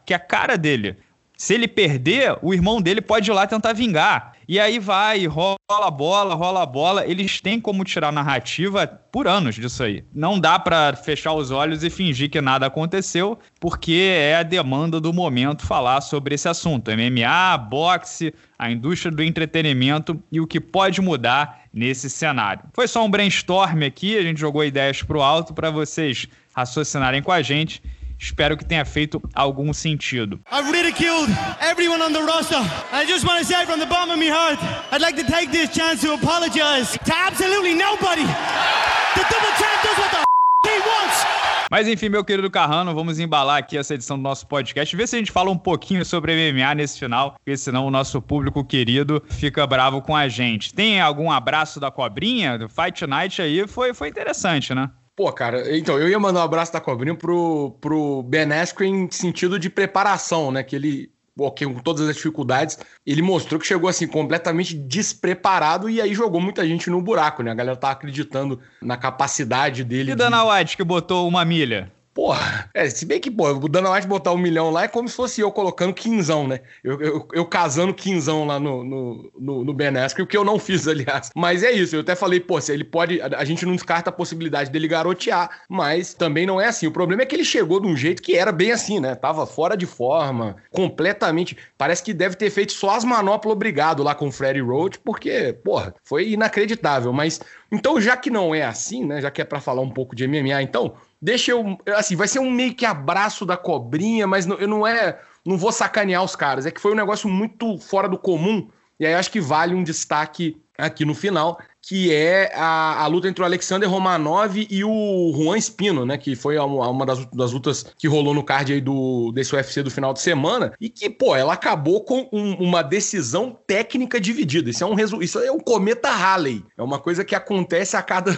que 0.05 0.13
é 0.13 0.17
a 0.17 0.19
cara 0.19 0.57
dele. 0.57 0.97
Se 1.37 1.53
ele 1.53 1.67
perder, 1.67 2.37
o 2.41 2.53
irmão 2.53 2.81
dele 2.81 3.01
pode 3.01 3.29
ir 3.29 3.33
lá 3.33 3.45
tentar 3.45 3.73
vingar. 3.73 4.33
E 4.47 4.59
aí 4.59 4.77
vai, 4.77 5.25
rola 5.25 5.57
a 5.67 5.91
bola, 5.91 6.35
rola 6.35 6.61
a 6.61 6.65
bola. 6.65 7.05
Eles 7.05 7.41
têm 7.41 7.59
como 7.59 7.83
tirar 7.83 8.11
narrativa 8.11 8.87
por 9.11 9.27
anos 9.27 9.55
disso 9.55 9.83
aí. 9.83 10.03
Não 10.13 10.39
dá 10.39 10.59
para 10.59 10.95
fechar 10.95 11.33
os 11.33 11.49
olhos 11.49 11.83
e 11.83 11.89
fingir 11.89 12.29
que 12.29 12.39
nada 12.39 12.67
aconteceu, 12.67 13.39
porque 13.59 14.13
é 14.15 14.35
a 14.35 14.43
demanda 14.43 15.01
do 15.01 15.11
momento 15.11 15.65
falar 15.65 16.01
sobre 16.01 16.35
esse 16.35 16.47
assunto. 16.47 16.91
MMA, 16.91 17.57
boxe, 17.57 18.33
a 18.57 18.71
indústria 18.71 19.11
do 19.11 19.23
entretenimento 19.23 20.21
e 20.31 20.39
o 20.39 20.47
que 20.47 20.61
pode 20.61 21.01
mudar 21.01 21.63
nesse 21.73 22.09
cenário. 22.09 22.63
Foi 22.73 22.87
só 22.87 23.03
um 23.03 23.09
brainstorm 23.09 23.83
aqui, 23.83 24.17
a 24.17 24.21
gente 24.21 24.39
jogou 24.39 24.63
ideias 24.63 25.01
pro 25.01 25.21
alto 25.21 25.53
para 25.53 25.71
vocês 25.71 26.27
raciocinarem 26.55 27.21
com 27.21 27.31
a 27.31 27.41
gente 27.41 27.81
Espero 28.19 28.57
que 28.57 28.65
tenha 28.65 28.85
feito 28.85 29.21
algum 29.33 29.73
sentido. 29.73 30.39
I've 30.51 30.71
ridiculed 30.71 31.29
everyone 31.61 32.01
on 32.01 32.13
the 32.13 32.21
roster. 32.21 32.59
I 32.91 33.05
just 33.05 33.25
want 33.25 33.39
to 33.39 33.45
say 33.45 33.65
from 33.65 33.79
the 33.79 33.85
bottom 33.85 34.11
of 34.11 34.17
my 34.17 34.29
heart, 34.29 34.59
I'd 34.91 35.01
like 35.01 35.15
to 35.17 35.29
take 35.29 35.51
this 35.51 35.69
chance 35.69 36.01
to 36.01 36.13
apologize 36.13 36.97
to 37.05 37.13
absolutely 37.15 37.73
nobody. 37.73 38.23
The 38.23 39.23
double 39.29 39.53
champ 39.57 39.83
does 39.83 39.97
what 39.97 40.11
the 40.11 40.25
he 40.69 40.79
wants. 40.79 41.25
Mas 41.69 41.87
enfim, 41.87 42.09
meu 42.09 42.23
querido 42.23 42.49
Carrano, 42.49 42.93
vamos 42.93 43.19
embalar 43.19 43.57
aqui 43.57 43.77
essa 43.77 43.95
edição 43.95 44.17
do 44.17 44.23
nosso 44.23 44.45
podcast, 44.47 44.95
ver 44.95 45.07
se 45.07 45.15
a 45.15 45.19
gente 45.19 45.31
fala 45.31 45.49
um 45.49 45.57
pouquinho 45.57 46.05
sobre 46.05 46.33
MMA 46.33 46.75
nesse 46.75 46.99
final, 46.99 47.31
porque 47.33 47.57
senão 47.57 47.87
o 47.87 47.91
nosso 47.91 48.21
público 48.21 48.63
querido 48.63 49.21
fica 49.29 49.65
bravo 49.65 50.01
com 50.01 50.15
a 50.15 50.27
gente. 50.27 50.73
Tem 50.73 51.01
algum 51.01 51.31
abraço 51.31 51.79
da 51.79 51.89
cobrinha? 51.89 52.57
Do 52.57 52.69
Fight 52.69 53.05
Night 53.07 53.41
aí 53.41 53.67
foi, 53.67 53.93
foi 53.93 54.09
interessante, 54.09 54.75
né? 54.75 54.89
Pô, 55.15 55.31
cara, 55.31 55.75
então, 55.77 55.97
eu 55.97 56.09
ia 56.09 56.19
mandar 56.19 56.41
um 56.41 56.43
abraço 56.43 56.73
da 56.73 56.81
cobrinha 56.81 57.15
pro, 57.15 57.71
pro 57.79 58.21
Ben 58.23 58.51
Askren 58.51 59.05
em 59.05 59.11
sentido 59.11 59.57
de 59.57 59.69
preparação, 59.69 60.51
né? 60.51 60.61
Que 60.61 60.75
ele, 60.75 61.09
ok, 61.39 61.65
com 61.65 61.79
todas 61.79 62.09
as 62.09 62.15
dificuldades, 62.17 62.77
ele 63.05 63.21
mostrou 63.21 63.57
que 63.57 63.65
chegou 63.65 63.89
assim 63.89 64.07
completamente 64.07 64.75
despreparado 64.75 65.89
e 65.89 66.01
aí 66.01 66.13
jogou 66.13 66.41
muita 66.41 66.67
gente 66.67 66.89
no 66.89 67.01
buraco, 67.01 67.41
né? 67.41 67.51
A 67.51 67.55
galera 67.55 67.77
tá 67.77 67.91
acreditando 67.91 68.59
na 68.81 68.97
capacidade 68.97 69.85
dele. 69.85 70.11
E 70.11 70.15
Dana 70.15 70.43
de... 70.43 70.49
White 70.49 70.75
que 70.75 70.83
botou 70.83 71.25
uma 71.29 71.45
milha? 71.45 71.89
Porra, 72.15 72.69
é, 72.73 72.89
se 72.89 73.05
bem 73.05 73.19
que, 73.19 73.29
pô, 73.29 73.49
o 73.49 73.67
Dana 73.67 73.91
White 73.91 74.07
botar 74.07 74.31
um 74.31 74.37
milhão 74.37 74.71
lá 74.71 74.85
é 74.85 74.87
como 74.87 75.05
se 75.05 75.13
fosse 75.13 75.41
eu 75.41 75.51
colocando 75.51 75.93
quinzão, 75.93 76.47
né? 76.47 76.61
Eu, 76.81 77.01
eu, 77.01 77.27
eu 77.33 77.45
casando 77.45 77.93
quinzão 77.93 78.47
lá 78.47 78.57
no, 78.57 78.85
no, 78.85 79.31
no, 79.37 79.63
no 79.65 79.73
o 79.73 80.25
que 80.25 80.37
eu 80.37 80.45
não 80.45 80.57
fiz, 80.57 80.87
aliás. 80.87 81.29
Mas 81.35 81.61
é 81.61 81.73
isso, 81.73 81.93
eu 81.93 81.99
até 81.99 82.15
falei, 82.15 82.39
pô, 82.39 82.61
se 82.61 82.71
ele 82.71 82.85
pode. 82.85 83.19
A, 83.19 83.39
a, 83.39 83.43
gente 83.43 83.65
não 83.65 83.73
descarta 83.73 84.11
a 84.11 84.13
possibilidade 84.13 84.71
dele 84.71 84.87
garotear, 84.87 85.63
mas 85.67 86.13
também 86.13 86.45
não 86.45 86.61
é 86.61 86.67
assim. 86.67 86.87
O 86.87 86.91
problema 86.91 87.23
é 87.23 87.25
que 87.25 87.35
ele 87.35 87.43
chegou 87.43 87.81
de 87.81 87.87
um 87.87 87.97
jeito 87.97 88.21
que 88.21 88.37
era 88.37 88.53
bem 88.53 88.71
assim, 88.71 89.01
né? 89.01 89.13
Tava 89.13 89.45
fora 89.45 89.75
de 89.75 89.85
forma, 89.85 90.55
completamente. 90.71 91.57
Parece 91.77 92.01
que 92.01 92.13
deve 92.13 92.37
ter 92.37 92.49
feito 92.49 92.71
só 92.71 92.91
as 92.91 93.03
manoplas 93.03 93.51
obrigado 93.51 94.01
lá 94.01 94.15
com 94.15 94.29
o 94.29 94.31
Freddy 94.31 94.61
Roach, 94.61 94.99
porque, 94.99 95.51
porra, 95.65 95.93
foi 96.01 96.29
inacreditável. 96.29 97.11
Mas, 97.11 97.41
então, 97.71 97.99
já 97.99 98.15
que 98.15 98.29
não 98.29 98.53
é 98.53 98.63
assim, 98.63 99.05
né? 99.05 99.21
Já 99.21 99.31
que 99.31 99.41
é 99.41 99.45
pra 99.45 99.59
falar 99.59 99.81
um 99.81 99.89
pouco 99.89 100.15
de 100.15 100.27
MMA, 100.27 100.61
então 100.61 100.95
Deixa 101.25 101.49
eu. 101.49 101.75
Assim, 101.95 102.15
vai 102.15 102.27
ser 102.27 102.37
um 102.37 102.51
meio 102.51 102.75
que 102.75 102.85
abraço 102.85 103.47
da 103.47 103.57
cobrinha, 103.57 104.27
mas 104.27 104.45
não, 104.45 104.57
eu 104.57 104.67
não 104.67 104.85
é. 104.85 105.19
Não 105.43 105.57
vou 105.57 105.71
sacanear 105.71 106.23
os 106.23 106.35
caras. 106.35 106.67
É 106.67 106.71
que 106.71 106.79
foi 106.79 106.91
um 106.91 106.95
negócio 106.95 107.27
muito 107.27 107.79
fora 107.79 108.07
do 108.07 108.15
comum. 108.15 108.67
E 108.99 109.05
aí 109.05 109.13
acho 109.13 109.31
que 109.31 109.41
vale 109.41 109.75
um 109.75 109.83
destaque 109.83 110.57
aqui 110.77 111.05
no 111.05 111.13
final, 111.13 111.57
que 111.81 112.11
é 112.11 112.51
a, 112.55 113.03
a 113.03 113.07
luta 113.07 113.27
entre 113.27 113.41
o 113.41 113.45
Alexander 113.45 113.89
Romanov 113.89 114.57
e 114.57 114.83
o 114.83 115.33
Juan 115.35 115.57
Espino, 115.57 116.05
né? 116.05 116.17
Que 116.17 116.35
foi 116.35 116.57
uma, 116.57 116.89
uma 116.89 117.05
das, 117.05 117.25
das, 117.27 117.51
lutas 117.51 117.85
que 117.97 118.07
rolou 118.07 118.33
no 118.33 118.43
card 118.43 118.73
aí 118.73 118.81
do, 118.81 119.31
desse 119.31 119.55
UFC 119.55 119.83
do 119.83 119.91
final 119.91 120.11
de 120.11 120.19
semana. 120.19 120.73
E 120.81 120.89
que, 120.89 121.09
pô, 121.09 121.35
ela 121.35 121.53
acabou 121.53 122.03
com 122.03 122.27
um, 122.33 122.55
uma 122.55 122.81
decisão 122.81 123.57
técnica 123.67 124.19
dividida. 124.19 124.69
Isso 124.69 124.83
é, 124.83 124.87
um 124.87 125.21
isso 125.21 125.39
é 125.39 125.51
um 125.51 125.59
cometa 125.59 126.09
Halley. 126.09 126.65
É 126.77 126.81
uma 126.81 126.99
coisa 126.99 127.23
que 127.23 127.35
acontece 127.35 127.95
a 127.95 128.01
cada 128.01 128.31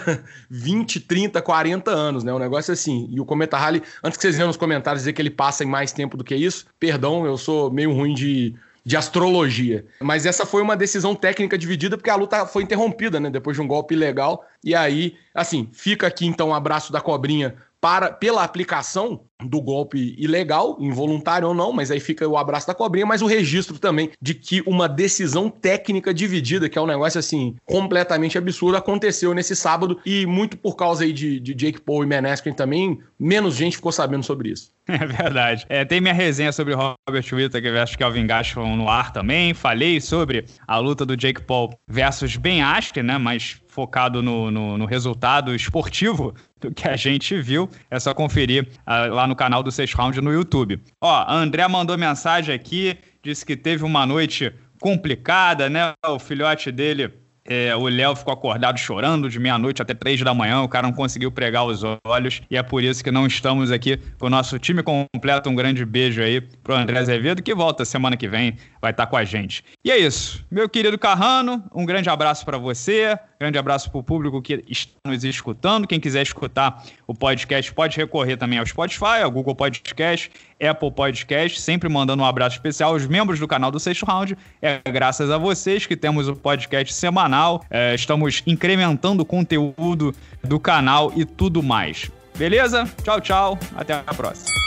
20, 0.50 1.00
30, 1.00 1.42
40 1.42 1.90
anos, 1.90 2.24
né? 2.24 2.34
Um 2.34 2.40
negócio 2.40 2.74
assim. 2.74 3.08
E 3.10 3.20
o 3.20 3.26
cometa 3.26 3.58
Halley, 3.58 3.82
antes 4.04 4.18
que 4.18 4.22
vocês 4.22 4.36
venham 4.36 4.48
nos 4.48 4.58
comentários 4.58 5.04
dizer 5.04 5.14
que 5.14 5.22
ele 5.22 5.32
passa 5.32 5.64
em 5.64 5.68
mais 5.68 5.92
tempo 5.92 6.18
do 6.18 6.24
que 6.24 6.36
isso, 6.36 6.66
perdão, 6.80 7.26
eu 7.26 7.38
sou 7.38 7.72
meio 7.72 7.94
ruim 7.94 8.14
de 8.14 8.56
de 8.88 8.96
astrologia. 8.96 9.86
Mas 10.00 10.26
essa 10.26 10.46
foi 10.46 10.62
uma 10.62 10.74
decisão 10.74 11.14
técnica 11.14 11.58
dividida 11.58 11.98
porque 11.98 12.10
a 12.10 12.16
luta 12.16 12.46
foi 12.46 12.64
interrompida, 12.64 13.20
né? 13.20 13.30
Depois 13.30 13.58
de 13.58 13.62
um 13.62 13.68
golpe 13.68 13.94
ilegal. 13.94 14.46
E 14.64 14.74
aí, 14.74 15.18
assim, 15.36 15.68
fica 15.74 16.08
aqui 16.08 16.26
então 16.26 16.48
um 16.48 16.54
abraço 16.54 16.90
da 16.90 17.02
cobrinha 17.02 17.54
para 17.80 18.12
pela 18.12 18.44
aplicação 18.44 19.22
do 19.44 19.62
golpe 19.62 20.16
ilegal, 20.18 20.78
involuntário 20.80 21.48
ou 21.48 21.54
não, 21.54 21.72
mas 21.72 21.92
aí 21.92 22.00
fica 22.00 22.28
o 22.28 22.38
abraço 22.38 22.66
da 22.66 22.74
cobrinha, 22.74 23.06
mas 23.06 23.22
o 23.22 23.28
registro 23.28 23.78
também 23.78 24.10
de 24.20 24.34
que 24.34 24.64
uma 24.66 24.90
decisão 24.90 25.50
técnica 25.50 26.14
dividida, 26.14 26.68
que 26.68 26.78
é 26.78 26.82
um 26.82 26.88
negócio 26.88 27.20
assim 27.20 27.56
completamente 27.64 28.38
absurdo, 28.38 28.78
aconteceu 28.78 29.34
nesse 29.34 29.56
sábado 29.56 30.00
e 30.06 30.26
muito 30.26 30.58
por 30.58 30.76
causa 30.76 31.04
aí 31.04 31.14
de, 31.14 31.40
de 31.40 31.54
Jake 31.54 31.80
Paul 31.80 32.04
e 32.04 32.08
Meneskin 32.08 32.52
também, 32.52 33.00
menos 33.20 33.56
gente 33.56 33.78
ficou 33.78 33.92
sabendo 33.92 34.24
sobre 34.24 34.50
isso. 34.50 34.72
É 34.98 35.06
verdade. 35.06 35.66
É, 35.68 35.84
tem 35.84 36.00
minha 36.00 36.14
resenha 36.14 36.52
sobre 36.52 36.74
Robert 36.74 37.26
Whittaker 37.32 37.74
versus 37.74 37.96
Kelvin 37.98 38.26
Gastelum 38.26 38.76
no 38.78 38.90
ar 38.90 39.12
também. 39.12 39.54
Falei 39.54 40.00
sobre 40.00 40.46
a 40.66 40.78
luta 40.78 41.06
do 41.06 41.16
Jake 41.16 41.42
Paul 41.42 41.78
versus 41.88 42.38
Ben 42.38 42.64
Askren, 42.64 43.04
né? 43.04 43.18
Mas 43.18 43.62
focado 43.78 44.24
no, 44.24 44.50
no, 44.50 44.76
no, 44.76 44.86
resultado 44.88 45.54
esportivo 45.54 46.34
do 46.60 46.74
que 46.74 46.88
a 46.88 46.96
gente 46.96 47.40
viu. 47.40 47.70
É 47.92 48.00
só 48.00 48.12
conferir 48.12 48.68
uh, 48.88 49.14
lá 49.14 49.28
no 49.28 49.36
canal 49.36 49.62
do 49.62 49.72
Sexto 49.72 49.96
Round 49.98 50.20
no 50.20 50.34
YouTube. 50.34 50.82
Ó, 51.00 51.14
a 51.14 51.36
André 51.36 51.68
mandou 51.68 51.96
mensagem 51.96 52.56
aqui, 52.56 52.98
disse 53.22 53.46
que 53.46 53.56
teve 53.56 53.84
uma 53.84 54.04
noite 54.04 54.52
complicada, 54.82 55.70
né? 55.70 55.94
O 56.08 56.18
filhote 56.18 56.72
dele 56.72 57.14
É, 57.50 57.74
o 57.78 57.88
Léo 57.88 58.14
ficou 58.14 58.34
acordado 58.34 58.78
chorando 58.78 59.30
de 59.30 59.40
meia-noite 59.40 59.82
até 59.82 59.94
três 59.94 60.20
da 60.22 60.34
manhã. 60.34 60.64
O 60.64 60.68
cara 60.68 60.86
não 60.86 60.94
conseguiu 60.94 61.32
pregar 61.32 61.64
os 61.66 61.82
olhos. 62.06 62.42
E 62.52 62.58
é 62.58 62.64
por 62.64 62.84
isso 62.84 63.02
que 63.02 63.10
não 63.10 63.26
estamos 63.26 63.72
aqui 63.72 63.96
com 64.20 64.26
o 64.26 64.30
nosso 64.30 64.60
time 64.60 64.84
completo. 64.84 65.50
Um 65.50 65.56
grande 65.56 65.86
beijo 65.86 66.22
aí 66.22 66.42
pro 66.42 66.76
André 66.76 67.00
Azevedo, 67.00 67.42
que 67.42 67.56
volta 67.56 67.86
semana 67.86 68.18
que 68.18 68.28
vem, 68.28 68.58
vai 68.82 68.92
estar 68.92 69.08
com 69.08 69.18
a 69.18 69.24
gente. 69.24 69.64
E 69.84 69.92
é 69.92 69.98
isso. 69.98 70.46
Meu 70.50 70.68
querido 70.70 70.98
Carrano, 70.98 71.64
um 71.74 71.86
grande 71.86 72.10
abraço 72.10 72.46
para 72.46 72.58
você. 72.58 73.18
Grande 73.40 73.58
abraço 73.58 73.92
pro 73.92 74.02
público 74.02 74.42
que 74.42 74.64
está 74.68 74.94
nos 75.06 75.24
escutando. 75.24 75.88
Quem 75.88 76.00
quiser 76.00 76.24
escutar 76.24 76.84
o 77.06 77.14
podcast 77.14 77.72
pode 77.74 77.96
recorrer 77.98 78.38
também 78.38 78.58
ao 78.58 78.66
Spotify, 78.66 79.22
ao 79.24 79.30
Google 79.30 79.56
Podcast, 79.56 80.32
Apple 80.62 80.92
Podcast. 80.92 81.62
Sempre 81.62 81.88
mandando 81.88 82.24
um 82.24 82.26
abraço 82.26 82.56
especial 82.56 82.94
aos 82.94 83.06
membros 83.06 83.40
do 83.40 83.48
canal 83.48 83.70
do 83.70 83.80
Sexto 83.80 84.06
Round. 84.06 84.38
É 84.62 84.80
graças 84.90 85.30
a 85.30 85.38
vocês 85.38 85.86
que 85.86 85.96
temos 85.96 86.28
o 86.28 86.36
podcast 86.36 86.94
semanal. 86.94 87.64
É, 87.70 87.94
estamos 87.94 88.42
incrementando 88.48 89.24
o 89.24 89.26
conteúdo 89.26 90.14
do 90.44 90.60
canal 90.60 91.12
e 91.16 91.26
tudo 91.26 91.62
mais. 91.62 92.10
Beleza? 92.36 92.90
Tchau, 93.04 93.20
tchau. 93.20 93.60
Até 93.76 93.94
a 93.94 94.14
próxima. 94.14 94.58